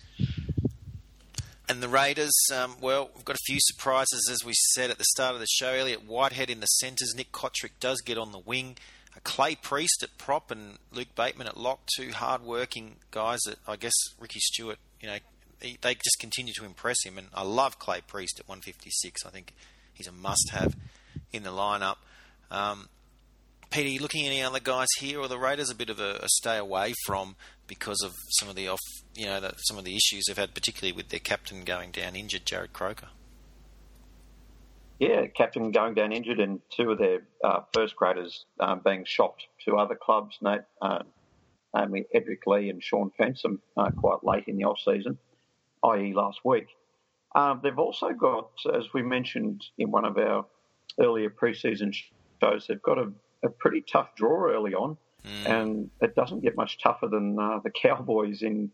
And 1.69 1.81
the 1.81 1.88
Raiders, 1.88 2.33
um, 2.53 2.75
well, 2.81 3.09
we've 3.15 3.23
got 3.23 3.38
a 3.38 3.45
few 3.45 3.57
surprises, 3.62 4.27
as 4.29 4.43
we 4.45 4.51
said 4.53 4.91
at 4.91 4.97
the 4.97 5.05
start 5.05 5.33
of 5.33 5.39
the 5.39 5.47
show. 5.47 5.69
Elliott 5.71 6.05
Whitehead 6.05 6.49
in 6.49 6.59
the 6.59 6.65
centres. 6.67 7.13
Nick 7.15 7.31
Cotric 7.31 7.71
does 7.79 8.01
get 8.01 8.17
on 8.17 8.33
the 8.33 8.39
wing. 8.39 8.77
Clay 9.23 9.55
Priest 9.55 10.03
at 10.03 10.17
prop 10.17 10.51
and 10.51 10.77
Luke 10.91 11.15
Bateman 11.15 11.47
at 11.47 11.55
lock. 11.55 11.79
Two 11.95 12.12
hard-working 12.12 12.97
guys 13.12 13.39
that 13.45 13.59
I 13.65 13.77
guess 13.77 13.93
Ricky 14.19 14.39
Stuart, 14.41 14.77
you 14.99 15.07
know, 15.07 15.17
he, 15.63 15.78
they 15.82 15.95
just 15.95 16.19
continue 16.19 16.54
to 16.58 16.65
impress 16.65 16.97
him. 17.04 17.17
And 17.17 17.28
I 17.34 17.43
love 17.43 17.80
Clay 17.80 18.02
Priest 18.06 18.39
at 18.39 18.47
156. 18.47 19.26
I 19.26 19.30
think 19.30 19.54
he's 19.93 20.08
a 20.08 20.12
must-have 20.12 20.76
in 21.32 21.43
the 21.43 21.49
lineup. 21.49 21.97
Um, 22.52 22.89
Peter, 23.71 23.89
you 23.89 23.99
looking 23.99 24.28
at 24.28 24.32
any 24.32 24.43
other 24.43 24.60
guys 24.60 24.88
here, 24.99 25.19
or 25.19 25.28
the 25.28 25.39
Raiders 25.39 25.71
a 25.71 25.76
bit 25.76 25.89
of 25.89 25.99
a, 25.99 26.19
a 26.21 26.30
stay 26.30 26.58
away 26.58 26.93
from 27.08 27.36
because 27.65 28.02
of 28.04 28.13
some 28.39 28.47
of 28.47 28.56
the 28.56 28.67
off, 28.67 28.80
you 29.15 29.26
know, 29.26 29.39
the, 29.39 29.54
some 29.58 29.80
of 29.80 29.84
the 29.84 29.95
issues 29.95 30.26
they've 30.28 30.38
had, 30.38 30.54
particularly 30.54 30.91
with 30.91 31.10
their 31.10 31.19
captain 31.19 31.63
going 31.63 31.89
down 31.89 32.15
injured, 32.15 32.45
Jarrod 32.45 32.73
Croker. 32.73 33.08
Yeah, 34.99 35.26
captain 35.26 35.71
going 35.71 35.95
down 35.95 36.13
injured, 36.13 36.39
and 36.39 36.62
two 36.69 36.91
of 36.91 36.99
their 36.99 37.23
uh, 37.43 37.62
first 37.73 37.95
graders 37.95 38.45
um, 38.60 38.82
being 38.86 39.06
shopped 39.08 39.43
to 39.65 39.78
other 39.78 39.95
clubs. 39.95 40.38
Nate, 40.41 40.62
uh, 40.82 40.99
namely 41.76 42.06
Edrick 42.15 42.45
Lee 42.45 42.69
and 42.69 42.82
Shaun 42.84 43.12
Fensom, 43.19 43.60
uh, 43.76 43.89
quite 43.89 44.23
late 44.23 44.43
in 44.47 44.58
the 44.58 44.65
off 44.65 44.80
season, 44.86 45.17
i.e., 45.84 46.13
last 46.13 46.39
week. 46.43 46.67
Um, 47.36 47.62
they've 47.63 47.80
also 47.80 48.12
got, 48.12 48.52
as 48.74 48.93
we 48.93 49.02
mentioned 49.02 49.65
in 49.78 49.91
one 49.91 50.06
of 50.06 50.17
our 50.17 50.46
earlier 51.00 51.30
preseason 51.30 51.96
shows, 52.41 52.67
they've 52.67 52.82
got 52.82 52.98
a, 52.98 53.12
a 53.43 53.50
pretty 53.50 53.82
tough 53.82 54.15
draw 54.15 54.52
early 54.52 54.74
on, 54.74 54.98
and 55.46 55.89
it 56.02 56.15
doesn't 56.15 56.41
get 56.41 56.56
much 56.56 56.80
tougher 56.82 57.08
than 57.08 57.39
uh, 57.39 57.60
the 57.63 57.72
Cowboys 57.72 58.41
in 58.43 58.72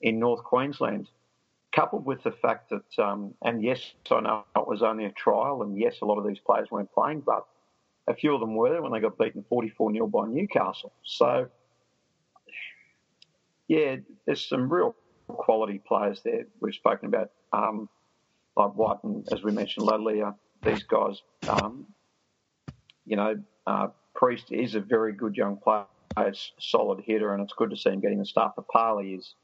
in 0.00 0.18
North 0.18 0.42
Queensland 0.42 1.08
coupled 1.72 2.04
with 2.04 2.22
the 2.22 2.30
fact 2.30 2.70
that, 2.70 3.02
um, 3.02 3.34
and 3.42 3.62
yes, 3.62 3.94
I 4.10 4.20
know 4.20 4.44
it 4.54 4.68
was 4.68 4.82
only 4.82 5.06
a 5.06 5.12
trial, 5.12 5.62
and 5.62 5.78
yes, 5.78 5.96
a 6.02 6.04
lot 6.04 6.18
of 6.18 6.26
these 6.26 6.38
players 6.38 6.70
weren't 6.70 6.92
playing, 6.92 7.20
but 7.20 7.46
a 8.06 8.14
few 8.14 8.34
of 8.34 8.40
them 8.40 8.54
were 8.54 8.80
when 8.82 8.92
they 8.92 9.00
got 9.00 9.18
beaten 9.18 9.44
44 9.48 9.92
0 9.92 10.06
by 10.08 10.26
Newcastle. 10.26 10.92
So, 11.02 11.48
yeah, 13.68 13.96
there's 14.26 14.46
some 14.46 14.70
real 14.70 14.94
quality 15.28 15.78
players 15.78 16.20
there. 16.24 16.46
We've 16.60 16.74
spoken 16.74 17.08
about, 17.08 17.30
um, 17.52 17.88
like 18.56 18.74
White 18.74 19.02
and, 19.02 19.26
as 19.32 19.42
we 19.42 19.52
mentioned, 19.52 19.86
Ladley, 19.86 20.22
these 20.62 20.82
guys, 20.84 21.20
um, 21.48 21.86
you 23.04 23.16
know, 23.16 23.42
uh, 23.66 23.88
Priest 24.14 24.52
is 24.52 24.74
a 24.74 24.80
very 24.80 25.12
good 25.12 25.36
young 25.36 25.56
player, 25.56 25.84
a 26.16 26.34
solid 26.58 27.02
hitter, 27.04 27.32
and 27.32 27.42
it's 27.42 27.54
good 27.54 27.70
to 27.70 27.76
see 27.76 27.90
him 27.90 28.00
getting 28.00 28.18
the 28.18 28.26
start. 28.26 28.52
But 28.56 28.68
Parley 28.68 29.14
is 29.14 29.34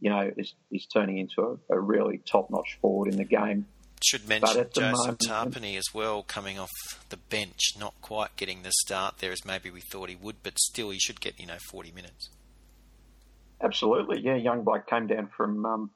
you 0.00 0.10
know, 0.10 0.30
is, 0.36 0.54
is 0.70 0.86
turning 0.86 1.18
into 1.18 1.58
a, 1.70 1.74
a 1.74 1.80
really 1.80 2.18
top-notch 2.18 2.78
forward 2.80 3.08
in 3.08 3.16
the 3.16 3.24
game. 3.24 3.66
Should 4.04 4.28
mention 4.28 4.66
Joseph 4.72 5.18
moment- 5.18 5.20
Tapine 5.20 5.76
as 5.76 5.92
well, 5.92 6.22
coming 6.22 6.58
off 6.58 6.70
the 7.08 7.16
bench, 7.16 7.74
not 7.78 7.94
quite 8.00 8.36
getting 8.36 8.62
the 8.62 8.70
start 8.72 9.18
there 9.18 9.32
as 9.32 9.44
maybe 9.44 9.70
we 9.70 9.80
thought 9.80 10.08
he 10.08 10.16
would, 10.16 10.36
but 10.42 10.58
still 10.58 10.90
he 10.90 10.98
should 11.00 11.20
get, 11.20 11.38
you 11.40 11.46
know, 11.46 11.58
40 11.70 11.90
minutes. 11.92 12.28
Absolutely, 13.62 14.20
yeah. 14.20 14.36
Young 14.36 14.62
bloke 14.62 14.86
came 14.86 15.06
down 15.06 15.28
from 15.36 15.66
um, 15.66 15.90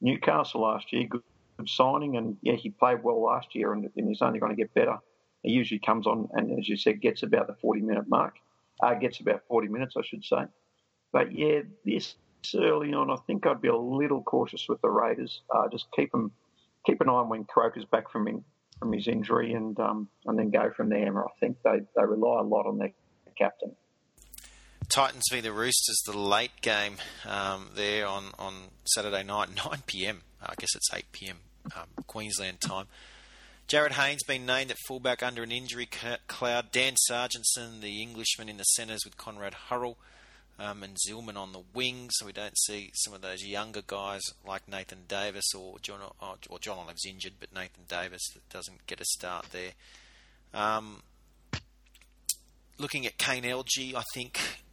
Newcastle 0.00 0.62
last 0.62 0.92
year, 0.92 1.06
good, 1.08 1.22
good 1.56 1.68
signing, 1.68 2.16
and 2.16 2.36
yeah, 2.42 2.54
he 2.54 2.70
played 2.70 3.02
well 3.02 3.22
last 3.22 3.54
year, 3.54 3.72
and, 3.72 3.88
and 3.96 4.08
he's 4.08 4.22
only 4.22 4.40
going 4.40 4.50
to 4.50 4.56
get 4.56 4.74
better. 4.74 4.98
He 5.42 5.52
usually 5.52 5.78
comes 5.78 6.06
on, 6.06 6.28
and 6.32 6.58
as 6.58 6.68
you 6.68 6.76
said, 6.76 7.00
gets 7.00 7.22
about 7.22 7.46
the 7.46 7.54
40-minute 7.64 8.08
mark. 8.08 8.36
Uh, 8.82 8.94
gets 8.94 9.20
about 9.20 9.42
40 9.46 9.68
minutes, 9.68 9.94
I 9.96 10.02
should 10.02 10.24
say. 10.24 10.44
But 11.12 11.30
yeah, 11.32 11.60
this 11.84 12.16
early 12.56 12.92
on, 12.92 13.10
I 13.10 13.16
think 13.26 13.46
I'd 13.46 13.62
be 13.62 13.68
a 13.68 13.76
little 13.76 14.22
cautious 14.22 14.66
with 14.68 14.80
the 14.82 14.90
Raiders. 14.90 15.42
Uh, 15.54 15.68
just 15.68 15.86
keep 15.94 16.10
them, 16.10 16.32
keep 16.84 17.00
an 17.00 17.08
eye 17.08 17.12
on 17.12 17.28
when 17.28 17.44
Croker's 17.44 17.84
back 17.84 18.10
from 18.10 18.26
in, 18.26 18.44
from 18.80 18.92
his 18.92 19.06
injury, 19.06 19.52
and 19.52 19.78
um, 19.78 20.08
and 20.26 20.36
then 20.36 20.50
go 20.50 20.72
from 20.76 20.88
there. 20.88 21.24
I 21.24 21.30
think 21.38 21.56
they, 21.62 21.80
they 21.96 22.04
rely 22.04 22.40
a 22.40 22.42
lot 22.42 22.66
on 22.66 22.78
their 22.78 22.92
captain. 23.38 23.76
Titans 24.88 25.24
v 25.30 25.40
the 25.40 25.52
Roosters, 25.52 26.02
the 26.06 26.16
late 26.16 26.60
game 26.60 26.96
um, 27.26 27.70
there 27.74 28.06
on, 28.06 28.26
on 28.38 28.54
Saturday 28.84 29.22
night, 29.22 29.48
9 29.70 29.82
pm. 29.86 30.22
I 30.42 30.54
guess 30.58 30.74
it's 30.74 30.92
8 30.92 31.04
pm 31.12 31.36
um, 31.76 32.04
Queensland 32.06 32.60
time. 32.60 32.86
Jarryd 33.68 33.92
Hayne's 33.92 34.22
been 34.24 34.44
named 34.44 34.70
at 34.70 34.76
fullback 34.86 35.22
under 35.22 35.42
an 35.42 35.50
injury 35.50 35.88
cloud. 36.28 36.70
Dan 36.70 36.94
Sarginson, 37.08 37.80
the 37.80 38.02
Englishman 38.02 38.48
in 38.48 38.58
the 38.58 38.64
centres 38.64 39.04
with 39.04 39.16
Conrad 39.16 39.54
Hurrell 39.70 39.96
um, 40.58 40.82
and 40.82 40.96
Zillman 40.96 41.36
on 41.36 41.52
the 41.52 41.62
wing, 41.72 42.10
so 42.12 42.26
we 42.26 42.32
don't 42.32 42.58
see 42.58 42.90
some 42.94 43.14
of 43.14 43.22
those 43.22 43.44
younger 43.44 43.82
guys 43.84 44.20
like 44.46 44.68
Nathan 44.68 45.04
Davis 45.08 45.54
or 45.54 45.78
John. 45.80 46.00
Oh, 46.20 46.36
or 46.50 46.58
John 46.58 46.78
Olive's 46.78 47.06
injured, 47.06 47.34
but 47.40 47.54
Nathan 47.54 47.84
Davis 47.88 48.22
doesn't 48.50 48.86
get 48.86 49.00
a 49.00 49.04
start 49.04 49.46
there. 49.50 49.72
Um, 50.52 51.02
looking 52.78 53.06
at 53.06 53.18
Kane 53.18 53.44
Elgey, 53.44 53.94
I 53.94 54.02
think 54.12 54.38
uh, 54.38 54.63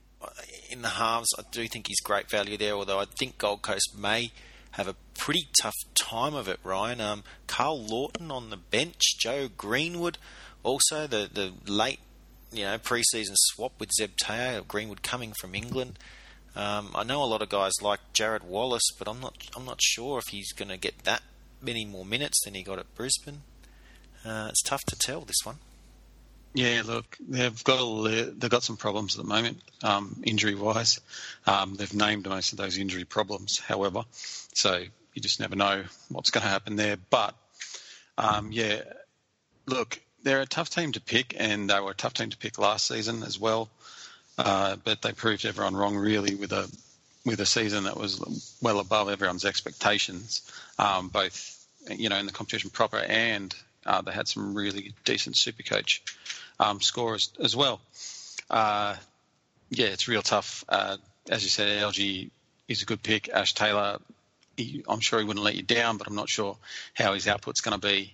in 0.70 0.82
the 0.82 0.90
halves, 0.90 1.30
I 1.38 1.44
do 1.52 1.68
think 1.68 1.88
he's 1.88 2.00
great 2.02 2.30
value 2.30 2.58
there. 2.58 2.74
Although 2.74 3.00
I 3.00 3.06
think 3.06 3.38
Gold 3.38 3.62
Coast 3.62 3.98
may 3.98 4.32
have 4.72 4.88
a 4.88 4.96
pretty 5.18 5.48
tough 5.62 5.76
time 5.96 6.34
of 6.34 6.48
it. 6.48 6.60
Ryan, 6.64 7.02
um, 7.02 7.24
Karl 7.48 7.82
Lawton 7.84 8.32
on 8.32 8.50
the 8.50 8.58
bench, 8.58 9.18
Joe 9.20 9.50
Greenwood, 9.56 10.18
also 10.64 11.08
the 11.08 11.30
the 11.32 11.54
late 11.72 12.00
you 12.52 12.64
know 12.64 12.78
preseason 12.78 13.36
swap 13.36 13.74
with 13.80 13.92
Zeb 13.98 14.12
Taia, 14.24 14.66
Greenwood 14.68 15.02
coming 15.02 15.34
from 15.40 15.56
England. 15.56 16.00
Um, 16.56 16.92
I 16.96 17.04
know 17.04 17.24
a 17.24 17.26
lot 17.26 17.42
of 17.42 17.50
guys 17.50 17.74
like 17.82 18.00
Jarrod 18.14 18.44
Wallace, 18.44 18.90
but 18.98 19.08
I'm 19.08 19.20
not 19.20 19.36
I'm 19.56 19.66
not 19.66 19.82
sure 19.82 20.20
if 20.20 20.26
he's 20.32 20.52
going 20.52 20.70
to 20.70 20.78
get 20.78 21.04
that 21.04 21.22
many 21.62 21.86
more 21.86 22.06
minutes 22.06 22.44
than 22.44 22.54
he 22.54 22.64
got 22.64 22.80
at 22.80 22.94
Brisbane. 22.96 23.42
Uh, 24.26 24.48
it's 24.50 24.62
tough 24.62 24.82
to 24.88 24.96
tell 24.96 25.22
this 25.22 25.38
one. 25.44 25.58
Yeah, 26.54 26.82
look, 26.86 27.18
they've 27.20 27.64
got 27.64 27.80
a, 27.80 28.26
they've 28.26 28.50
got 28.50 28.64
some 28.64 28.76
problems 28.76 29.18
at 29.18 29.24
the 29.24 29.30
moment, 29.30 29.62
um, 29.84 30.22
injury 30.24 30.56
wise. 30.56 31.00
Um, 31.48 31.76
they've 31.76 31.94
named 31.94 32.28
most 32.28 32.52
of 32.52 32.58
those 32.58 32.78
injury 32.78 33.06
problems, 33.06 33.58
however, 33.58 34.04
so 34.54 34.84
you 35.14 35.22
just 35.22 35.40
never 35.40 35.56
know 35.56 35.84
what's 36.10 36.30
going 36.30 36.44
to 36.44 36.50
happen 36.50 36.76
there. 36.76 36.98
But 37.10 37.36
um, 38.18 38.52
yeah, 38.52 38.82
look, 39.66 40.02
they're 40.24 40.42
a 40.42 40.46
tough 40.46 40.70
team 40.70 40.92
to 40.92 41.02
pick, 41.02 41.36
and 41.38 41.70
they 41.70 41.80
were 41.80 41.92
a 41.92 41.96
tough 41.96 42.16
team 42.16 42.30
to 42.30 42.38
pick 42.38 42.58
last 42.58 42.86
season 42.86 43.24
as 43.24 43.40
well. 43.40 43.70
Uh, 44.38 44.76
but 44.84 45.02
they 45.02 45.14
proved 45.14 45.46
everyone 45.46 45.76
wrong, 45.76 45.96
really, 45.96 46.36
with 46.36 46.52
a 46.52 46.70
with 47.24 47.40
a 47.40 47.46
season 47.46 47.84
that 47.86 47.96
was 47.96 48.58
well 48.62 48.80
above 48.80 49.08
everyone's 49.08 49.46
expectations, 49.46 50.52
um, 50.80 51.08
both 51.08 51.66
you 51.90 52.10
know 52.10 52.18
in 52.18 52.26
the 52.26 52.32
competition 52.32 52.70
proper 52.70 52.98
and 52.98 53.56
uh, 53.86 54.02
they 54.02 54.12
had 54.12 54.28
some 54.28 54.54
really 54.54 54.94
decent 55.04 55.36
super 55.36 55.64
coach 55.64 56.04
um, 56.62 56.80
as 57.44 57.56
well. 57.56 57.82
Uh, 58.50 58.96
yeah, 59.70 59.88
it's 59.88 60.08
real 60.08 60.22
tough. 60.22 60.64
Uh, 60.70 60.98
as 61.30 61.44
you 61.44 61.50
said, 61.50 61.82
Elgey 61.82 62.30
is 62.68 62.84
a 62.84 62.86
good 62.86 63.02
pick. 63.02 63.30
Ash 63.30 63.54
Taylor, 63.54 64.00
he, 64.58 64.84
I'm 64.88 65.00
sure 65.00 65.20
he 65.20 65.26
wouldn't 65.26 65.44
let 65.44 65.56
you 65.56 65.64
down, 65.64 65.98
but 65.98 66.08
I'm 66.08 66.16
not 66.16 66.30
sure 66.30 66.58
how 66.94 67.14
his 67.14 67.28
output's 67.28 67.62
going 67.62 67.80
to 67.80 67.88
be 67.88 68.14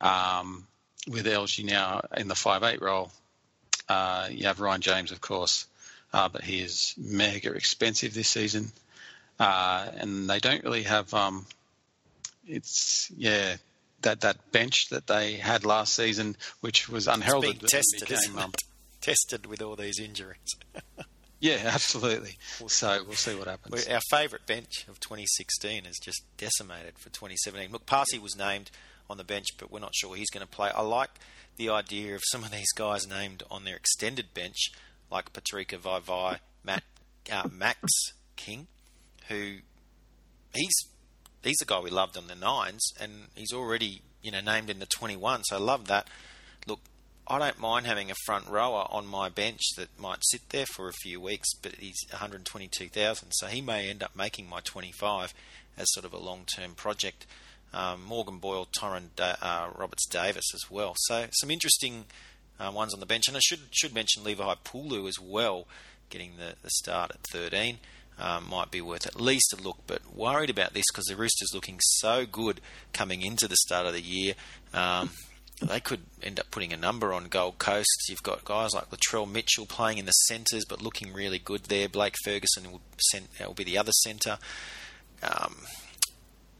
um, 0.00 0.66
with 1.08 1.26
Elgey 1.26 1.64
now 1.64 2.02
in 2.16 2.28
the 2.28 2.34
five 2.34 2.62
eight 2.62 2.80
role. 2.80 3.10
Uh, 3.88 4.28
you 4.30 4.46
have 4.46 4.60
Ryan 4.60 4.80
James, 4.80 5.12
of 5.12 5.20
course, 5.20 5.66
uh, 6.12 6.28
but 6.28 6.42
he 6.42 6.60
is 6.60 6.94
mega 6.96 7.52
expensive 7.52 8.14
this 8.14 8.28
season, 8.28 8.70
uh, 9.38 9.86
and 9.96 10.30
they 10.30 10.38
don't 10.38 10.64
really 10.64 10.84
have. 10.84 11.12
Um, 11.12 11.44
it's 12.46 13.10
yeah 13.16 13.56
that 14.04 14.22
that 14.22 14.52
bench 14.52 14.88
that 14.90 15.06
they 15.06 15.34
had 15.34 15.64
last 15.64 15.94
season, 15.94 16.36
which 16.60 16.88
was 16.88 17.06
unheralded. 17.08 17.60
Tested, 17.60 18.00
became, 18.00 18.16
isn't 18.16 18.38
um? 18.38 18.52
Tested 19.00 19.46
with 19.46 19.60
all 19.60 19.76
these 19.76 19.98
injuries. 19.98 20.38
Yeah, 21.40 21.60
absolutely. 21.66 22.38
So 22.68 23.02
we'll 23.06 23.16
see 23.16 23.34
what 23.34 23.48
happens. 23.48 23.86
Our 23.86 24.00
favourite 24.08 24.46
bench 24.46 24.86
of 24.88 24.98
2016 25.00 25.84
is 25.84 25.98
just 26.02 26.22
decimated 26.38 26.98
for 26.98 27.10
2017. 27.10 27.70
Look, 27.70 27.84
Paasi 27.84 28.18
was 28.18 28.34
named 28.34 28.70
on 29.10 29.18
the 29.18 29.24
bench, 29.24 29.48
but 29.58 29.70
we're 29.70 29.80
not 29.80 29.94
sure 29.94 30.16
he's 30.16 30.30
going 30.30 30.46
to 30.46 30.50
play. 30.50 30.70
I 30.70 30.80
like 30.80 31.10
the 31.56 31.68
idea 31.68 32.14
of 32.14 32.22
some 32.30 32.44
of 32.44 32.50
these 32.50 32.72
guys 32.72 33.06
named 33.06 33.42
on 33.50 33.64
their 33.64 33.76
extended 33.76 34.32
bench, 34.32 34.72
like 35.10 35.34
Patrika 35.34 35.76
Vai 35.76 36.38
Matt 36.64 36.82
uh, 37.30 37.48
Max 37.52 37.92
King, 38.36 38.66
who 39.28 39.56
he's 40.54 40.88
he's 41.46 41.58
the 41.58 41.64
guy 41.64 41.80
we 41.80 41.90
loved 41.90 42.16
on 42.16 42.26
the 42.26 42.34
nines, 42.34 42.84
and 43.00 43.28
he's 43.34 43.52
already 43.52 44.02
you 44.22 44.30
know 44.30 44.40
named 44.40 44.70
in 44.70 44.78
the 44.78 44.86
21. 44.86 45.44
So 45.44 45.56
I 45.56 45.58
love 45.58 45.86
that. 45.88 46.08
Look, 46.66 46.80
I 47.26 47.38
don't 47.38 47.58
mind 47.58 47.86
having 47.86 48.10
a 48.10 48.14
front 48.26 48.48
rower 48.48 48.86
on 48.90 49.06
my 49.06 49.28
bench 49.28 49.60
that 49.76 49.98
might 49.98 50.18
sit 50.22 50.48
there 50.50 50.66
for 50.66 50.88
a 50.88 50.92
few 50.92 51.20
weeks, 51.20 51.48
but 51.62 51.74
he's 51.76 51.98
122,000, 52.10 53.30
so 53.32 53.46
he 53.46 53.60
may 53.60 53.88
end 53.88 54.02
up 54.02 54.14
making 54.16 54.48
my 54.48 54.60
25 54.60 55.32
as 55.76 55.86
sort 55.92 56.04
of 56.06 56.12
a 56.12 56.18
long-term 56.18 56.74
project. 56.74 57.26
um, 57.72 58.04
Morgan 58.04 58.38
Boyle, 58.38 58.66
Tyron 58.80 59.08
da- 59.16 59.36
uh, 59.42 59.68
Roberts 59.76 60.06
Davis 60.06 60.44
as 60.54 60.70
well. 60.70 60.94
So 60.96 61.26
some 61.32 61.50
interesting 61.50 62.04
uh, 62.60 62.70
ones 62.72 62.94
on 62.94 63.00
the 63.00 63.06
bench. 63.06 63.24
And 63.26 63.36
I 63.36 63.40
should 63.40 63.60
should 63.72 63.92
mention 63.92 64.22
Levi 64.22 64.54
Pulu 64.64 65.08
as 65.08 65.18
well, 65.20 65.66
getting 66.08 66.36
the, 66.36 66.54
the 66.62 66.70
start 66.70 67.10
at 67.10 67.20
13. 67.32 67.78
Um, 68.16 68.48
might 68.48 68.70
be 68.70 68.80
worth 68.80 69.06
at 69.06 69.20
least 69.20 69.52
a 69.52 69.60
look, 69.60 69.78
but 69.88 70.14
worried 70.14 70.50
about 70.50 70.72
this 70.72 70.84
because 70.92 71.06
the 71.06 71.16
Roosters 71.16 71.52
looking 71.52 71.80
so 71.80 72.24
good 72.24 72.60
coming 72.92 73.22
into 73.22 73.48
the 73.48 73.56
start 73.56 73.86
of 73.86 73.92
the 73.92 74.00
year. 74.00 74.34
Um, 74.72 75.10
they 75.62 75.80
could 75.80 76.02
end 76.22 76.38
up 76.38 76.50
putting 76.50 76.72
a 76.72 76.76
number 76.76 77.12
on 77.12 77.24
Gold 77.24 77.58
Coast. 77.58 78.08
You've 78.08 78.22
got 78.22 78.44
guys 78.44 78.72
like 78.72 78.90
Latrell 78.90 79.30
Mitchell 79.30 79.66
playing 79.66 79.98
in 79.98 80.06
the 80.06 80.12
centres, 80.12 80.64
but 80.64 80.82
looking 80.82 81.12
really 81.12 81.38
good 81.38 81.64
there. 81.64 81.88
Blake 81.88 82.14
Ferguson 82.24 82.70
will, 82.70 82.80
send, 82.98 83.28
will 83.40 83.54
be 83.54 83.64
the 83.64 83.78
other 83.78 83.92
centre. 83.92 84.38
Um, 85.22 85.56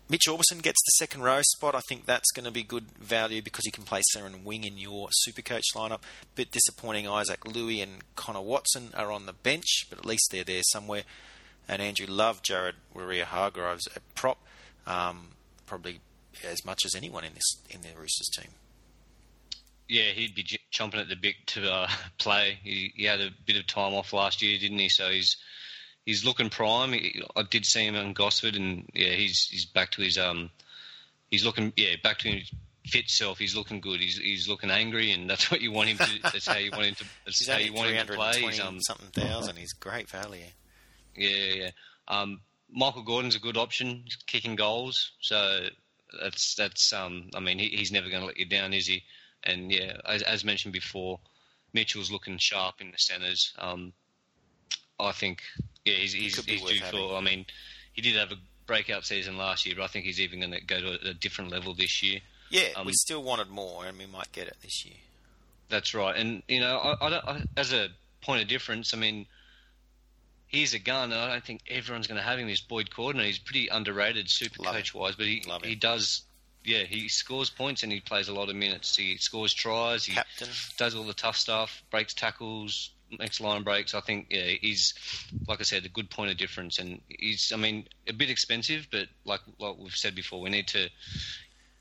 Mitch 0.08 0.26
Aubusson 0.28 0.62
gets 0.62 0.82
the 0.84 0.92
second 0.98 1.22
row 1.22 1.40
spot. 1.42 1.74
I 1.74 1.80
think 1.88 2.04
that's 2.04 2.30
going 2.32 2.44
to 2.44 2.50
be 2.50 2.62
good 2.62 2.84
value 3.00 3.40
because 3.40 3.64
he 3.64 3.70
can 3.70 3.84
play 3.84 4.02
center 4.12 4.26
and 4.26 4.44
wing 4.44 4.64
in 4.64 4.76
your 4.76 5.08
Supercoach 5.26 5.74
lineup. 5.74 6.00
Bit 6.34 6.50
disappointing, 6.50 7.08
Isaac 7.08 7.46
Liu 7.46 7.82
and 7.82 8.02
Connor 8.14 8.42
Watson 8.42 8.90
are 8.94 9.10
on 9.10 9.24
the 9.24 9.32
bench, 9.32 9.86
but 9.88 9.98
at 9.98 10.04
least 10.04 10.28
they're 10.30 10.44
there 10.44 10.62
somewhere. 10.72 11.04
And 11.68 11.80
Andrew 11.80 12.06
loved 12.06 12.44
Jared 12.44 12.76
Waerea-Hargreaves 12.94 13.88
at 13.94 14.02
prop, 14.14 14.38
um, 14.86 15.28
probably 15.66 16.00
as 16.46 16.64
much 16.64 16.84
as 16.84 16.94
anyone 16.94 17.24
in 17.24 17.34
this 17.34 17.56
in 17.70 17.80
the 17.82 17.88
Roosters 17.98 18.28
team. 18.28 18.50
Yeah, 19.88 20.10
he'd 20.12 20.34
be 20.34 20.42
j- 20.42 20.58
chomping 20.72 21.00
at 21.00 21.08
the 21.08 21.16
bit 21.16 21.34
to 21.48 21.70
uh, 21.70 21.88
play. 22.18 22.58
He, 22.62 22.92
he, 22.94 23.04
had 23.04 23.20
a 23.20 23.30
bit 23.46 23.56
of 23.56 23.66
time 23.66 23.94
off 23.94 24.12
last 24.12 24.42
year, 24.42 24.58
didn't 24.58 24.78
he? 24.78 24.88
So 24.88 25.10
he's 25.10 25.36
he's 26.06 26.24
looking 26.24 26.50
prime. 26.50 26.92
He, 26.92 27.22
I 27.36 27.42
did 27.42 27.64
see 27.64 27.86
him 27.86 27.94
in 27.94 28.12
Gosford, 28.12 28.56
and 28.56 28.88
yeah, 28.94 29.10
he's 29.10 29.46
he's 29.50 29.66
back 29.66 29.90
to 29.92 30.02
his 30.02 30.18
um, 30.18 30.50
he's 31.30 31.44
looking 31.44 31.72
yeah 31.76 31.96
back 32.02 32.18
to 32.18 32.30
his 32.30 32.50
fit 32.86 33.08
self. 33.08 33.38
He's 33.38 33.56
looking 33.56 33.80
good. 33.80 34.00
He's 34.00 34.16
he's 34.16 34.48
looking 34.48 34.70
angry, 34.70 35.12
and 35.12 35.28
that's 35.28 35.50
what 35.50 35.60
you 35.60 35.72
want 35.72 35.90
him 35.90 35.98
to. 35.98 36.22
That's 36.22 36.46
how 36.46 36.56
you 36.56 36.70
want 36.70 36.86
him 36.86 36.94
to. 36.94 37.04
That's 37.24 37.38
he's 37.38 37.48
how 37.48 37.58
you 37.58 37.72
want 37.72 37.90
him 37.90 38.06
to 38.06 38.12
play. 38.14 38.40
He's 38.40 38.60
um, 38.60 38.80
something 38.80 39.08
thousand. 39.08 39.56
He's 39.56 39.72
great 39.72 40.08
value. 40.08 40.44
Yeah, 41.16 41.54
yeah. 41.54 41.70
Um, 42.08 42.40
Michael 42.70 43.02
Gordon's 43.02 43.36
a 43.36 43.40
good 43.40 43.56
option, 43.56 44.02
he's 44.04 44.16
kicking 44.26 44.56
goals. 44.56 45.12
So 45.20 45.68
that's 46.22 46.54
that's 46.54 46.92
um. 46.92 47.30
I 47.34 47.40
mean, 47.40 47.58
he, 47.58 47.68
he's 47.68 47.92
never 47.92 48.08
going 48.08 48.20
to 48.20 48.26
let 48.26 48.36
you 48.36 48.46
down, 48.46 48.72
is 48.72 48.86
he? 48.86 49.02
And 49.42 49.70
yeah, 49.70 49.96
as, 50.06 50.22
as 50.22 50.44
mentioned 50.44 50.72
before, 50.72 51.20
Mitchell's 51.72 52.10
looking 52.10 52.38
sharp 52.38 52.80
in 52.80 52.90
the 52.90 52.98
centres. 52.98 53.52
Um, 53.58 53.92
I 54.98 55.12
think 55.12 55.42
yeah, 55.84 55.94
he's 55.94 56.12
he's, 56.12 56.42
he's 56.44 56.62
due 56.62 56.80
having. 56.80 57.08
for. 57.08 57.16
I 57.16 57.20
mean, 57.20 57.46
he 57.92 58.02
did 58.02 58.16
have 58.16 58.32
a 58.32 58.36
breakout 58.66 59.04
season 59.04 59.36
last 59.36 59.66
year, 59.66 59.74
but 59.76 59.84
I 59.84 59.88
think 59.88 60.04
he's 60.04 60.20
even 60.20 60.40
going 60.40 60.52
to 60.52 60.64
go 60.64 60.80
to 60.80 61.08
a 61.10 61.14
different 61.14 61.50
level 61.50 61.74
this 61.74 62.02
year. 62.02 62.20
Yeah, 62.50 62.68
um, 62.76 62.86
we 62.86 62.92
still 62.92 63.22
wanted 63.22 63.48
more, 63.48 63.86
and 63.86 63.98
we 63.98 64.06
might 64.06 64.32
get 64.32 64.46
it 64.46 64.56
this 64.62 64.84
year. 64.84 64.96
That's 65.68 65.94
right, 65.94 66.16
and 66.16 66.42
you 66.48 66.60
know, 66.60 66.76
I, 66.76 67.08
I, 67.08 67.32
I, 67.32 67.42
as 67.56 67.72
a 67.72 67.88
point 68.22 68.42
of 68.42 68.48
difference, 68.48 68.94
I 68.94 68.96
mean, 68.96 69.26
he's 70.54 70.74
a 70.74 70.78
gun, 70.78 71.12
and 71.12 71.20
I 71.20 71.32
don't 71.32 71.44
think 71.44 71.62
everyone's 71.68 72.06
going 72.06 72.18
to 72.18 72.24
have 72.24 72.38
him. 72.38 72.48
Is 72.48 72.60
Boyd 72.60 72.88
Cordner? 72.90 73.24
He's 73.24 73.38
pretty 73.38 73.68
underrated, 73.68 74.30
super 74.30 74.62
Love 74.62 74.74
coach 74.74 74.94
wise, 74.94 75.16
but 75.16 75.26
he 75.26 75.42
he 75.62 75.74
does. 75.74 76.22
Yeah, 76.64 76.84
he 76.84 77.08
scores 77.08 77.50
points 77.50 77.82
and 77.82 77.92
he 77.92 78.00
plays 78.00 78.28
a 78.28 78.32
lot 78.32 78.48
of 78.48 78.56
minutes. 78.56 78.96
He 78.96 79.18
scores 79.18 79.52
tries. 79.52 80.06
He 80.06 80.14
Captain. 80.14 80.48
does 80.78 80.94
all 80.94 81.04
the 81.04 81.12
tough 81.12 81.36
stuff, 81.36 81.82
breaks 81.90 82.14
tackles, 82.14 82.90
makes 83.18 83.38
line 83.38 83.64
breaks. 83.64 83.94
I 83.94 84.00
think 84.00 84.28
yeah, 84.30 84.44
he's 84.60 84.94
like 85.46 85.60
I 85.60 85.64
said, 85.64 85.84
a 85.84 85.90
good 85.90 86.08
point 86.08 86.30
of 86.30 86.38
difference, 86.38 86.78
and 86.78 87.00
he's 87.08 87.52
I 87.52 87.56
mean 87.56 87.86
a 88.08 88.14
bit 88.14 88.30
expensive, 88.30 88.88
but 88.90 89.08
like 89.26 89.40
like 89.58 89.76
we've 89.78 89.94
said 89.94 90.14
before, 90.14 90.40
we 90.40 90.48
need 90.48 90.68
to 90.68 90.88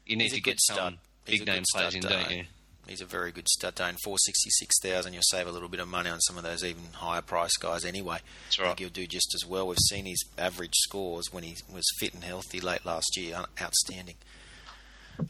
you 0.05 0.17
need 0.17 0.23
he's 0.23 0.33
to 0.33 0.41
get 0.41 0.59
some 0.59 0.97
big 1.25 1.45
name 1.45 1.63
players 1.71 1.95
in, 1.95 2.01
don't 2.01 2.31
you? 2.31 2.43
He's 2.87 3.01
a 3.01 3.05
very 3.05 3.31
good 3.31 3.47
stud, 3.47 3.75
Dane. 3.75 3.95
Four 4.03 4.17
sixty 4.19 4.49
six 4.51 4.75
thousand. 4.81 5.13
You'll 5.13 5.23
save 5.23 5.47
a 5.47 5.51
little 5.51 5.69
bit 5.69 5.79
of 5.79 5.87
money 5.87 6.09
on 6.09 6.19
some 6.21 6.37
of 6.37 6.43
those 6.43 6.63
even 6.63 6.83
higher 6.93 7.21
price 7.21 7.55
guys 7.57 7.85
anyway. 7.85 8.19
That's 8.45 8.59
right. 8.59 8.65
I 8.65 8.67
think 8.69 8.79
he'll 8.79 8.89
do 8.89 9.07
just 9.07 9.33
as 9.35 9.47
well. 9.47 9.67
We've 9.67 9.77
seen 9.89 10.05
his 10.05 10.23
average 10.37 10.75
scores 10.75 11.31
when 11.31 11.43
he 11.43 11.55
was 11.73 11.85
fit 11.99 12.13
and 12.13 12.23
healthy 12.23 12.59
late 12.59 12.85
last 12.85 13.15
year. 13.17 13.45
Outstanding. 13.61 14.15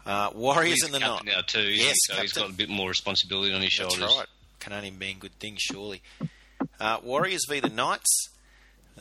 Uh, 0.05 0.29
Warriors 0.33 0.83
in 0.83 0.91
the 0.91 0.99
night 0.99 1.25
now 1.25 1.41
too. 1.45 1.61
Yes, 1.61 1.97
so 2.07 2.15
he's 2.15 2.33
got 2.33 2.49
a 2.49 2.53
bit 2.53 2.69
more 2.69 2.89
responsibility 2.89 3.53
on 3.53 3.61
his 3.61 3.71
shoulders. 3.71 3.99
That's 3.99 4.17
right 4.17 4.27
can 4.63 4.73
only 4.73 4.91
mean 4.91 5.17
good 5.19 5.37
things, 5.39 5.59
surely. 5.61 6.01
Uh, 6.79 6.97
Warriors 7.03 7.41
v 7.49 7.59
the 7.59 7.69
Knights, 7.69 8.29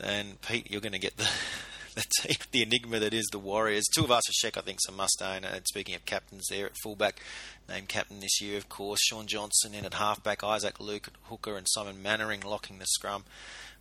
and 0.01 0.39
Pete, 0.41 0.69
you're 0.69 0.81
going 0.81 0.93
to 0.93 0.99
get 0.99 1.15
the 1.15 1.23
the, 1.95 2.05
team, 2.21 2.37
the 2.51 2.61
enigma 2.63 2.99
that 2.99 3.13
is 3.13 3.27
the 3.31 3.39
Warriors. 3.39 3.85
Tuivasa 3.95 4.31
Sheck, 4.43 4.57
I 4.57 4.61
think, 4.61 4.79
some 4.85 4.95
must 4.95 5.21
own. 5.21 5.43
And 5.43 5.67
speaking 5.67 5.95
of 5.95 6.05
captains, 6.05 6.47
there 6.49 6.65
at 6.65 6.73
fullback, 6.83 7.21
named 7.69 7.87
captain 7.87 8.19
this 8.19 8.41
year, 8.41 8.57
of 8.57 8.69
course, 8.69 8.99
Shaun 9.03 9.27
Johnson, 9.27 9.73
and 9.75 9.85
at 9.85 9.95
halfback, 9.95 10.43
Isaac 10.43 10.79
Luke 10.79 11.09
hooker, 11.23 11.55
and 11.55 11.67
Simon 11.69 12.01
Mannering 12.01 12.41
locking 12.41 12.79
the 12.79 12.85
scrum. 12.85 13.25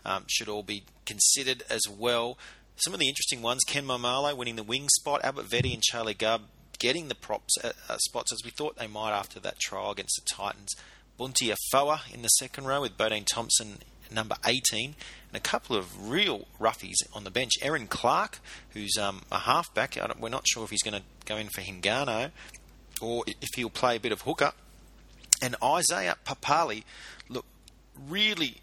Um, 0.05 0.25
should 0.29 0.49
all 0.49 0.65
be 0.65 0.83
considered 1.07 1.63
as 1.71 1.83
well. 1.89 2.37
Some 2.77 2.93
of 2.93 3.01
the 3.01 3.09
interesting 3.09 3.41
ones: 3.41 3.63
Ken 3.67 3.87
Maumalo 3.87 4.37
winning 4.37 4.57
the 4.57 4.63
wing 4.63 4.89
spot, 4.97 5.25
Albert 5.25 5.47
Vete 5.47 5.73
and 5.73 5.83
Charlie 5.83 6.15
Gubb 6.15 6.43
getting 6.83 7.07
the 7.07 7.15
props 7.15 7.57
uh, 7.63 7.71
uh, 7.89 7.97
spots 7.99 8.33
as 8.33 8.41
we 8.45 8.51
thought 8.51 8.77
they 8.77 8.89
might 8.89 9.13
after 9.13 9.39
that 9.39 9.61
trial 9.61 9.93
against 9.93 10.21
the 10.21 10.35
Titans. 10.35 10.75
Bunty 11.17 11.53
Afoa 11.53 12.01
in 12.13 12.23
the 12.23 12.29
second 12.29 12.65
row 12.65 12.81
with 12.81 12.99
Bodene 12.99 13.25
Thompson 13.25 13.79
number 14.13 14.37
18 14.45 14.63
and 14.85 14.95
a 15.37 15.41
couple 15.41 15.77
of 15.77 16.11
real 16.11 16.47
roughies 16.61 16.97
on 17.15 17.25
the 17.25 17.31
bench. 17.31 17.53
Erin 17.63 17.87
Clark, 17.87 18.39
who's 18.71 18.97
um, 18.99 19.23
a 19.31 19.41
halfback. 19.41 19.97
we're 20.21 20.29
not 20.29 20.47
sure 20.47 20.65
if 20.65 20.71
he's 20.71 20.83
going 20.83 21.01
to 21.01 21.03
go 21.27 21.37
in 21.37 21.49
for 21.49 21.61
Hingano 21.61 22.31
or 23.01 23.25
if 23.27 23.49
he'll 23.55 23.71
play 23.71 23.97
a 23.97 24.01
bit 24.01 24.13
of 24.13 24.23
hooker. 24.23 24.53
And 25.43 25.57
Isaiah 25.63 26.17
Papali, 26.25 26.85
look, 27.29 27.45
really, 28.09 28.59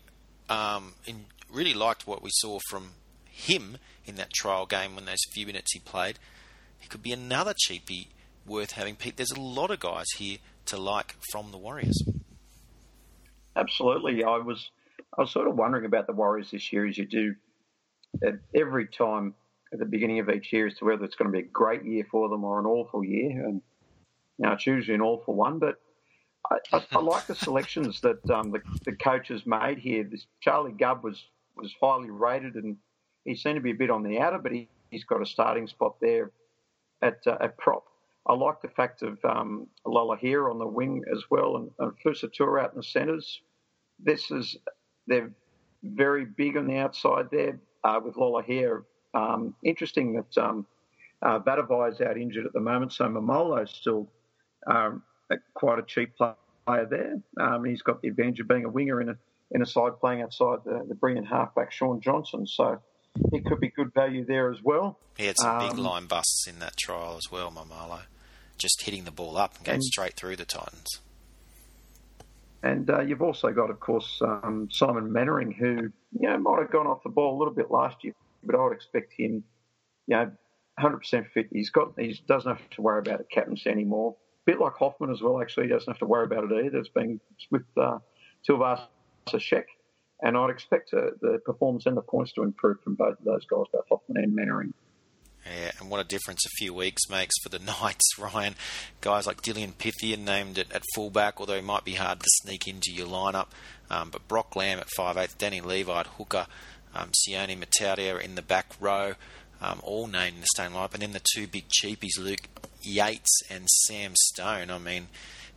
um, 0.49 0.93
in, 1.05 1.25
really 1.51 1.73
liked 1.73 2.07
what 2.07 2.21
we 2.21 2.29
saw 2.31 2.59
from 2.69 2.91
him 3.25 3.77
in 4.05 4.15
that 4.15 4.31
trial 4.33 4.65
game 4.65 4.95
when 4.95 5.05
those 5.05 5.19
few 5.33 5.45
minutes 5.45 5.73
he 5.73 5.79
played. 5.79 6.19
He 6.79 6.87
could 6.87 7.03
be 7.03 7.11
another 7.11 7.53
cheapie 7.53 8.07
worth 8.45 8.71
having. 8.71 8.95
Pete, 8.95 9.17
there's 9.17 9.31
a 9.31 9.39
lot 9.39 9.71
of 9.71 9.79
guys 9.79 10.05
here 10.17 10.37
to 10.67 10.77
like 10.77 11.15
from 11.31 11.51
the 11.51 11.57
Warriors. 11.57 12.01
Absolutely. 13.55 14.23
I 14.23 14.37
was 14.37 14.69
I 15.17 15.21
was 15.21 15.31
sort 15.31 15.47
of 15.47 15.55
wondering 15.55 15.85
about 15.85 16.07
the 16.07 16.13
Warriors 16.13 16.51
this 16.51 16.71
year, 16.71 16.87
as 16.87 16.97
you 16.97 17.05
do 17.05 17.35
every 18.55 18.87
time 18.87 19.33
at 19.73 19.79
the 19.79 19.85
beginning 19.85 20.19
of 20.19 20.29
each 20.29 20.51
year, 20.53 20.67
as 20.67 20.75
to 20.75 20.85
whether 20.85 21.03
it's 21.03 21.15
going 21.15 21.31
to 21.31 21.37
be 21.37 21.45
a 21.45 21.49
great 21.51 21.85
year 21.85 22.05
for 22.09 22.29
them 22.29 22.43
or 22.43 22.59
an 22.59 22.65
awful 22.65 23.03
year. 23.03 23.45
And 23.45 23.61
now 24.37 24.53
it's 24.53 24.65
usually 24.65 24.95
an 24.95 25.01
awful 25.01 25.35
one, 25.35 25.59
but 25.59 25.75
I, 26.51 26.57
I, 26.73 26.85
I 26.91 26.99
like 26.99 27.27
the 27.27 27.35
selections 27.35 28.01
that 28.01 28.27
um, 28.29 28.51
the, 28.51 28.61
the 28.85 28.93
coaches 28.93 29.43
made 29.45 29.77
here. 29.77 30.03
This 30.03 30.25
Charlie 30.41 30.71
Gubb 30.71 31.03
was 31.03 31.23
was 31.55 31.73
highly 31.81 32.09
rated, 32.09 32.55
and 32.55 32.77
he 33.25 33.35
seemed 33.35 33.55
to 33.55 33.61
be 33.61 33.71
a 33.71 33.75
bit 33.75 33.89
on 33.89 34.03
the 34.03 34.19
outer, 34.19 34.39
but 34.39 34.51
he, 34.51 34.69
has 34.91 35.03
got 35.03 35.21
a 35.21 35.25
starting 35.25 35.67
spot 35.67 35.95
there 36.01 36.31
at 37.01 37.19
uh, 37.27 37.37
at 37.41 37.57
prop. 37.57 37.83
I 38.25 38.33
like 38.33 38.61
the 38.61 38.69
fact 38.69 39.01
of 39.01 39.17
um, 39.23 39.67
here 40.19 40.49
on 40.49 40.59
the 40.59 40.67
wing 40.67 41.03
as 41.11 41.23
well, 41.29 41.57
and, 41.57 41.71
and 41.79 41.91
Fusitu'a 42.03 42.63
out 42.63 42.71
in 42.71 42.77
the 42.77 42.83
centres. 42.83 43.41
This 43.99 44.31
is 44.31 44.55
they're 45.09 45.31
very 45.83 46.25
big 46.25 46.55
on 46.57 46.67
the 46.67 46.77
outside 46.77 47.27
there 47.31 47.59
uh, 47.83 47.99
with 48.03 48.15
Lolohea. 48.15 48.83
Um, 49.13 49.55
interesting 49.63 50.13
that 50.13 50.41
um, 50.41 50.65
uh, 51.21 51.39
is 51.91 52.01
out 52.01 52.17
injured 52.17 52.45
at 52.45 52.53
the 52.53 52.59
moment, 52.59 52.93
so 52.93 53.05
Maumalo's 53.05 53.71
still 53.71 54.07
um, 54.67 55.03
quite 55.53 55.79
a 55.79 55.83
cheap 55.83 56.15
player 56.17 56.87
there. 56.89 57.15
Um, 57.39 57.65
he's 57.65 57.81
got 57.81 58.01
the 58.01 58.07
advantage 58.07 58.39
of 58.39 58.47
being 58.47 58.65
a 58.65 58.69
winger 58.69 59.01
in 59.01 59.09
a 59.09 59.17
in 59.51 59.63
a 59.63 59.65
side 59.65 59.99
playing 59.99 60.21
outside 60.21 60.59
the, 60.63 60.85
the 60.87 60.93
brilliant 60.93 61.27
halfback 61.27 61.71
Shaun 61.71 61.99
Johnson. 62.01 62.45
So 62.45 62.79
it 63.33 63.43
could 63.45 63.59
be 63.59 63.69
good 63.69 63.91
value 63.95 64.23
there 64.23 64.51
as 64.51 64.61
well. 64.63 64.99
He 65.17 65.25
had 65.25 65.39
some 65.39 65.57
big 65.57 65.71
um, 65.71 65.77
line 65.79 66.05
busts 66.05 66.45
in 66.47 66.59
that 66.59 66.77
trial 66.77 67.17
as 67.17 67.31
well, 67.31 67.51
Maumalo 67.51 68.01
just 68.59 68.81
hitting 68.83 69.05
the 69.05 69.11
ball 69.11 69.37
up 69.37 69.55
and 69.55 69.65
going 69.65 69.75
and, 69.75 69.83
straight 69.83 70.15
through 70.15 70.35
the 70.35 70.45
Titans. 70.45 70.99
And 72.61 72.89
uh, 72.89 73.01
you've 73.01 73.21
also 73.21 73.51
got, 73.51 73.69
of 73.69 73.79
course, 73.79 74.21
um, 74.21 74.67
Simon 74.71 75.11
Mannering, 75.11 75.51
who 75.51 75.91
you 76.19 76.29
know 76.29 76.37
might 76.37 76.59
have 76.59 76.71
gone 76.71 76.87
off 76.87 77.03
the 77.03 77.09
ball 77.09 77.37
a 77.37 77.39
little 77.39 77.53
bit 77.53 77.71
last 77.71 78.03
year, 78.03 78.13
but 78.43 78.55
I 78.55 78.63
would 78.63 78.73
expect 78.73 79.13
him, 79.17 79.43
you 80.07 80.15
know, 80.15 80.31
100% 80.79 81.29
fit. 81.31 81.47
He's 81.51 81.69
got, 81.69 81.93
he 81.97 82.19
doesn't 82.27 82.57
have 82.57 82.69
to 82.71 82.81
worry 82.81 82.99
about 82.99 83.21
a 83.21 83.23
captaincy 83.25 83.69
anymore. 83.69 84.15
A 84.47 84.51
bit 84.51 84.59
like 84.59 84.73
Hoffman 84.73 85.11
as 85.11 85.21
well. 85.21 85.41
Actually, 85.41 85.67
he 85.67 85.73
doesn't 85.73 85.91
have 85.91 85.99
to 85.99 86.05
worry 86.05 86.25
about 86.25 86.51
it 86.51 86.65
either. 86.65 86.79
It's 86.79 86.89
been 86.89 87.19
with 87.51 87.63
uh, 87.77 87.99
Tuivasa 88.47 88.87
Sheck, 89.29 89.65
and 90.21 90.37
I'd 90.37 90.49
expect 90.49 90.93
uh, 90.93 91.11
the 91.21 91.39
performance 91.45 91.85
and 91.85 91.95
the 91.95 92.01
points 92.01 92.33
to 92.33 92.43
improve 92.43 92.81
from 92.81 92.95
both 92.95 93.19
of 93.19 93.25
those 93.25 93.45
guys, 93.45 93.65
both 93.71 93.85
Hoffman 93.89 94.23
and 94.23 94.35
Mannering. 94.35 94.73
Yeah, 95.45 95.71
and 95.79 95.89
what 95.89 95.99
a 95.99 96.03
difference 96.03 96.45
a 96.45 96.49
few 96.57 96.73
weeks 96.73 97.09
makes 97.09 97.35
for 97.41 97.49
the 97.49 97.59
Knights, 97.81 98.17
Ryan. 98.19 98.55
Guys 99.01 99.25
like 99.25 99.41
Dylan 99.41 99.73
Phythian 99.73 100.19
named 100.19 100.59
at, 100.59 100.71
at 100.71 100.83
fullback, 100.93 101.39
although 101.39 101.55
he 101.55 101.61
might 101.61 101.85
be 101.85 101.95
hard 101.95 102.19
to 102.19 102.27
sneak 102.41 102.67
into 102.67 102.91
your 102.91 103.07
lineup. 103.07 103.47
Um, 103.89 104.09
but 104.11 104.27
Brock 104.27 104.55
Lamb 104.55 104.79
at 104.79 104.87
5'8", 104.97 105.37
Danny 105.37 105.61
Levi 105.61 105.99
at 105.99 106.07
hooker, 106.07 106.45
um, 106.93 107.09
Sione 107.11 108.21
in 108.21 108.35
the 108.35 108.41
back 108.41 108.73
row. 108.79 109.15
um, 109.61 109.79
all 109.83 110.07
named 110.07 110.35
in 110.35 110.41
the 110.41 110.47
starting 110.53 110.75
lineup, 110.75 110.93
and 110.93 111.01
then 111.01 111.11
the 111.13 111.21
two 111.33 111.47
big 111.47 111.65
cheapies, 111.69 112.17
Luke 112.19 112.47
Yates 112.81 113.41
and 113.49 113.67
Sam 113.69 114.13
Stone. 114.15 114.69
I 114.69 114.77
mean, 114.77 115.07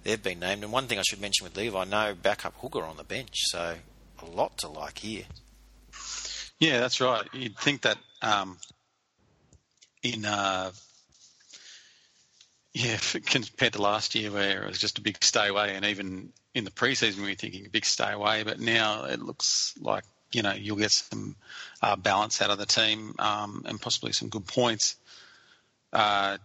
they've 0.03 0.23
been 0.23 0.41
named. 0.41 0.65
And 0.65 0.73
one 0.73 0.87
thing 0.87 0.99
I 0.99 1.03
should 1.03 1.21
mention 1.21 1.45
with 1.45 1.57
Levi, 1.57 1.85
no 1.85 2.15
backup 2.15 2.55
hooker 2.57 2.83
on 2.83 2.97
the 2.97 3.05
bench, 3.05 3.35
so 3.45 3.77
a 4.21 4.25
lot 4.27 4.59
to 4.59 4.69
like 4.69 4.99
here. 4.99 5.25
Yeah, 6.59 6.79
that's 6.81 7.01
right. 7.01 7.27
You'd 7.33 7.59
think 7.59 7.83
that 7.83 7.99
um, 8.23 8.59
in 10.03 10.25
uh, 10.25 10.73
yeah, 12.75 12.97
compared 13.27 13.75
to 13.75 13.83
last 13.83 14.15
year 14.15 14.31
where 14.31 14.65
it 14.65 14.69
was 14.69 14.79
just 14.79 14.99
a 14.99 15.03
big 15.03 15.23
stay 15.23 15.49
away, 15.49 15.75
and 15.75 15.85
even 15.85 16.33
in 16.55 16.65
the 16.65 16.71
preseason 16.71 17.19
we 17.19 17.31
were 17.31 17.35
thinking 17.35 17.67
a 17.67 17.71
big 17.71 17.85
stay 17.85 18.13
away, 18.13 18.43
but 18.43 18.61
now 18.61 19.05
it 19.05 19.21
looks 19.21 19.75
like 19.81 20.05
you 20.33 20.43
know 20.43 20.53
you'll 20.53 20.77
get 20.77 20.91
some 20.91 21.37
uh, 21.83 21.97
balance 21.97 22.41
out 22.43 22.51
of 22.51 22.59
the 22.59 22.67
team 22.67 23.15
um, 23.19 23.65
and 23.67 23.81
possibly 23.81 24.13
some 24.13 24.29
good 24.29 24.47
points. 24.47 24.97
Uh, 25.93 26.39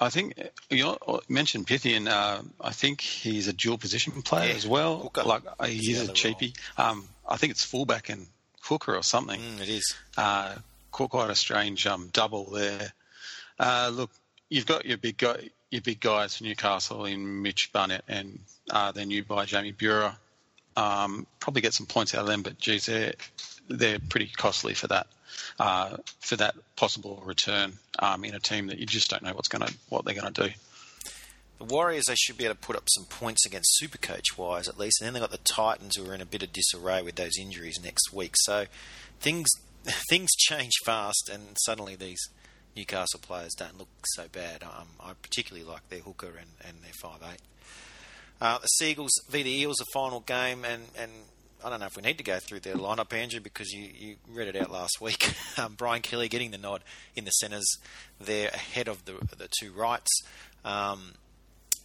I 0.00 0.10
think 0.10 0.34
you 0.70 0.96
mentioned 1.28 1.66
Phythian. 1.66 2.06
Uh, 2.08 2.42
I 2.60 2.70
think 2.72 3.00
he's 3.00 3.48
a 3.48 3.52
dual 3.52 3.78
position 3.78 4.20
player 4.22 4.50
Yeah, 4.50 4.56
as 4.56 4.66
well. 4.66 4.98
hooker. 4.98 5.22
Like 5.22 5.46
uh, 5.46 5.52
It's 5.64 5.86
he 5.86 5.92
is 5.92 6.06
the 6.06 6.12
a 6.12 6.14
cheapie. 6.14 6.54
Um, 6.76 7.08
I 7.26 7.36
think 7.36 7.50
it's 7.52 7.64
fullback 7.64 8.10
and 8.10 8.26
hooker 8.62 8.94
or 8.94 9.02
something. 9.02 9.40
Mm, 9.40 9.60
it 9.62 9.68
is. 9.70 9.94
Quite 10.96 11.28
a 11.28 11.34
strange 11.34 11.86
um, 11.86 12.08
double 12.10 12.50
there. 12.50 12.90
Uh, 13.58 13.90
look, 13.92 14.10
you've 14.48 14.64
got 14.64 14.86
your 14.86 14.96
big 14.96 15.18
guy, 15.18 15.50
your 15.70 15.82
big 15.82 16.00
guys 16.00 16.36
for 16.36 16.44
Newcastle 16.44 17.04
in 17.04 17.42
Mitch 17.42 17.70
Barnett 17.70 18.02
and 18.08 18.38
uh, 18.70 18.92
their 18.92 19.04
new 19.04 19.22
buy 19.22 19.44
Jamie 19.44 19.74
Buhrer. 19.74 20.14
Um, 20.74 21.26
probably 21.38 21.60
get 21.60 21.74
some 21.74 21.84
points 21.84 22.14
out 22.14 22.22
of 22.22 22.26
them, 22.26 22.40
but 22.40 22.58
geez, 22.58 22.86
they're 22.86 23.12
they're 23.68 23.98
pretty 24.08 24.30
costly 24.38 24.72
for 24.72 24.86
that 24.86 25.06
uh, 25.58 25.98
for 26.20 26.36
that 26.36 26.54
possible 26.76 27.22
return 27.26 27.74
um, 27.98 28.24
in 28.24 28.34
a 28.34 28.40
team 28.40 28.68
that 28.68 28.78
you 28.78 28.86
just 28.86 29.10
don't 29.10 29.22
know 29.22 29.34
what's 29.34 29.48
going 29.48 29.66
to 29.66 29.74
what 29.90 30.06
they're 30.06 30.14
going 30.14 30.32
to 30.32 30.48
do. 30.48 30.54
The 31.58 31.64
Warriors, 31.64 32.04
they 32.08 32.14
should 32.14 32.38
be 32.38 32.44
able 32.44 32.54
to 32.54 32.60
put 32.60 32.76
up 32.76 32.84
some 32.88 33.04
points 33.04 33.44
against 33.44 33.78
Supercoach 33.82 34.38
wise, 34.38 34.66
at 34.66 34.78
least. 34.78 35.00
And 35.00 35.06
then 35.06 35.14
they've 35.14 35.22
got 35.22 35.30
the 35.30 35.38
Titans, 35.38 35.96
who 35.96 36.08
are 36.10 36.14
in 36.14 36.20
a 36.22 36.26
bit 36.26 36.42
of 36.42 36.52
disarray 36.52 37.02
with 37.02 37.16
those 37.16 37.38
injuries 37.38 37.78
next 37.82 38.12
week. 38.12 38.32
So 38.36 38.66
things 39.20 39.48
things 40.08 40.30
change 40.36 40.72
fast, 40.84 41.30
and 41.32 41.56
suddenly 41.64 41.96
these 41.96 42.20
Newcastle 42.76 43.20
players 43.20 43.54
don't 43.54 43.78
look 43.78 43.88
so 44.14 44.26
bad. 44.30 44.62
Um, 44.62 44.88
I 45.00 45.12
particularly 45.20 45.66
like 45.66 45.88
their 45.88 46.00
hooker 46.00 46.28
and, 46.38 46.50
and 46.66 46.82
their 46.82 46.92
five 47.00 47.20
eight. 47.32 47.40
Uh, 48.40 48.58
the 48.58 48.66
Seagulls 48.66 49.12
v 49.30 49.42
the 49.42 49.60
Eels, 49.60 49.76
the 49.76 49.86
final 49.94 50.20
game, 50.20 50.64
and, 50.64 50.82
and 50.98 51.10
I 51.64 51.70
don't 51.70 51.80
know 51.80 51.86
if 51.86 51.96
we 51.96 52.02
need 52.02 52.18
to 52.18 52.24
go 52.24 52.38
through 52.38 52.60
their 52.60 52.74
lineup, 52.74 53.12
Andrew, 53.14 53.40
because 53.40 53.72
you, 53.72 53.88
you 53.96 54.16
read 54.28 54.48
it 54.48 54.56
out 54.56 54.70
last 54.70 55.00
week. 55.00 55.34
Um, 55.58 55.72
Brian 55.72 56.02
Kelly 56.02 56.28
getting 56.28 56.50
the 56.50 56.58
nod 56.58 56.82
in 57.14 57.24
the 57.24 57.30
centres 57.30 57.78
there 58.20 58.48
ahead 58.48 58.88
of 58.88 59.06
the 59.06 59.14
the 59.38 59.48
two 59.58 59.72
rights. 59.72 60.10
Um, 60.66 61.14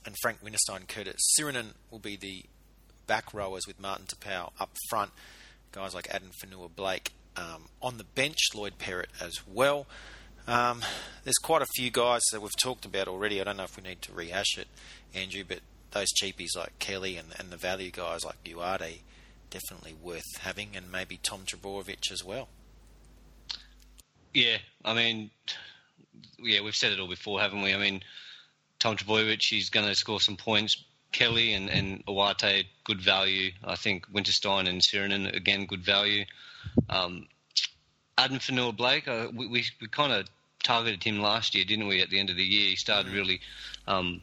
and 0.06 0.14
Frank 0.22 0.40
Winterstein, 0.44 0.90
Curtis 0.90 1.22
Sironen 1.40 1.68
will 1.90 2.00
be 2.00 2.18
the 2.18 2.44
back 3.08 3.34
rowers 3.34 3.66
with 3.66 3.80
Martin 3.80 4.08
Taupau 4.08 4.52
up 4.60 4.72
front. 4.90 5.12
Guys 5.72 5.96
like 5.96 6.10
Adam 6.10 6.32
Fanua 6.42 6.68
Blake 6.68 7.14
um, 7.38 7.66
on 7.82 7.98
the 7.98 8.04
bench, 8.04 8.40
Lloyd 8.54 8.78
Perrett 8.78 9.10
as 9.22 9.42
well. 9.48 9.88
Um, 10.48 10.82
there's 11.24 11.38
quite 11.38 11.62
a 11.62 11.68
few 11.76 11.92
guys 11.92 12.22
that 12.32 12.42
we've 12.42 12.52
talked 12.62 12.86
about 12.86 13.08
already. 13.08 13.40
I 13.40 13.44
don't 13.44 13.58
know 13.58 13.64
if 13.64 13.78
we 13.78 13.84
need 13.84 14.02
to 14.04 14.14
rehash 14.14 14.58
it, 14.58 14.68
Andrew, 15.14 15.44
but 15.48 15.60
those 15.92 16.08
cheapies 16.14 16.56
like 16.58 16.78
Kelly 16.80 17.18
and, 17.18 17.30
and 17.38 17.50
the 17.50 17.58
value 17.58 17.92
guys 17.92 18.26
like 18.26 18.44
Uate 18.44 19.00
definitely 19.50 19.94
worth 20.02 20.38
having, 20.40 20.70
and 20.76 20.92
maybe 20.92 21.20
Tom 21.22 21.42
Trbojevic 21.46 22.12
as 22.12 22.24
well. 22.24 22.48
Yeah, 24.34 24.58
I 24.84 24.94
mean, 24.94 25.30
yeah, 26.40 26.62
we've 26.62 26.76
said 26.76 26.94
it 26.94 27.00
all 27.00 27.08
before, 27.08 27.42
haven't 27.42 27.62
we? 27.62 27.74
I 27.74 27.78
mean, 27.78 28.02
Tom 28.80 28.96
Trbojevic, 28.96 29.42
he's 29.44 29.70
going 29.70 29.86
to 29.86 29.94
score 29.94 30.20
some 30.20 30.38
points. 30.38 30.82
Kelly 31.12 31.54
and, 31.54 31.70
and 31.70 32.06
Uate, 32.06 32.66
good 32.86 33.02
value. 33.02 33.52
I 33.64 33.76
think 33.76 34.10
Winterstein 34.10 34.68
and 34.68 34.82
Sironen, 34.82 35.36
again, 35.36 35.66
good 35.66 35.84
value. 35.84 36.24
Um, 36.90 37.28
Addin 38.18 38.40
Fonua-Blake, 38.40 39.08
uh, 39.08 39.28
we, 39.34 39.48
we, 39.48 39.66
we 39.82 39.88
kind 39.88 40.14
of 40.14 40.28
targeted 40.64 41.04
him 41.04 41.20
last 41.20 41.56
year, 41.56 41.66
didn't 41.66 41.88
we, 41.88 42.02
at 42.02 42.10
the 42.10 42.20
end 42.20 42.30
of 42.30 42.36
the 42.36 42.44
year? 42.44 42.70
He 42.70 42.76
started 42.76 43.12
really 43.12 43.42
um, 43.88 44.22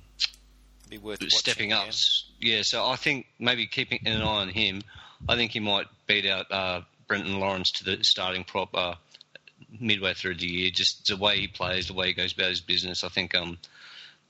Be 0.89 0.99
worth 0.99 1.23
stepping 1.31 1.71
watching, 1.71 1.89
up. 1.89 1.95
yeah. 2.41 2.57
Yeah, 2.57 2.63
so 2.63 2.87
I 2.87 2.97
think 2.97 3.27
maybe 3.39 3.67
keeping 3.67 4.01
an 4.07 4.23
eye 4.23 4.25
on 4.25 4.49
him. 4.49 4.83
I 5.29 5.35
think 5.35 5.51
he 5.51 5.61
might 5.61 5.87
beat 6.07 6.27
out 6.27 6.51
uh, 6.53 6.83
Brenton 7.09 7.41
Lawrence 7.41 7.73
to 7.73 7.85
the 7.85 8.05
starting 8.05 8.45
prop 8.45 8.69
uh, 8.75 8.95
midway 9.81 10.15
through 10.15 10.37
the 10.37 10.47
year. 10.47 10.71
Just 10.73 11.07
the 11.09 11.17
way 11.17 11.41
he 11.41 11.49
plays, 11.49 11.89
the 11.89 11.95
way 11.95 12.07
he 12.09 12.13
goes 12.15 12.33
about 12.33 12.51
his 12.51 12.61
business. 12.61 13.03
I 13.03 13.09
think 13.09 13.35
um, 13.35 13.59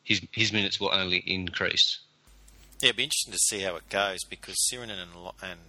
his 0.02 0.22
his 0.32 0.52
minutes 0.54 0.80
will 0.80 0.94
only 0.94 1.18
increase. 1.18 1.98
Yeah, 2.80 2.86
it'd 2.88 2.96
be 2.96 3.04
interesting 3.04 3.32
to 3.32 3.38
see 3.38 3.60
how 3.60 3.76
it 3.76 3.88
goes 3.90 4.20
because 4.24 4.54
Sironen 4.72 4.92
and, 5.02 5.10
and 5.42 5.60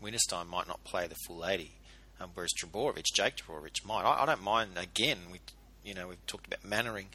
Winterstein 0.00 0.46
might 0.46 0.68
not 0.68 0.84
play 0.84 1.08
the 1.08 1.16
full 1.26 1.44
80, 1.44 1.72
um, 2.20 2.30
whereas 2.34 2.52
Trbojevic, 2.52 3.04
Jake 3.14 3.36
Trbojevic 3.36 3.84
might. 3.84 4.02
I, 4.02 4.22
I 4.22 4.26
don't 4.26 4.42
mind, 4.42 4.72
again, 4.76 5.18
we, 5.30 5.40
you 5.84 5.94
know, 5.94 6.08
we've 6.08 6.26
talked 6.26 6.46
about 6.46 6.64
Mannering 6.64 7.08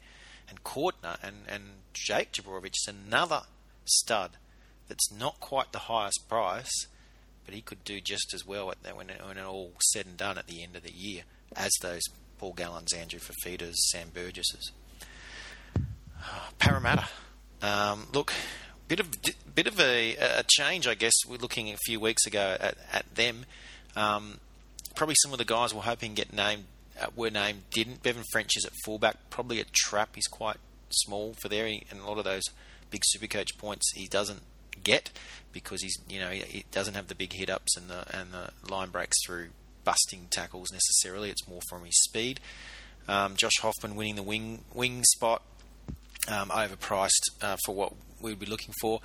and 0.48 0.62
Cordner, 0.64 1.16
and, 1.22 1.36
and 1.48 1.62
Jake 1.92 2.32
Trbojevic 2.32 2.74
is 2.74 2.88
another 2.88 3.42
stud 3.84 4.32
that's 4.88 5.12
not 5.12 5.40
quite 5.40 5.72
the 5.72 5.80
highest 5.80 6.28
price, 6.28 6.86
but 7.44 7.54
he 7.54 7.60
could 7.60 7.84
do 7.84 8.00
just 8.00 8.32
as 8.34 8.46
well 8.46 8.70
at 8.70 8.82
that 8.82 8.96
when, 8.96 9.08
when 9.08 9.38
it 9.38 9.44
all 9.44 9.72
said 9.92 10.06
and 10.06 10.16
done 10.16 10.38
at 10.38 10.46
the 10.46 10.62
end 10.62 10.76
of 10.76 10.82
the 10.82 10.92
year 10.92 11.22
as 11.56 11.70
those 11.80 12.02
Paul 12.38 12.54
Gallens, 12.54 12.94
Andrew 12.96 13.20
Fifitas, 13.20 13.74
Sam 13.90 14.10
Burgesses. 14.12 14.72
Parramatta. 16.58 17.08
Um, 17.62 18.08
look, 18.12 18.32
bit 18.88 19.00
of 19.00 19.08
bit 19.54 19.66
of 19.66 19.80
a, 19.80 20.16
a 20.16 20.44
change, 20.46 20.86
I 20.86 20.94
guess. 20.94 21.12
We're 21.26 21.38
looking 21.38 21.72
a 21.72 21.76
few 21.76 22.00
weeks 22.00 22.26
ago 22.26 22.56
at, 22.60 22.76
at 22.92 23.14
them. 23.14 23.46
Um, 23.96 24.40
probably 24.94 25.16
some 25.22 25.32
of 25.32 25.38
the 25.38 25.44
guys 25.44 25.74
we're 25.74 25.82
hoping 25.82 26.14
get 26.14 26.32
named 26.32 26.64
uh, 27.00 27.06
were 27.14 27.30
named 27.30 27.62
didn't. 27.70 28.02
Bevan 28.02 28.24
French 28.32 28.56
is 28.56 28.64
at 28.64 28.72
fullback, 28.84 29.30
probably 29.30 29.60
a 29.60 29.64
trap. 29.72 30.10
He's 30.14 30.26
quite 30.26 30.56
small 30.90 31.34
for 31.40 31.48
there, 31.48 31.66
and 31.66 32.00
a 32.00 32.06
lot 32.06 32.18
of 32.18 32.24
those 32.24 32.44
big 32.90 33.02
Supercoach 33.14 33.58
points 33.58 33.92
he 33.94 34.06
doesn't 34.06 34.42
get 34.82 35.10
because 35.52 35.82
he's 35.82 35.96
you 36.08 36.20
know 36.20 36.30
he, 36.30 36.40
he 36.40 36.64
doesn't 36.70 36.94
have 36.94 37.08
the 37.08 37.14
big 37.14 37.32
hit 37.32 37.48
ups 37.48 37.76
and 37.76 37.88
the 37.88 38.04
and 38.16 38.32
the 38.32 38.50
line 38.70 38.90
breaks 38.90 39.16
through 39.24 39.48
busting 39.84 40.28
tackles 40.30 40.72
necessarily. 40.72 41.30
It's 41.30 41.48
more 41.48 41.60
from 41.68 41.84
his 41.84 42.00
speed. 42.02 42.40
Um, 43.06 43.36
Josh 43.36 43.58
Hoffman 43.60 43.96
winning 43.96 44.16
the 44.16 44.22
wing 44.22 44.64
wing 44.72 45.04
spot 45.04 45.42
um, 46.28 46.48
overpriced 46.50 47.10
uh, 47.42 47.56
for 47.64 47.74
what 47.74 47.92
we'd 48.24 48.38
be 48.40 48.46
looking 48.46 48.74
for. 48.80 49.00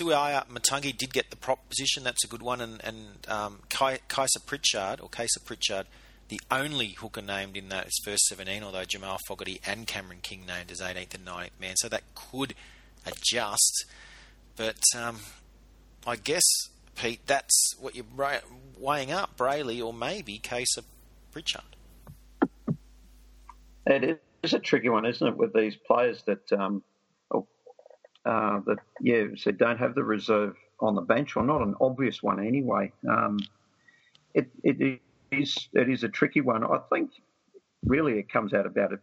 Suaia 0.00 0.46
Matagi 0.48 0.96
did 0.96 1.12
get 1.12 1.30
the 1.30 1.36
prop 1.36 1.68
position. 1.68 2.02
That's 2.02 2.24
a 2.24 2.28
good 2.28 2.42
one. 2.42 2.60
And, 2.60 2.82
and 2.82 2.96
um, 3.28 3.60
Kai, 3.68 3.98
Kaysa 4.08 4.44
Pritchard, 4.46 5.00
or 5.00 5.08
Kaysa 5.08 5.44
Pritchard, 5.44 5.86
the 6.28 6.40
only 6.50 6.88
hooker 6.88 7.22
named 7.22 7.56
in 7.56 7.68
those 7.68 7.92
first 8.04 8.24
17, 8.26 8.62
although 8.62 8.84
Jamal 8.84 9.18
Fogarty 9.28 9.60
and 9.66 9.86
Cameron 9.86 10.20
King 10.22 10.46
named 10.46 10.70
as 10.70 10.80
18th 10.80 11.14
and 11.14 11.26
19th 11.26 11.50
man. 11.60 11.76
So 11.76 11.88
that 11.88 12.02
could 12.14 12.54
adjust. 13.06 13.84
But 14.56 14.80
um, 14.96 15.18
I 16.06 16.16
guess, 16.16 16.42
Pete, 16.96 17.20
that's 17.26 17.74
what 17.78 17.94
you're 17.94 18.06
weighing 18.78 19.12
up, 19.12 19.36
Brailey 19.36 19.84
or 19.84 19.92
maybe 19.92 20.38
Kaysa 20.38 20.82
Pritchard. 21.32 21.62
It 23.86 24.20
is 24.42 24.54
a 24.54 24.58
tricky 24.58 24.88
one, 24.88 25.04
isn't 25.04 25.26
it, 25.26 25.36
with 25.36 25.52
these 25.52 25.76
players 25.76 26.22
that 26.24 26.50
um, 26.52 26.82
uh, 28.24 28.60
that 28.66 28.78
yeah, 29.00 29.24
so 29.36 29.50
don't 29.50 29.78
have 29.78 29.94
the 29.94 30.04
reserve 30.04 30.56
on 30.80 30.94
the 30.94 31.00
bench, 31.00 31.36
or 31.36 31.42
not 31.42 31.62
an 31.62 31.74
obvious 31.80 32.22
one 32.22 32.44
anyway. 32.44 32.92
Um, 33.08 33.38
it, 34.34 34.48
it 34.62 35.00
is 35.30 35.68
it 35.72 35.88
is 35.88 36.04
a 36.04 36.08
tricky 36.08 36.40
one. 36.40 36.64
I 36.64 36.78
think 36.92 37.10
really 37.84 38.18
it 38.18 38.30
comes 38.30 38.54
out 38.54 38.66
about 38.66 38.92
a 38.92 38.98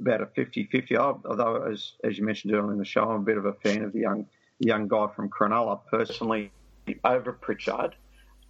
about 0.00 0.20
a 0.20 0.26
50-50. 0.26 0.96
Although 0.96 1.62
as 1.70 1.92
as 2.04 2.18
you 2.18 2.24
mentioned 2.24 2.54
earlier 2.54 2.72
in 2.72 2.78
the 2.78 2.84
show, 2.84 3.02
I'm 3.02 3.20
a 3.20 3.24
bit 3.24 3.38
of 3.38 3.46
a 3.46 3.54
fan 3.54 3.82
of 3.82 3.92
the 3.92 4.00
young 4.00 4.26
young 4.58 4.88
guy 4.88 5.08
from 5.14 5.28
Cronulla 5.28 5.80
personally 5.90 6.52
over 7.04 7.32
Pritchard. 7.32 7.94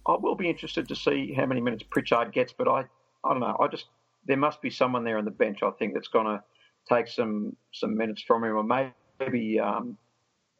I 0.05 0.15
will 0.19 0.35
be 0.35 0.49
interested 0.49 0.87
to 0.89 0.95
see 0.95 1.33
how 1.33 1.45
many 1.45 1.61
minutes 1.61 1.83
Pritchard 1.89 2.33
gets, 2.33 2.53
but 2.53 2.67
I 2.67 2.85
I 3.23 3.29
don't 3.29 3.39
know. 3.39 3.57
I 3.59 3.67
just 3.67 3.85
there 4.25 4.37
must 4.37 4.61
be 4.61 4.69
someone 4.69 5.03
there 5.03 5.17
on 5.17 5.25
the 5.25 5.31
bench. 5.31 5.63
I 5.63 5.71
think 5.71 5.93
that's 5.93 6.07
going 6.07 6.25
to 6.25 6.43
take 6.89 7.07
some 7.07 7.55
some 7.71 7.97
minutes 7.97 8.21
from 8.21 8.43
him, 8.43 8.55
or 8.55 8.63
maybe 8.63 8.91
um, 9.59 9.97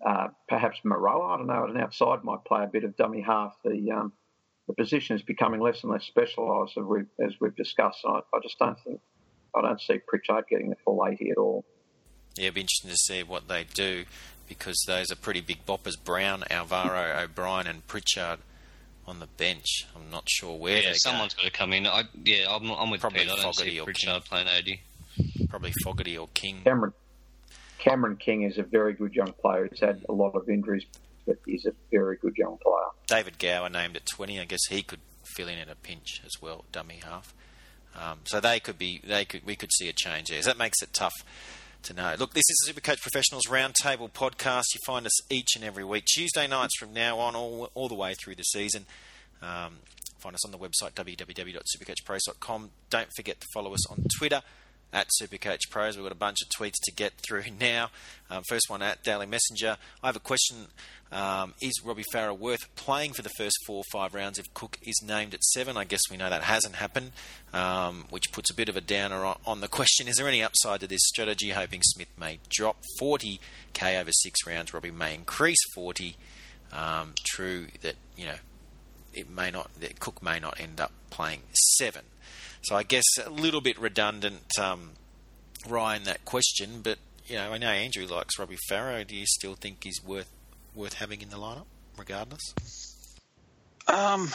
uh, 0.05 0.28
perhaps 0.47 0.80
Moeroa. 0.86 1.34
I 1.34 1.38
don't 1.38 1.47
know. 1.47 1.66
An 1.66 1.78
outside 1.78 2.24
might 2.24 2.43
play 2.45 2.64
a 2.64 2.68
bit 2.68 2.84
of 2.84 2.95
dummy 2.95 3.22
half. 3.22 3.55
The 3.64 3.91
um, 3.91 4.14
the 4.68 4.74
position 4.74 5.16
is 5.16 5.22
becoming 5.22 5.61
less 5.61 5.84
and 5.84 5.91
less 5.91 6.05
specialised 6.05 6.78
as 6.78 6.84
we've, 6.84 7.07
as 7.26 7.34
we've 7.39 7.55
discussed. 7.55 7.99
I, 8.05 8.20
I 8.34 8.39
just 8.41 8.57
don't 8.59 8.78
think 8.86 8.99
I 9.55 9.61
don't 9.61 9.82
see 9.82 9.99
Pritchard 10.07 10.45
getting 10.49 10.70
the 10.70 10.76
full 10.84 11.05
eighty 11.09 11.32
at 11.32 11.38
all. 11.38 11.66
Yeah, 12.36 12.47
it'll 12.47 12.55
be 12.55 12.61
interesting 12.61 12.89
to 12.89 12.97
see 12.97 13.24
what 13.24 13.47
they 13.47 13.64
do 13.64 14.05
because 14.47 14.84
those 14.88 15.11
are 15.11 15.16
pretty 15.16 15.41
big 15.41 15.66
boppers. 15.66 15.93
Brown, 16.03 16.43
Alvaro, 16.49 17.24
O'Brien, 17.24 17.68
and 17.68 17.86
Pritchard 17.88 18.39
on 19.05 19.20
the 19.20 19.28
bench. 19.28 19.86
I'm 19.95 20.09
not 20.09 20.28
sure 20.28 20.57
where 20.57 20.82
Yeah, 20.82 20.89
they 20.89 20.95
someone's 20.95 21.34
got 21.34 21.45
to 21.45 21.51
come 21.51 21.74
in. 21.74 21.86
I, 21.86 22.03
yeah, 22.24 22.45
I'm, 22.49 22.70
I'm 22.72 22.89
with 22.89 23.01
Probably 23.01 23.20
Pete. 23.20 23.30
I 23.30 23.36
don't 23.36 23.43
Fogarty 23.53 23.72
see 23.72 23.80
or 23.80 23.84
Pritchard 23.86 24.26
playing 24.26 24.47
80. 24.47 24.82
Probably 25.49 25.74
Fogarty 25.84 26.18
or 26.18 26.28
King. 26.34 26.61
Cameron 26.64 26.93
Cameron 27.84 28.16
King 28.16 28.44
is 28.44 28.58
a 28.58 28.64
very 28.64 28.94
good 28.94 29.14
young 29.14 29.34
player. 29.34 29.68
He's 29.70 29.82
had 29.82 30.06
a 30.08 30.14
lot 30.14 30.36
of 30.36 30.48
injuries, 30.50 30.86
but 31.28 31.38
he's 31.46 31.66
a 31.66 31.74
very 31.92 32.16
good 32.16 32.38
young 32.38 32.58
player. 32.58 32.86
David 33.08 33.38
Gower 33.38 33.70
named 33.70 33.98
at 33.98 34.06
20. 34.06 34.40
I 34.40 34.46
guess 34.46 34.66
he 34.70 34.84
could 34.84 35.02
fill 35.36 35.50
in 35.50 35.58
at 35.58 35.70
a 35.70 35.76
pinch 35.76 36.22
as 36.26 36.42
well, 36.42 36.64
dummy 36.72 37.02
half. 37.04 37.34
Um, 38.00 38.20
so 38.24 38.40
they 38.40 38.60
could 38.62 38.78
be, 38.78 39.02
they 39.04 39.26
could, 39.26 39.46
we 39.46 39.56
could 39.58 39.72
see 39.74 39.90
a 39.90 39.94
change 39.94 40.30
there. 40.30 40.42
So 40.42 40.50
that 40.50 40.58
makes 40.58 40.82
it 40.82 40.94
tough 40.94 41.14
to 41.84 41.94
know. 41.94 42.16
Look, 42.18 42.34
this 42.34 42.46
is 42.50 42.64
the 42.66 42.74
Supercoach 42.74 43.02
Professionals 43.02 43.44
Roundtable 43.50 44.10
podcast. 44.10 44.64
You 44.74 44.80
find 44.86 45.06
us 45.06 45.32
each 45.32 45.50
and 45.56 45.66
every 45.66 45.84
week, 45.84 46.06
Tuesday 46.06 46.48
nights 46.48 46.78
from 46.80 46.94
now 46.94 47.20
on, 47.20 47.36
all, 47.36 47.70
all 47.76 47.90
the 47.90 47.96
way 47.96 48.14
through 48.14 48.36
the 48.36 48.44
season. 48.44 48.86
Um, 49.42 49.80
find 50.20 50.34
us 50.34 50.46
on 50.46 50.52
the 50.52 50.58
website 50.58 50.94
www.supercoachpros.com. 50.94 52.70
Don't 52.90 53.10
forget 53.18 53.42
to 53.42 53.48
follow 53.54 53.74
us 53.74 53.92
on 53.92 54.06
Twitter 54.18 54.42
at 54.94 55.10
Supercoach 55.20 55.70
Pros. 55.70 55.98
We've 55.98 56.06
got 56.06 56.12
a 56.12 56.16
bunch 56.16 56.38
of 56.41 56.50
tweets 56.50 56.80
to 56.84 56.91
get 56.94 57.14
through 57.28 57.44
now. 57.60 57.89
Um, 58.30 58.44
first 58.48 58.70
one 58.70 58.82
at 58.82 59.04
Daily 59.04 59.26
Messenger. 59.26 59.78
I 60.02 60.08
have 60.08 60.16
a 60.16 60.22
question. 60.22 60.68
Um, 61.12 61.54
is 61.62 61.82
Robbie 61.84 62.06
Farah 62.14 62.38
worth 62.38 62.74
playing 62.76 63.14
for 63.14 63.22
the 63.22 63.30
first 63.38 63.56
four 63.68 63.78
or 63.78 63.84
five 63.91 64.16
rounds 64.16 64.39
if 64.39 64.52
Cook 64.54 64.78
is 64.82 65.00
named 65.06 65.34
at 65.34 65.44
seven? 65.44 65.78
I 65.78 65.84
guess 65.84 66.02
we 66.10 66.18
know 66.18 66.30
that 66.30 66.44
hasn't 66.44 66.76
happened, 66.76 67.12
um, 67.54 68.06
which 68.10 68.32
puts 68.32 68.50
a 68.50 68.56
bit 68.56 68.70
of 68.70 68.78
a 68.78 68.82
downer 68.82 69.24
on, 69.24 69.38
on, 69.46 69.62
the 69.62 69.68
question. 69.68 70.08
Is 70.08 70.16
there 70.16 70.28
any 70.28 70.41
upside 70.41 70.80
to 70.80 70.88
this 70.88 71.02
strategy? 71.04 71.50
Hoping 71.50 71.82
Smith 71.84 72.08
may 72.20 72.39
drop 72.50 72.78
40k 73.00 74.00
over 74.00 74.12
six 74.12 74.39
rounds. 74.48 74.74
Robbie 74.74 74.91
may 74.91 75.14
increase 75.14 75.60
40. 75.76 76.16
Um, 76.72 77.14
true 77.24 77.68
that, 77.82 77.96
you 78.18 78.26
know, 78.26 78.38
it 79.14 79.30
may 79.30 79.52
not, 79.52 79.70
that 79.80 80.00
Cook 80.00 80.24
may 80.24 80.39
not 80.39 80.60
end 80.60 80.82
up 80.82 80.91
playing 81.12 81.41
seven. 81.78 82.02
So 82.64 82.76
I 82.76 82.84
guess 82.84 83.05
a 83.24 83.30
little 83.30 83.61
bit 83.61 83.78
redundant, 83.80 84.57
um, 84.59 84.91
Ryan, 85.68 86.03
that 86.03 86.26
question. 86.26 86.82
But 86.82 86.97
you 87.28 87.36
know, 87.36 87.51
I 87.51 87.57
know 87.57 87.70
Andrew 87.70 88.05
likes 88.05 88.39
Robbie 88.39 88.57
Farah. 88.70 89.05
Do 89.05 89.16
you 89.16 89.26
still 89.26 89.55
think 89.55 89.84
he's 89.84 90.03
worth 90.03 90.30
worth 90.74 90.93
having 90.93 91.22
in 91.22 91.30
the 91.30 91.38
lineup, 91.38 91.66
regardless? 91.97 92.53
Um, 93.88 94.30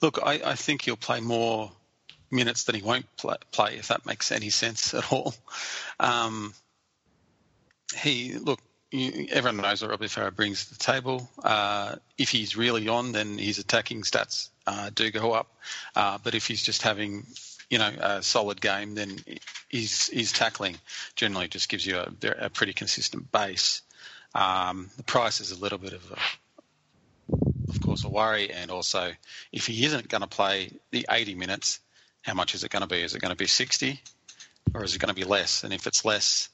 look, 0.00 0.18
I, 0.22 0.40
I 0.44 0.54
think 0.54 0.82
he'll 0.82 0.96
play 0.96 1.20
more 1.20 1.72
minutes 2.30 2.64
than 2.64 2.74
he 2.74 2.82
won't 2.82 3.06
play, 3.16 3.36
play 3.52 3.76
if 3.76 3.88
that 3.88 4.06
makes 4.06 4.32
any 4.32 4.50
sense 4.50 4.94
at 4.94 5.12
all. 5.12 5.34
Um, 5.98 6.54
he 7.96 8.34
look. 8.34 8.60
Everyone 8.94 9.56
knows 9.56 9.82
what 9.82 9.90
Robbie 9.90 10.06
Farah 10.06 10.34
brings 10.34 10.66
to 10.66 10.74
the 10.74 10.78
table. 10.78 11.28
Uh, 11.42 11.96
if 12.16 12.30
he's 12.30 12.56
really 12.56 12.86
on, 12.86 13.10
then 13.10 13.38
his 13.38 13.58
attacking 13.58 14.02
stats 14.02 14.50
uh, 14.68 14.90
do 14.94 15.10
go 15.10 15.32
up. 15.32 15.48
Uh, 15.96 16.18
but 16.22 16.36
if 16.36 16.46
he's 16.46 16.62
just 16.62 16.82
having, 16.82 17.26
you 17.68 17.78
know, 17.78 17.92
a 17.98 18.22
solid 18.22 18.60
game, 18.60 18.94
then 18.94 19.18
his, 19.68 20.06
his 20.10 20.30
tackling 20.30 20.76
generally 21.16 21.48
just 21.48 21.68
gives 21.68 21.84
you 21.84 21.98
a, 21.98 22.12
a 22.38 22.50
pretty 22.50 22.72
consistent 22.72 23.32
base. 23.32 23.82
Um, 24.32 24.90
the 24.96 25.02
price 25.02 25.40
is 25.40 25.50
a 25.50 25.58
little 25.58 25.78
bit 25.78 25.94
of 25.94 26.12
a, 26.12 27.36
of 27.70 27.80
course, 27.80 28.04
a 28.04 28.08
worry. 28.08 28.52
And 28.52 28.70
also, 28.70 29.10
if 29.50 29.66
he 29.66 29.84
isn't 29.86 30.08
going 30.08 30.22
to 30.22 30.28
play 30.28 30.70
the 30.92 31.04
80 31.10 31.34
minutes, 31.34 31.80
how 32.22 32.34
much 32.34 32.54
is 32.54 32.62
it 32.62 32.70
going 32.70 32.82
to 32.82 32.88
be? 32.88 33.02
Is 33.02 33.16
it 33.16 33.20
going 33.20 33.32
to 33.32 33.36
be 33.36 33.48
60 33.48 34.00
or 34.72 34.84
is 34.84 34.94
it 34.94 35.00
going 35.00 35.12
to 35.12 35.20
be 35.20 35.24
less? 35.24 35.64
And 35.64 35.72
if 35.74 35.88
it's 35.88 36.04
less, 36.04 36.48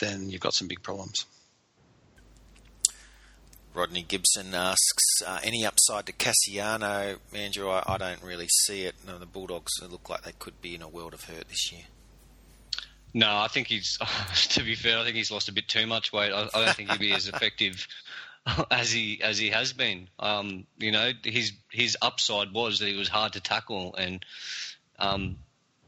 then 0.00 0.28
you've 0.28 0.42
got 0.42 0.52
some 0.52 0.68
big 0.68 0.82
problems. 0.82 1.24
Rodney 3.78 4.02
Gibson 4.02 4.54
asks, 4.54 5.22
uh, 5.24 5.38
any 5.44 5.64
upside 5.64 6.06
to 6.06 6.12
Kasiano? 6.12 7.18
Andrew, 7.32 7.70
I, 7.70 7.84
I 7.86 7.96
don't 7.96 8.20
really 8.24 8.48
see 8.48 8.82
it. 8.82 8.96
No, 9.06 9.18
the 9.18 9.26
Bulldogs 9.26 9.72
look 9.88 10.10
like 10.10 10.22
they 10.22 10.32
could 10.36 10.60
be 10.60 10.74
in 10.74 10.82
a 10.82 10.88
world 10.88 11.14
of 11.14 11.24
hurt 11.24 11.48
this 11.48 11.70
year. 11.70 11.84
No, 13.14 13.38
I 13.38 13.46
think 13.46 13.68
he's. 13.68 13.96
To 14.50 14.64
be 14.64 14.74
fair, 14.74 14.98
I 14.98 15.04
think 15.04 15.14
he's 15.14 15.30
lost 15.30 15.48
a 15.48 15.52
bit 15.52 15.68
too 15.68 15.86
much 15.86 16.12
weight. 16.12 16.32
I, 16.32 16.48
I 16.52 16.64
don't 16.64 16.74
think 16.74 16.90
he'll 16.90 16.98
be 16.98 17.12
as 17.12 17.28
effective 17.28 17.86
as 18.70 18.90
he 18.90 19.20
as 19.22 19.38
he 19.38 19.50
has 19.50 19.72
been. 19.72 20.08
Um, 20.18 20.66
you 20.78 20.90
know, 20.90 21.12
his 21.22 21.52
his 21.70 21.96
upside 22.02 22.52
was 22.52 22.80
that 22.80 22.88
he 22.88 22.96
was 22.96 23.08
hard 23.08 23.34
to 23.34 23.40
tackle, 23.40 23.94
and 23.94 24.24
um, 24.98 25.36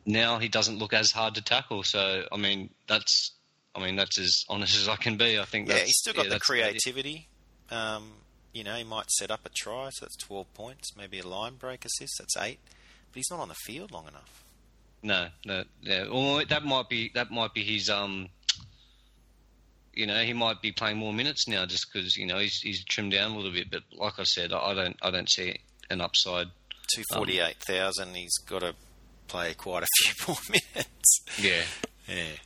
now 0.07 0.39
he 0.39 0.49
doesn't 0.49 0.79
look 0.79 0.93
as 0.93 1.11
hard 1.11 1.35
to 1.35 1.43
tackle. 1.43 1.83
So, 1.83 2.25
I 2.31 2.37
mean, 2.37 2.71
that's 2.87 3.33
I 3.75 3.81
mean, 3.81 3.97
that's 3.97 4.19
as 4.19 4.45
honest 4.49 4.77
as 4.77 4.89
I 4.89 4.97
can 4.97 5.17
be. 5.17 5.39
I 5.39 5.45
think. 5.45 5.69
Yeah, 5.69 5.79
he's 5.79 5.97
still 5.97 6.15
got 6.15 6.27
yeah, 6.27 6.35
the 6.35 6.41
creativity. 6.41 7.29
Um, 7.71 8.13
you 8.53 8.65
know, 8.65 8.75
he 8.75 8.85
might 8.85 9.11
set 9.11 9.31
up 9.31 9.41
a 9.45 9.49
try, 9.49 9.91
so 9.93 10.05
that's 10.05 10.17
12 10.17 10.53
points. 10.55 10.97
Maybe 10.97 11.21
a 11.21 11.27
line 11.27 11.55
break 11.55 11.85
assist, 11.85 12.15
that's 12.19 12.37
eight. 12.37 12.59
But 13.13 13.17
he's 13.17 13.31
not 13.31 13.41
on 13.41 13.49
the 13.49 13.55
field 13.55 13.93
long 13.93 14.09
enough. 14.09 14.45
No, 15.03 15.29
no, 15.45 15.65
yeah. 15.83 16.05
Well, 16.09 16.43
that 16.49 16.65
might 16.65 16.89
be 16.89 17.11
that 17.15 17.31
might 17.31 17.55
be 17.55 17.65
his. 17.65 17.89
Um, 17.89 18.29
you 19.95 20.07
know, 20.07 20.23
he 20.23 20.33
might 20.33 20.61
be 20.61 20.73
playing 20.73 20.99
more 20.99 21.13
minutes 21.13 21.49
now 21.49 21.65
just 21.65 21.87
because 21.91 22.17
you 22.17 22.27
know 22.27 22.39
he's 22.39 22.59
he's 22.59 22.85
trimmed 22.85 23.13
down 23.13 23.33
a 23.33 23.37
little 23.37 23.53
bit. 23.53 23.71
But 23.71 23.83
like 23.93 24.19
I 24.19 24.25
said, 24.25 24.53
I 24.53 24.75
don't 24.75 24.97
I 25.01 25.11
don't 25.11 25.31
see 25.31 25.57
an 25.89 26.01
upside. 26.03 26.49
Two 26.95 27.03
forty 27.15 27.41
eight 27.41 27.57
thousand. 27.67 28.11
Um, 28.11 28.15
he's 28.15 28.37
got 28.47 28.61
to 28.61 28.75
play 29.27 29.55
quite 29.55 29.85
a 29.85 29.87
few 30.03 30.13
more 30.29 30.39
minutes. 30.51 31.21
Yeah, 31.39 31.63
yeah. 32.07 32.37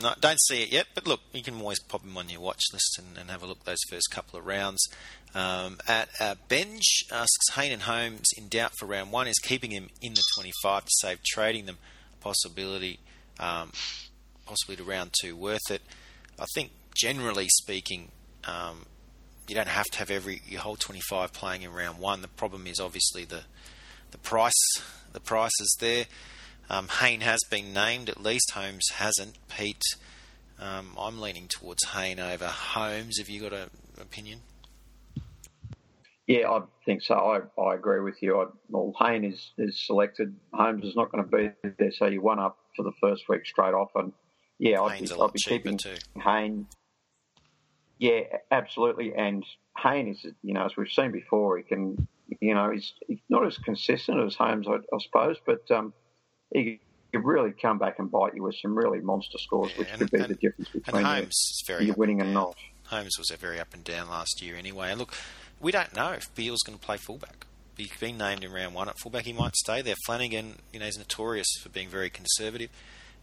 No, 0.00 0.14
don't 0.20 0.40
see 0.40 0.62
it 0.62 0.72
yet, 0.72 0.86
but 0.94 1.06
look, 1.06 1.20
you 1.32 1.42
can 1.42 1.60
always 1.60 1.80
pop 1.80 2.02
him 2.02 2.16
on 2.16 2.28
your 2.28 2.40
watch 2.40 2.62
list 2.72 2.98
and, 2.98 3.18
and 3.18 3.30
have 3.30 3.42
a 3.42 3.46
look 3.46 3.64
those 3.64 3.82
first 3.90 4.10
couple 4.10 4.38
of 4.38 4.46
rounds. 4.46 4.82
Um, 5.34 5.78
at 5.86 6.08
uh, 6.20 6.36
Benj 6.48 7.04
asks 7.12 7.54
Hayne 7.54 7.72
and 7.72 7.82
Holmes 7.82 8.28
in 8.36 8.48
doubt 8.48 8.72
for 8.78 8.86
round 8.86 9.12
one 9.12 9.28
is 9.28 9.38
keeping 9.38 9.70
him 9.70 9.88
in 10.00 10.14
the 10.14 10.22
25 10.34 10.84
to 10.84 10.90
save 11.00 11.22
trading 11.22 11.66
them. 11.66 11.78
Possibility, 12.20 12.98
um, 13.38 13.72
possibly 14.46 14.76
to 14.76 14.84
round 14.84 15.10
two 15.20 15.36
worth 15.36 15.70
it. 15.70 15.82
I 16.38 16.46
think 16.54 16.70
generally 16.96 17.46
speaking, 17.48 18.10
um, 18.44 18.86
you 19.48 19.54
don't 19.54 19.68
have 19.68 19.86
to 19.86 19.98
have 19.98 20.10
every 20.10 20.42
your 20.46 20.60
whole 20.60 20.76
25 20.76 21.32
playing 21.32 21.62
in 21.62 21.72
round 21.72 21.98
one. 21.98 22.22
The 22.22 22.28
problem 22.28 22.66
is 22.66 22.80
obviously 22.80 23.24
the 23.24 23.42
the 24.10 24.18
price. 24.18 24.52
The 25.12 25.20
price 25.20 25.58
is 25.60 25.76
there. 25.80 26.06
Um, 26.70 26.88
Hayne 27.00 27.20
has 27.22 27.40
been 27.50 27.72
named, 27.72 28.08
at 28.08 28.22
least 28.22 28.52
Holmes 28.52 28.88
hasn't. 28.94 29.36
Pete, 29.48 29.82
um, 30.58 30.96
I'm 30.98 31.20
leaning 31.20 31.48
towards 31.48 31.84
Hayne 31.94 32.20
over 32.20 32.46
Holmes. 32.46 33.18
Have 33.18 33.28
you 33.28 33.40
got 33.40 33.52
an 33.52 33.70
opinion? 34.00 34.40
Yeah, 36.26 36.50
I 36.50 36.60
think 36.84 37.02
so. 37.02 37.14
I, 37.14 37.60
I 37.60 37.74
agree 37.74 38.00
with 38.00 38.16
you. 38.20 38.38
I, 38.38 38.46
well, 38.68 38.92
Hayne 39.00 39.24
is, 39.24 39.52
is 39.56 39.80
selected. 39.86 40.36
Holmes 40.52 40.84
is 40.84 40.94
not 40.94 41.10
going 41.10 41.24
to 41.24 41.36
be 41.36 41.70
there, 41.78 41.90
so 41.90 42.06
you 42.06 42.20
one 42.20 42.38
up 42.38 42.58
for 42.76 42.82
the 42.82 42.92
first 43.00 43.28
week 43.30 43.46
straight 43.46 43.72
off. 43.72 43.90
And 43.94 44.12
yeah, 44.58 44.82
I'd 44.82 45.00
be, 45.00 45.10
I'd 45.10 45.32
be 45.32 45.38
keeping 45.38 45.78
too. 45.78 45.96
Hayne. 46.22 46.66
Yeah, 47.98 48.20
absolutely. 48.50 49.14
And 49.14 49.42
Hayne 49.82 50.08
is, 50.08 50.26
you 50.42 50.52
know, 50.52 50.66
as 50.66 50.76
we've 50.76 50.90
seen 50.90 51.12
before, 51.12 51.56
he 51.56 51.62
can, 51.62 52.06
you 52.40 52.54
know, 52.54 52.70
he's, 52.70 52.92
he's 53.06 53.18
not 53.30 53.46
as 53.46 53.56
consistent 53.56 54.20
as 54.20 54.34
Holmes, 54.34 54.66
I, 54.68 54.74
I 54.74 54.98
suppose, 55.00 55.38
but 55.46 55.68
um, 55.70 55.94
he 56.52 56.80
could 57.12 57.24
really 57.24 57.52
come 57.52 57.78
back 57.78 57.98
and 57.98 58.10
bite 58.10 58.34
you 58.34 58.42
with 58.42 58.56
some 58.60 58.76
really 58.76 59.00
monster 59.00 59.38
scores, 59.38 59.72
yeah, 59.72 59.78
which 59.78 59.88
and, 59.90 59.98
could 59.98 60.10
be 60.10 60.18
and, 60.18 60.28
the 60.28 60.34
difference 60.34 60.68
between 60.70 61.86
you 61.86 61.94
winning 61.94 62.20
and, 62.20 62.28
and 62.28 62.34
not. 62.34 62.56
Holmes 62.84 63.16
was 63.18 63.30
very 63.38 63.60
up 63.60 63.74
and 63.74 63.84
down 63.84 64.08
last 64.08 64.42
year 64.42 64.56
anyway. 64.56 64.90
And 64.90 64.98
look, 64.98 65.14
we 65.60 65.72
don't 65.72 65.94
know 65.94 66.12
if 66.12 66.34
Beale's 66.34 66.62
going 66.64 66.78
to 66.78 66.84
play 66.84 66.96
fullback. 66.96 67.46
He's 67.76 67.96
been 67.96 68.18
named 68.18 68.42
in 68.42 68.52
round 68.52 68.74
one 68.74 68.88
at 68.88 68.98
fullback. 68.98 69.24
He 69.24 69.32
might 69.32 69.54
stay 69.54 69.82
there. 69.82 69.94
Flanagan, 70.06 70.56
you 70.72 70.80
know, 70.80 70.86
is 70.86 70.98
notorious 70.98 71.46
for 71.62 71.68
being 71.68 71.88
very 71.88 72.10
conservative. 72.10 72.70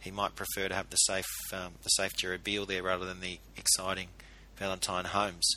He 0.00 0.10
might 0.10 0.34
prefer 0.34 0.68
to 0.68 0.74
have 0.74 0.88
the 0.90 0.96
safe, 0.96 1.26
um, 1.52 1.72
the 1.82 1.88
safe 1.90 2.16
Jared 2.16 2.44
Beale 2.44 2.64
there 2.64 2.82
rather 2.82 3.04
than 3.04 3.20
the 3.20 3.38
exciting 3.56 4.08
Valentine 4.56 5.06
Holmes. 5.06 5.56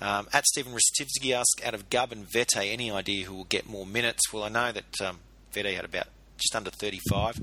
Um, 0.00 0.28
at 0.32 0.46
Stephen 0.46 0.72
Ristivsky 0.72 1.32
asks, 1.32 1.62
out 1.64 1.74
of 1.74 1.90
Gubb 1.90 2.10
and 2.10 2.26
Vete, 2.32 2.56
any 2.56 2.90
idea 2.90 3.26
who 3.26 3.34
will 3.34 3.44
get 3.44 3.68
more 3.68 3.86
minutes? 3.86 4.32
Well, 4.32 4.42
I 4.42 4.48
know 4.48 4.72
that 4.72 5.00
um, 5.04 5.18
Vete 5.52 5.76
had 5.76 5.84
about 5.84 6.06
just 6.40 6.56
under 6.56 6.70
35 6.70 7.40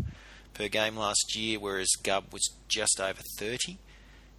per 0.54 0.68
game 0.68 0.98
last 0.98 1.36
year, 1.36 1.60
whereas 1.60 1.90
Gubb 2.04 2.34
was 2.34 2.50
just 2.68 3.00
over 3.00 3.22
30. 3.38 3.78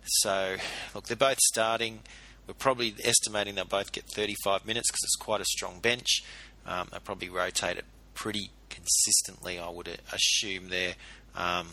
So, 0.04 0.56
look, 0.94 1.06
they're 1.06 1.16
both 1.16 1.38
starting. 1.38 2.00
We're 2.46 2.54
probably 2.54 2.94
estimating 3.04 3.54
they'll 3.54 3.64
both 3.64 3.92
get 3.92 4.04
35 4.04 4.66
minutes 4.66 4.90
because 4.90 5.04
it's 5.04 5.16
quite 5.16 5.40
a 5.40 5.44
strong 5.44 5.80
bench. 5.80 6.22
Um, 6.66 6.88
they'll 6.90 7.00
probably 7.00 7.28
rotate 7.28 7.76
it 7.76 7.84
pretty 8.14 8.50
consistently, 8.68 9.59
I 9.59 9.68
would 9.68 10.00
assume 10.12 10.68
there. 10.70 10.94
Um, 11.34 11.68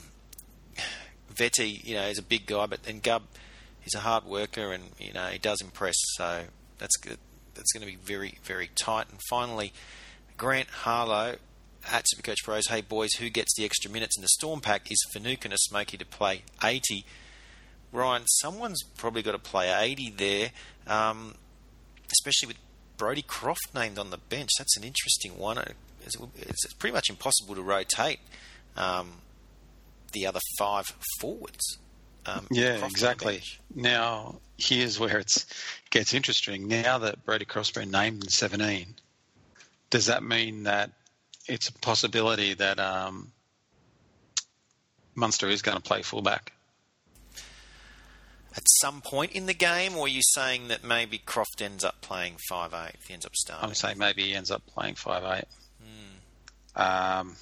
Vete, 1.30 1.86
you 1.86 1.96
know, 1.96 2.04
is 2.04 2.18
a 2.18 2.24
big 2.24 2.46
guy, 2.46 2.66
but 2.66 2.84
then 2.84 3.00
Gubb, 3.00 3.24
he's 3.82 3.96
a 3.96 4.00
hard 4.00 4.26
worker 4.26 4.72
and, 4.72 4.84
you 5.00 5.14
know, 5.14 5.28
he 5.28 5.38
does 5.38 5.62
impress. 5.62 5.96
So 6.16 6.44
that's 6.78 6.98
good. 6.98 7.18
That's 7.56 7.72
going 7.72 7.86
to 7.86 7.92
be 7.92 7.98
very, 7.98 8.38
very 8.44 8.70
tight. 8.76 9.08
And 9.10 9.20
finally, 9.30 9.74
Grant 10.38 10.70
Harlow 10.70 11.38
at 11.92 12.06
Supercoach 12.06 12.44
Pros, 12.44 12.68
hey 12.68 12.82
boys, 12.82 13.14
who 13.20 13.30
gets 13.30 13.56
the 13.56 13.66
extra 13.66 13.90
minutes 13.92 14.18
in 14.18 14.22
the 14.22 14.28
Storm 14.30 14.62
Pack? 14.62 14.92
Is 14.92 14.98
Finucane 15.12 15.52
a 15.52 15.58
smoky 15.58 15.98
to 15.98 16.06
play 16.06 16.42
80? 16.64 17.06
Ryan, 17.92 18.24
someone's 18.28 18.84
probably 18.98 19.22
got 19.22 19.32
to 19.32 19.40
play 19.40 19.74
80 19.74 20.14
there, 20.18 20.50
um, 20.88 21.36
especially 22.12 22.48
with 22.48 22.58
Brodie 22.98 23.22
Croft 23.22 23.74
named 23.74 23.98
on 23.98 24.10
the 24.10 24.18
bench. 24.18 24.50
That's 24.58 24.76
an 24.78 24.84
interesting 24.84 25.38
one. 25.38 25.58
It's, 26.06 26.16
it's 26.38 26.74
pretty 26.74 26.94
much 26.94 27.10
impossible 27.10 27.56
to 27.56 27.62
rotate 27.62 28.20
um, 28.76 29.14
the 30.14 30.28
other 30.28 30.40
five 30.58 30.86
forwards. 31.20 31.78
Um, 32.26 32.48
Yeah, 32.50 32.86
exactly. 32.86 33.42
Now, 33.74 34.40
here's 34.58 35.00
where 35.00 35.20
it 35.20 35.46
gets 35.90 36.14
interesting. 36.14 36.68
Now 36.68 36.98
that 37.00 37.24
Brody 37.24 37.46
Croft's 37.46 37.72
been 37.72 37.92
named 37.92 38.24
in 38.24 38.30
17, 38.30 38.96
does 39.90 40.08
that 40.08 40.24
mean 40.24 40.64
that 40.64 40.92
it's 41.48 41.70
a 41.70 41.74
possibility 41.74 42.54
that 42.56 42.80
um, 42.80 43.32
Munster 45.16 45.48
is 45.50 45.62
going 45.62 45.78
to 45.78 45.84
play 45.84 46.02
fullback? 46.02 46.52
At 48.58 48.64
some 48.80 49.02
point 49.02 49.34
in 49.34 49.48
the 49.48 49.54
game, 49.54 49.96
or 49.98 50.06
are 50.06 50.10
you 50.10 50.22
saying 50.24 50.70
that 50.70 50.82
maybe 50.84 51.18
Croft 51.18 51.62
ends 51.62 51.84
up 51.84 52.00
playing 52.02 52.38
five 52.48 52.74
eight? 52.74 52.96
He 53.06 53.14
ends 53.14 53.26
up 53.26 53.36
starting. 53.36 53.68
I'm 53.68 53.76
saying 53.76 53.98
maybe 53.98 54.24
he 54.24 54.34
ends 54.34 54.50
up 54.50 54.66
playing 54.66 54.96
5'8. 54.96 55.44
Um, 56.78 57.36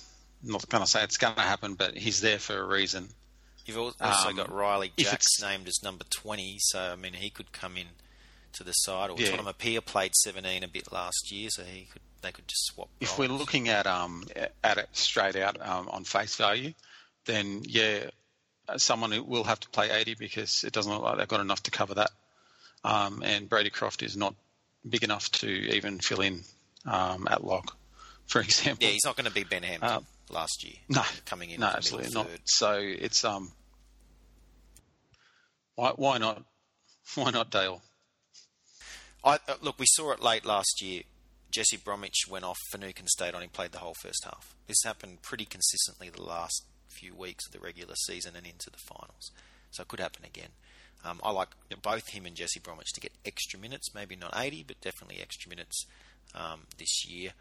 not 0.43 0.67
going 0.69 0.83
to 0.83 0.89
say 0.89 1.03
it's 1.03 1.17
going 1.17 1.35
to 1.35 1.41
happen, 1.41 1.75
but 1.75 1.95
he's 1.95 2.21
there 2.21 2.39
for 2.39 2.57
a 2.59 2.65
reason. 2.65 3.09
You've 3.65 3.77
also 3.77 3.95
Um, 4.03 4.35
got 4.35 4.51
Riley 4.51 4.91
Jacks 4.97 5.39
named 5.41 5.67
as 5.67 5.79
number 5.83 6.03
20, 6.09 6.57
so 6.59 6.79
I 6.91 6.95
mean 6.95 7.13
he 7.13 7.29
could 7.29 7.51
come 7.51 7.77
in 7.77 7.87
to 8.53 8.63
the 8.63 8.73
side. 8.73 9.09
Or 9.09 9.15
Yeah. 9.17 9.27
Tottenham 9.27 9.47
Appear 9.47 9.81
played 9.81 10.15
17 10.15 10.63
a 10.63 10.67
bit 10.67 10.91
last 10.91 11.31
year, 11.31 11.49
so 11.51 11.63
he 11.63 11.85
could 11.91 12.01
they 12.23 12.31
could 12.31 12.47
just 12.47 12.65
swap. 12.65 12.89
If 12.99 13.17
roles. 13.19 13.29
we're 13.29 13.37
looking 13.37 13.69
at 13.69 13.85
um, 13.85 14.23
at 14.63 14.77
it 14.77 14.89
straight 14.93 15.35
out 15.35 15.57
um, 15.61 15.87
on 15.89 16.03
face 16.03 16.35
value, 16.35 16.73
then 17.25 17.61
yeah, 17.65 18.09
uh, 18.67 18.77
someone 18.77 19.11
will 19.27 19.43
have 19.43 19.59
to 19.59 19.69
play 19.69 19.91
80 19.91 20.15
because 20.15 20.63
it 20.63 20.73
doesn't 20.73 20.91
look 20.91 21.03
like 21.03 21.17
they've 21.17 21.27
got 21.27 21.41
enough 21.41 21.61
to 21.63 21.71
cover 21.71 21.93
that. 21.95 22.09
Um, 22.83 23.21
and 23.23 23.47
Brodie 23.47 23.69
Croft 23.69 24.01
is 24.03 24.17
not 24.17 24.35
big 24.87 25.03
enough 25.03 25.31
to 25.33 25.47
even 25.47 25.99
fill 25.99 26.21
in 26.21 26.41
um, 26.85 27.27
at 27.29 27.43
lock, 27.43 27.77
for 28.25 28.41
example. 28.41 28.85
yeah, 28.85 28.93
he's 28.93 29.05
not 29.05 29.15
going 29.15 29.27
to 29.27 29.31
be 29.33 29.43
Ben 29.43 29.63
Hampton 29.63 29.89
Um, 29.89 30.05
last 30.29 30.63
year. 30.63 30.75
no, 30.89 31.03
coming 31.25 31.49
in 31.51 31.59
no, 31.61 31.67
as 31.67 31.91
a 31.91 31.95
middle 31.97 32.05
absolutely 32.05 32.31
not. 32.33 32.39
So 32.45 32.79
it's 32.79 33.23
um, 33.23 33.51
why 35.75 35.91
why 35.95 36.17
not 36.17 36.43
why 37.15 37.31
not 37.31 37.51
Dale? 37.51 37.81
I, 39.25 39.35
uh, 39.47 39.53
look, 39.61 39.79
we 39.79 39.85
saw 39.87 40.11
it 40.11 40.21
late 40.21 40.45
last 40.45 40.81
year. 40.81 41.03
Jesse 41.53 41.77
Bromwich 41.77 42.25
went 42.29 42.45
off. 42.45 42.57
Finucane 42.71 43.07
stayed 43.07 43.35
on. 43.35 43.41
He 43.41 43.47
played 43.47 43.71
the 43.71 43.79
whole 43.79 43.95
first 44.01 44.23
half. 44.25 44.55
This 44.67 44.81
happened 44.83 45.21
pretty 45.21 45.45
consistently 45.45 46.09
the 46.09 46.23
last 46.23 46.63
few 46.87 47.15
weeks 47.15 47.45
of 47.45 47.53
the 47.53 47.59
regular 47.59 47.95
season 47.95 48.33
and 48.35 48.45
into 48.45 48.69
the 48.71 48.77
finals. 48.77 49.31
So 49.71 49.83
it 49.83 49.87
could 49.87 49.99
happen 49.99 50.25
again. 50.25 50.49
Um, 51.05 51.19
I 51.23 51.31
like 51.31 51.49
both 51.81 52.09
him 52.09 52.25
and 52.25 52.35
Jesse 52.35 52.59
Bromwich 52.59 52.93
to 52.93 53.01
get 53.01 53.11
extra 53.25 53.59
minutes, 53.59 53.93
maybe 53.93 54.15
not 54.15 54.33
80, 54.35 54.63
but 54.67 54.81
definitely 54.81 55.19
extra 55.21 55.49
minutes 55.49 55.85
um, 56.33 56.61
this 56.77 57.07
year. 57.07 57.31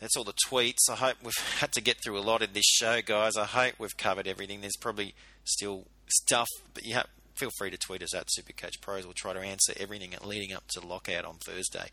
That's 0.00 0.16
all 0.16 0.24
the 0.24 0.34
tweets. 0.48 0.90
I 0.90 0.94
hope 0.94 1.16
we've 1.22 1.34
had 1.60 1.72
to 1.72 1.80
get 1.80 2.02
through 2.02 2.18
a 2.18 2.20
lot 2.20 2.42
in 2.42 2.52
this 2.52 2.66
show, 2.66 3.00
guys. 3.04 3.36
I 3.36 3.44
hope 3.44 3.74
we've 3.78 3.96
covered 3.96 4.26
everything. 4.26 4.60
There's 4.62 4.76
probably 4.76 5.14
still 5.44 5.84
stuff, 6.08 6.48
but 6.74 6.84
you 6.84 6.94
have, 6.94 7.06
feel 7.38 7.50
free 7.56 7.70
to 7.70 7.78
tweet 7.78 8.02
us 8.02 8.14
at 8.14 8.26
Supercoach 8.26 8.80
Pros. 8.80 9.04
We'll 9.04 9.14
try 9.14 9.32
to 9.32 9.40
answer 9.40 9.72
everything 9.78 10.14
leading 10.24 10.52
up 10.52 10.66
to 10.68 10.86
lockout 10.86 11.24
on 11.24 11.36
Thursday 11.36 11.88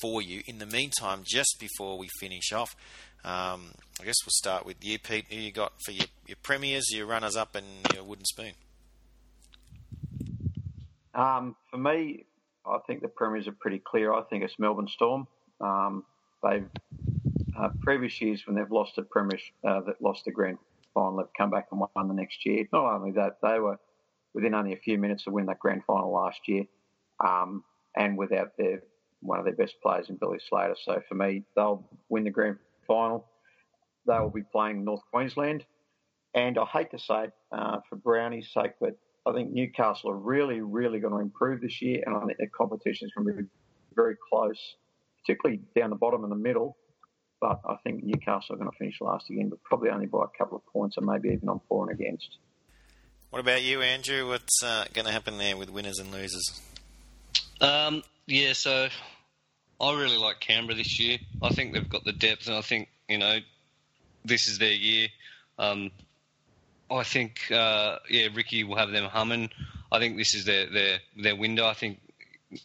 for 0.00 0.20
you. 0.20 0.42
In 0.46 0.58
the 0.58 0.66
meantime, 0.66 1.22
just 1.24 1.56
before 1.58 1.98
we 1.98 2.08
finish 2.20 2.52
off, 2.52 2.76
um, 3.24 3.72
I 4.00 4.04
guess 4.04 4.16
we'll 4.24 4.32
start 4.32 4.64
with 4.66 4.84
you, 4.84 4.98
Pete. 4.98 5.26
Who 5.30 5.36
you 5.36 5.52
got 5.52 5.72
for 5.84 5.92
your, 5.92 6.06
your 6.26 6.36
premiers, 6.42 6.92
your 6.92 7.06
runners 7.06 7.36
up, 7.36 7.54
and 7.54 7.66
your 7.94 8.04
wooden 8.04 8.24
spoon? 8.24 8.52
Um, 11.14 11.56
for 11.70 11.78
me, 11.78 12.24
I 12.66 12.78
think 12.86 13.02
the 13.02 13.08
premiers 13.08 13.48
are 13.48 13.52
pretty 13.52 13.78
clear. 13.78 14.12
I 14.12 14.22
think 14.22 14.44
it's 14.44 14.58
Melbourne 14.58 14.88
Storm. 14.88 15.26
Um, 15.60 16.04
they've 16.42 16.68
uh, 17.58 17.68
previous 17.82 18.20
years 18.20 18.42
when 18.46 18.56
they've 18.56 18.70
lost 18.70 18.96
a 18.98 19.02
premiers, 19.02 19.42
uh, 19.64 19.80
that 19.80 20.00
lost 20.00 20.24
the 20.24 20.30
grand 20.30 20.58
final, 20.94 21.18
they've 21.18 21.34
come 21.36 21.50
back 21.50 21.68
and 21.70 21.80
won 21.80 22.08
the 22.08 22.14
next 22.14 22.46
year. 22.46 22.66
Not 22.72 22.94
only 22.94 23.12
that, 23.12 23.38
they 23.42 23.58
were 23.58 23.78
within 24.34 24.54
only 24.54 24.72
a 24.72 24.76
few 24.76 24.98
minutes 24.98 25.26
of 25.26 25.32
winning 25.32 25.48
that 25.48 25.58
grand 25.58 25.82
final 25.86 26.12
last 26.12 26.40
year, 26.46 26.64
um, 27.24 27.64
and 27.96 28.16
without 28.16 28.56
their 28.56 28.82
one 29.20 29.38
of 29.38 29.44
their 29.44 29.54
best 29.54 29.74
players 29.82 30.08
in 30.08 30.16
Billy 30.16 30.38
Slater. 30.48 30.76
So 30.82 31.02
for 31.06 31.14
me, 31.14 31.42
they'll 31.54 31.86
win 32.08 32.24
the 32.24 32.30
grand 32.30 32.56
final. 32.86 33.26
They 34.06 34.18
will 34.18 34.30
be 34.30 34.42
playing 34.42 34.84
North 34.84 35.02
Queensland, 35.12 35.64
and 36.34 36.58
I 36.58 36.64
hate 36.64 36.90
to 36.92 36.98
say 36.98 37.24
it 37.24 37.32
uh, 37.52 37.78
for 37.88 37.96
Brownie's 37.96 38.50
sake, 38.52 38.72
but 38.80 38.96
I 39.26 39.32
think 39.32 39.52
Newcastle 39.52 40.10
are 40.10 40.16
really, 40.16 40.60
really 40.60 41.00
going 41.00 41.12
to 41.12 41.20
improve 41.20 41.60
this 41.60 41.82
year, 41.82 42.02
and 42.06 42.16
I 42.16 42.20
think 42.24 42.38
their 42.38 42.48
competition 42.48 43.06
is 43.06 43.12
going 43.14 43.26
to 43.26 43.42
be 43.42 43.48
very 43.94 44.16
close, 44.30 44.58
particularly 45.20 45.60
down 45.76 45.90
the 45.90 45.96
bottom 45.96 46.22
and 46.22 46.32
the 46.32 46.36
middle. 46.36 46.76
But 47.40 47.60
I 47.68 47.76
think 47.84 48.02
Newcastle 48.02 48.54
are 48.54 48.58
going 48.58 48.70
to 48.70 48.76
finish 48.76 49.00
last 49.00 49.28
again, 49.30 49.48
but 49.48 49.62
probably 49.62 49.90
only 49.90 50.06
by 50.06 50.24
a 50.24 50.38
couple 50.38 50.56
of 50.56 50.66
points, 50.72 50.96
and 50.96 51.06
maybe 51.06 51.28
even 51.28 51.48
on 51.48 51.60
for 51.68 51.88
and 51.88 52.00
against. 52.00 52.38
What 53.30 53.38
about 53.38 53.62
you, 53.62 53.80
Andrew? 53.80 54.28
What's 54.28 54.62
uh, 54.62 54.86
going 54.92 55.06
to 55.06 55.12
happen 55.12 55.38
there 55.38 55.56
with 55.56 55.70
winners 55.70 55.98
and 56.00 56.10
losers? 56.10 56.60
Um, 57.60 58.02
yeah, 58.26 58.54
so 58.54 58.88
I 59.80 60.00
really 60.00 60.16
like 60.16 60.40
Canberra 60.40 60.76
this 60.76 60.98
year. 60.98 61.18
I 61.40 61.50
think 61.50 61.72
they've 61.72 61.88
got 61.88 62.04
the 62.04 62.12
depth, 62.12 62.48
and 62.48 62.56
I 62.56 62.60
think 62.60 62.88
you 63.08 63.18
know 63.18 63.38
this 64.24 64.48
is 64.48 64.58
their 64.58 64.72
year. 64.72 65.08
Um, 65.58 65.92
I 66.90 67.04
think 67.04 67.52
uh, 67.52 67.98
yeah, 68.08 68.28
Ricky 68.34 68.64
will 68.64 68.76
have 68.76 68.90
them 68.90 69.04
humming. 69.04 69.50
I 69.92 70.00
think 70.00 70.16
this 70.16 70.34
is 70.34 70.44
their 70.44 70.68
their 70.68 70.98
their 71.16 71.36
window. 71.36 71.66
I 71.66 71.74
think 71.74 72.00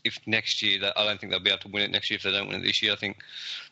if 0.03 0.17
next 0.25 0.63
year, 0.63 0.79
I 0.95 1.05
don't 1.05 1.19
think 1.19 1.31
they'll 1.31 1.39
be 1.39 1.51
able 1.51 1.59
to 1.59 1.67
win 1.67 1.83
it 1.83 1.91
next 1.91 2.09
year 2.09 2.17
if 2.17 2.23
they 2.23 2.31
don't 2.31 2.47
win 2.47 2.61
it 2.61 2.63
this 2.63 2.81
year. 2.81 2.91
I 2.93 2.95
think 2.95 3.17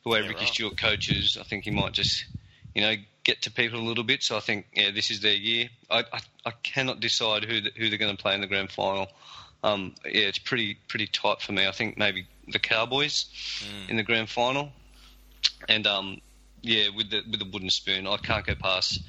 the 0.04 0.10
way 0.10 0.22
Yeah, 0.22 0.28
Ricky 0.28 0.42
right. 0.42 0.54
Stuart 0.54 0.78
coaches, 0.78 1.38
I 1.40 1.44
think 1.44 1.64
he 1.64 1.72
might 1.72 1.94
just 1.94 2.26
you 2.74 2.82
know 2.82 2.96
get 3.24 3.42
to 3.44 3.52
people 3.52 3.80
a 3.80 3.88
little 3.88 4.04
bit. 4.04 4.24
So 4.24 4.36
I 4.36 4.40
think 4.40 4.68
yeah, 4.74 4.92
this 4.92 5.12
is 5.12 5.22
their 5.22 5.34
year. 5.34 5.70
I 5.90 6.00
I, 6.00 6.20
I 6.46 6.52
cannot 6.64 7.00
decide 7.00 7.46
who 7.46 7.62
the, 7.62 7.72
who 7.76 7.90
they're 7.90 7.98
going 7.98 8.16
to 8.16 8.22
play 8.22 8.36
in 8.36 8.42
the 8.42 8.48
grand 8.48 8.72
final. 8.72 9.08
Um, 9.64 9.96
yeah, 10.04 10.28
it's 10.28 10.40
pretty 10.40 10.78
pretty 10.88 11.08
tight 11.08 11.42
for 11.42 11.54
me. 11.54 11.68
I 11.68 11.72
think 11.72 11.98
maybe 11.98 12.28
the 12.48 12.60
Cowboys 12.60 13.26
in 13.90 13.98
the 13.98 14.04
grand 14.04 14.30
final, 14.30 14.72
and 15.70 15.88
um, 15.88 16.22
yeah, 16.62 16.90
with 16.96 17.10
the 17.10 17.22
with 17.30 17.40
the 17.40 17.50
wooden 17.50 17.70
spoon, 17.70 18.08
I 18.08 18.18
can't 18.18 18.46
go 18.46 18.56
past 18.56 19.02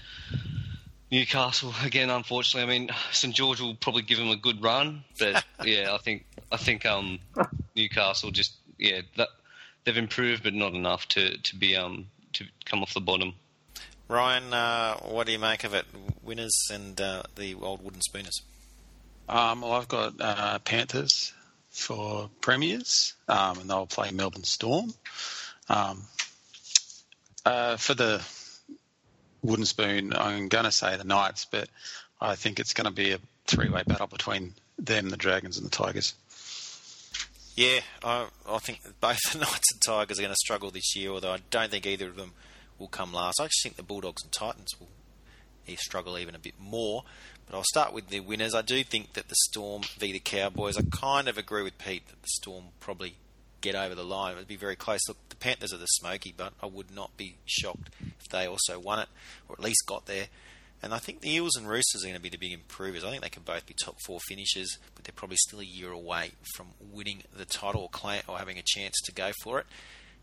Newcastle 1.11 1.75
again. 1.85 2.11
Unfortunately, 2.11 2.73
I 2.73 2.79
mean 2.79 2.91
St 3.11 3.35
George 3.35 3.61
will 3.61 3.75
probably 3.75 4.03
give 4.03 4.19
them 4.19 4.29
a 4.29 4.37
good 4.37 4.63
run, 4.63 5.05
but 5.19 5.45
yeah, 5.65 5.93
I 5.93 5.99
think 5.99 6.25
I 6.53 6.57
think 6.57 6.87
um, 6.87 7.19
Newcastle 7.75 8.31
just 8.31 8.55
yeah 8.79 9.01
that 9.17 9.29
they've 9.85 9.97
improved, 9.97 10.45
but 10.45 10.55
not 10.55 10.75
enough 10.75 11.09
to 11.09 11.37
to 11.39 11.57
be 11.57 11.77
um 11.77 12.07
to 12.35 12.45
come 12.65 12.83
off 12.83 12.95
the 12.95 13.01
bottom. 13.01 13.35
Ryan, 14.09 14.53
uh, 14.53 14.97
what 14.99 15.27
do 15.27 15.33
you 15.33 15.39
make 15.39 15.65
of 15.65 15.75
it? 15.75 15.87
Winners 16.23 16.69
and 16.71 17.01
uh, 17.01 17.23
the 17.37 17.55
old 17.55 17.83
wooden 17.83 18.03
spooners. 18.03 18.43
Um, 19.29 19.63
well, 19.63 19.73
I've 19.73 19.89
got 19.89 20.15
uh, 20.21 20.59
Panthers 20.59 21.33
for 21.71 22.29
premiers, 22.41 23.15
um, 23.29 23.59
and 23.59 23.71
they'll 23.71 23.87
play 23.87 24.11
Melbourne 24.11 24.45
Storm. 24.45 24.93
Um, 25.69 26.03
uh, 27.47 27.77
for 27.77 27.95
the 27.95 28.23
wooden 29.43 29.65
spoon, 29.65 30.13
I'm 30.15 30.49
going 30.49 30.65
to 30.65 30.71
say 30.71 30.97
the 30.97 31.05
Knights, 31.05 31.47
but 31.47 31.69
I 32.21 32.37
think 32.37 32.61
it's 32.61 32.75
going 32.75 32.87
to 32.87 32.93
be 32.93 33.13
a 33.13 33.19
three-way 33.47 33.83
battle 33.87 34.07
between 34.07 34.55
them, 34.79 35.09
the 35.09 35.17
Dragons, 35.17 35.57
and 35.57 35.67
the 35.67 35.71
Tigers. 35.71 36.15
Yeah, 37.57 37.81
I, 38.03 38.27
I 38.49 38.59
think 38.59 38.81
both 39.01 39.19
the 39.33 39.39
Knights 39.39 39.73
and 39.73 39.83
Tigers 39.83 40.19
are 40.19 40.23
going 40.23 40.33
to 40.33 40.37
struggle 40.37 40.71
this 40.71 40.95
year, 40.95 41.11
although 41.11 41.33
I 41.33 41.39
don't 41.51 41.71
think 41.71 41.87
either 41.87 42.09
of 42.09 42.17
them 42.17 42.33
will 42.85 42.89
come 42.89 43.15
last. 43.15 43.41
I 43.41 43.45
actually 43.45 43.71
think 43.71 43.77
the 43.77 43.83
Bulldogs 43.83 44.23
and 44.23 44.31
Titans 44.31 44.73
will 44.79 44.89
struggle 45.77 46.19
even 46.19 46.35
a 46.35 46.39
bit 46.39 46.55
more. 46.61 47.05
But 47.47 47.57
I'll 47.57 47.65
start 47.65 47.93
with 47.93 48.09
the 48.09 48.21
winners. 48.21 48.55
I 48.55 48.63
do 48.63 48.85
think 48.85 49.15
that 49.15 49.29
the 49.29 49.35
Storm 49.51 49.83
v 49.99 50.13
the 50.13 50.21
Cowboys, 50.21 50.77
I 50.77 50.83
kind 50.91 51.29
of 51.29 51.39
agree 51.39 51.63
with 51.63 51.79
Pete 51.79 52.07
that 52.09 52.21
the 52.21 52.29
Storm 52.29 52.65
probably 52.81 53.15
get 53.63 53.75
over 53.75 53.95
the 53.95 54.05
line. 54.05 54.33
It 54.33 54.39
would 54.39 54.49
be 54.49 54.57
very 54.57 54.77
close. 54.77 55.01
Look, 55.09 55.17
the 55.31 55.37
Panthers 55.37 55.73
are 55.73 55.79
the 55.79 55.87
smoky, 55.87 56.35
but 56.37 56.53
I 56.63 56.67
would 56.67 56.95
not 56.95 57.17
be 57.17 57.37
shocked 57.47 57.89
if 58.21 58.29
they 58.31 58.47
also 58.47 58.79
won 58.79 58.99
it, 58.99 59.09
or 59.49 59.55
at 59.55 59.65
least 59.65 59.87
got 59.87 60.05
there. 60.07 60.27
And 60.83 60.93
I 60.93 60.99
think 60.99 61.23
the 61.23 61.33
Eels 61.33 61.57
and 61.57 61.67
Roosters 61.67 62.03
are 62.03 62.07
going 62.07 62.17
to 62.17 62.21
be 62.21 62.29
the 62.29 62.37
big 62.37 62.53
improvers. 62.53 63.05
I 63.05 63.11
think 63.11 63.23
they 63.23 63.31
can 63.31 63.43
both 63.43 63.65
be 63.65 63.73
top 63.73 63.97
four 64.05 64.21
finishers, 64.29 64.77
but 64.95 65.05
they're 65.05 65.15
probably 65.17 65.39
still 65.39 65.61
a 65.61 65.65
year 65.65 65.91
away 65.91 66.33
from 66.55 66.69
winning 66.93 67.23
the 67.35 67.47
title 67.47 67.83
or, 67.83 67.89
claim, 67.89 68.21
or 68.29 68.37
having 68.37 68.59
a 68.59 68.63
chance 68.63 68.95
to 69.05 69.13
go 69.13 69.33
for 69.43 69.61
it. 69.61 69.67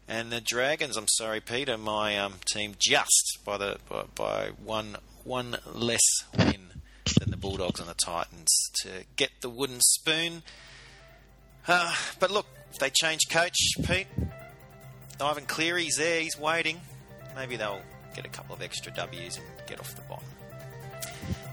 And 0.07 0.31
the 0.31 0.41
Dragons, 0.41 0.97
I'm 0.97 1.07
sorry, 1.07 1.39
Peter, 1.39 1.77
my 1.77 2.17
um, 2.17 2.35
team 2.45 2.75
just 2.77 3.39
by 3.45 3.57
the 3.57 3.77
by, 3.87 4.03
by 4.13 4.49
one 4.63 4.97
one 5.23 5.57
less 5.73 6.01
win 6.37 6.81
than 7.19 7.31
the 7.31 7.37
Bulldogs 7.37 7.79
and 7.79 7.87
the 7.87 7.93
Titans 7.93 8.49
to 8.81 8.89
get 9.15 9.29
the 9.41 9.49
wooden 9.49 9.79
spoon. 9.79 10.43
Uh, 11.67 11.95
but 12.19 12.31
look, 12.31 12.47
if 12.71 12.79
they 12.79 12.89
change 12.89 13.21
coach, 13.29 13.55
Pete, 13.85 14.07
Ivan 15.19 15.45
Cleary's 15.45 15.95
there, 15.97 16.21
he's 16.21 16.37
waiting. 16.37 16.81
Maybe 17.35 17.55
they'll 17.55 17.81
get 18.15 18.25
a 18.25 18.29
couple 18.29 18.55
of 18.55 18.61
extra 18.61 18.91
W's 18.93 19.37
and 19.37 19.45
get 19.67 19.79
off 19.79 19.95
the 19.95 20.01
bottom. 20.01 20.25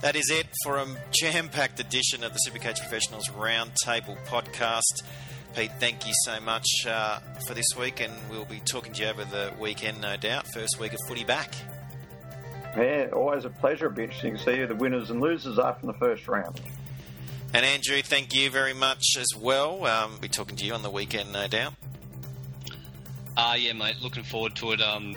That 0.01 0.16
is 0.16 0.30
it 0.30 0.46
for 0.62 0.78
a 0.78 0.86
jam 1.11 1.49
packed 1.49 1.80
edition 1.80 2.24
of 2.24 2.32
the 2.32 2.38
Supercoach 2.49 2.78
Professionals 2.78 3.28
Roundtable 3.28 4.16
podcast. 4.26 5.03
Pete, 5.55 5.72
thank 5.80 6.07
you 6.07 6.12
so 6.24 6.40
much 6.40 6.66
uh, 6.86 7.18
for 7.46 7.55
this 7.55 7.66
week, 7.78 8.01
and 8.01 8.12
we'll 8.30 8.44
be 8.44 8.61
talking 8.61 8.92
to 8.92 9.03
you 9.03 9.09
over 9.09 9.24
the 9.24 9.53
weekend, 9.59 10.01
no 10.01 10.16
doubt. 10.16 10.46
First 10.53 10.78
week 10.78 10.92
of 10.92 11.01
footy 11.09 11.24
back. 11.24 11.55
Yeah, 12.76 13.09
always 13.12 13.44
a 13.44 13.51
pleasure. 13.51 13.86
It'll 13.86 13.96
be 13.96 14.05
interesting 14.05 14.36
to 14.36 14.42
see 14.42 14.57
who 14.57 14.66
the 14.66 14.74
winners 14.74 15.11
and 15.11 15.20
losers 15.20 15.59
are 15.59 15.74
from 15.74 15.88
the 15.88 15.94
first 15.94 16.28
round. 16.28 16.61
And 17.55 17.64
Andrew, 17.64 18.03
thank 18.03 18.34
you 18.34 18.51
very 18.51 18.74
much 18.74 19.16
as 19.18 19.28
well. 19.36 19.84
Um, 19.86 20.18
be 20.20 20.28
talking 20.28 20.57
to 20.57 20.64
you 20.64 20.74
on 20.74 20.82
the 20.82 20.90
weekend, 20.90 21.32
no 21.32 21.49
doubt. 21.49 21.74
Ah, 23.36 23.53
uh, 23.53 23.55
yeah, 23.55 23.72
mate. 23.72 23.96
Looking 24.03 24.24
forward 24.24 24.55
to 24.57 24.72
it. 24.72 24.80
Um, 24.80 25.16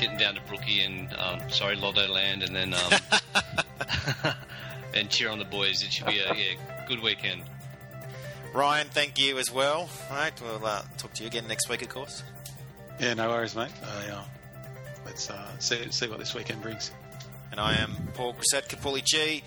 getting 0.00 0.16
down 0.16 0.34
to 0.34 0.40
Brookie 0.42 0.82
and 0.82 1.12
um, 1.14 1.50
sorry, 1.50 1.76
Lotto 1.76 2.08
Land, 2.08 2.42
and 2.42 2.56
then 2.56 2.74
um, 2.74 2.92
and 4.94 5.10
cheer 5.10 5.28
on 5.28 5.38
the 5.38 5.44
boys. 5.44 5.82
It 5.82 5.92
should 5.92 6.06
be 6.06 6.18
a 6.20 6.34
yeah, 6.34 6.84
good 6.86 7.02
weekend. 7.02 7.42
Ryan, 8.54 8.86
thank 8.88 9.18
you 9.18 9.38
as 9.38 9.52
well. 9.52 9.88
All 10.10 10.16
right, 10.16 10.32
we'll 10.40 10.64
uh, 10.64 10.82
talk 10.96 11.12
to 11.14 11.22
you 11.22 11.26
again 11.28 11.46
next 11.48 11.68
week, 11.68 11.82
of 11.82 11.88
course. 11.88 12.22
Yeah, 12.98 13.14
no 13.14 13.28
worries, 13.28 13.54
mate. 13.54 13.70
Uh, 13.82 14.22
let's 15.04 15.30
uh, 15.30 15.58
see 15.58 15.90
see 15.90 16.08
what 16.08 16.18
this 16.18 16.34
weekend 16.34 16.62
brings. 16.62 16.90
And 17.50 17.60
I 17.60 17.74
am 17.76 17.94
Paul 18.14 18.34
Grisette, 18.34 18.68
Kapuli 18.68 19.04
G. 19.04 19.42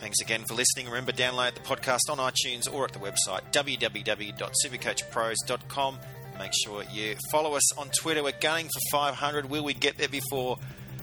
Thanks 0.00 0.20
again 0.20 0.44
for 0.48 0.54
listening. 0.54 0.86
Remember, 0.86 1.12
download 1.12 1.54
the 1.54 1.60
podcast 1.60 2.08
on 2.08 2.18
iTunes 2.18 2.72
or 2.72 2.84
at 2.84 2.92
the 2.92 3.00
website 3.00 3.40
www.supercoachpros.com. 3.52 5.98
Make 6.38 6.52
sure 6.64 6.84
you 6.92 7.16
follow 7.32 7.54
us 7.54 7.76
on 7.76 7.88
Twitter. 7.90 8.22
We're 8.22 8.32
going 8.40 8.66
for 8.66 8.80
500. 8.92 9.50
Will 9.50 9.64
we 9.64 9.74
get 9.74 9.98
there 9.98 10.08
before 10.08 10.58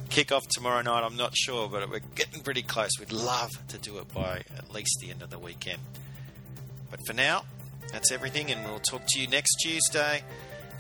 kick-off 0.10 0.44
tomorrow 0.54 0.82
night? 0.82 1.04
I'm 1.04 1.18
not 1.18 1.36
sure, 1.36 1.68
but 1.68 1.90
we're 1.90 2.00
getting 2.16 2.42
pretty 2.42 2.62
close. 2.62 2.92
We'd 2.98 3.12
love 3.12 3.50
to 3.68 3.78
do 3.78 3.98
it 3.98 4.14
by 4.14 4.44
at 4.58 4.74
least 4.74 5.00
the 5.02 5.12
end 5.12 5.22
of 5.22 5.30
the 5.30 5.40
weekend. 5.40 5.82
But 6.90 7.00
for 7.06 7.14
now, 7.14 7.44
that's 7.92 8.12
everything, 8.12 8.52
and 8.52 8.64
we'll 8.66 8.80
talk 8.80 9.02
to 9.08 9.20
you 9.20 9.28
next 9.28 9.56
Tuesday 9.56 10.24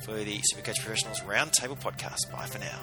for 0.03 0.13
the 0.13 0.39
Supercoach 0.53 0.79
Professionals 0.79 1.21
Roundtable 1.21 1.79
Podcast. 1.79 2.31
Bye 2.31 2.45
for 2.45 2.59
now. 2.59 2.79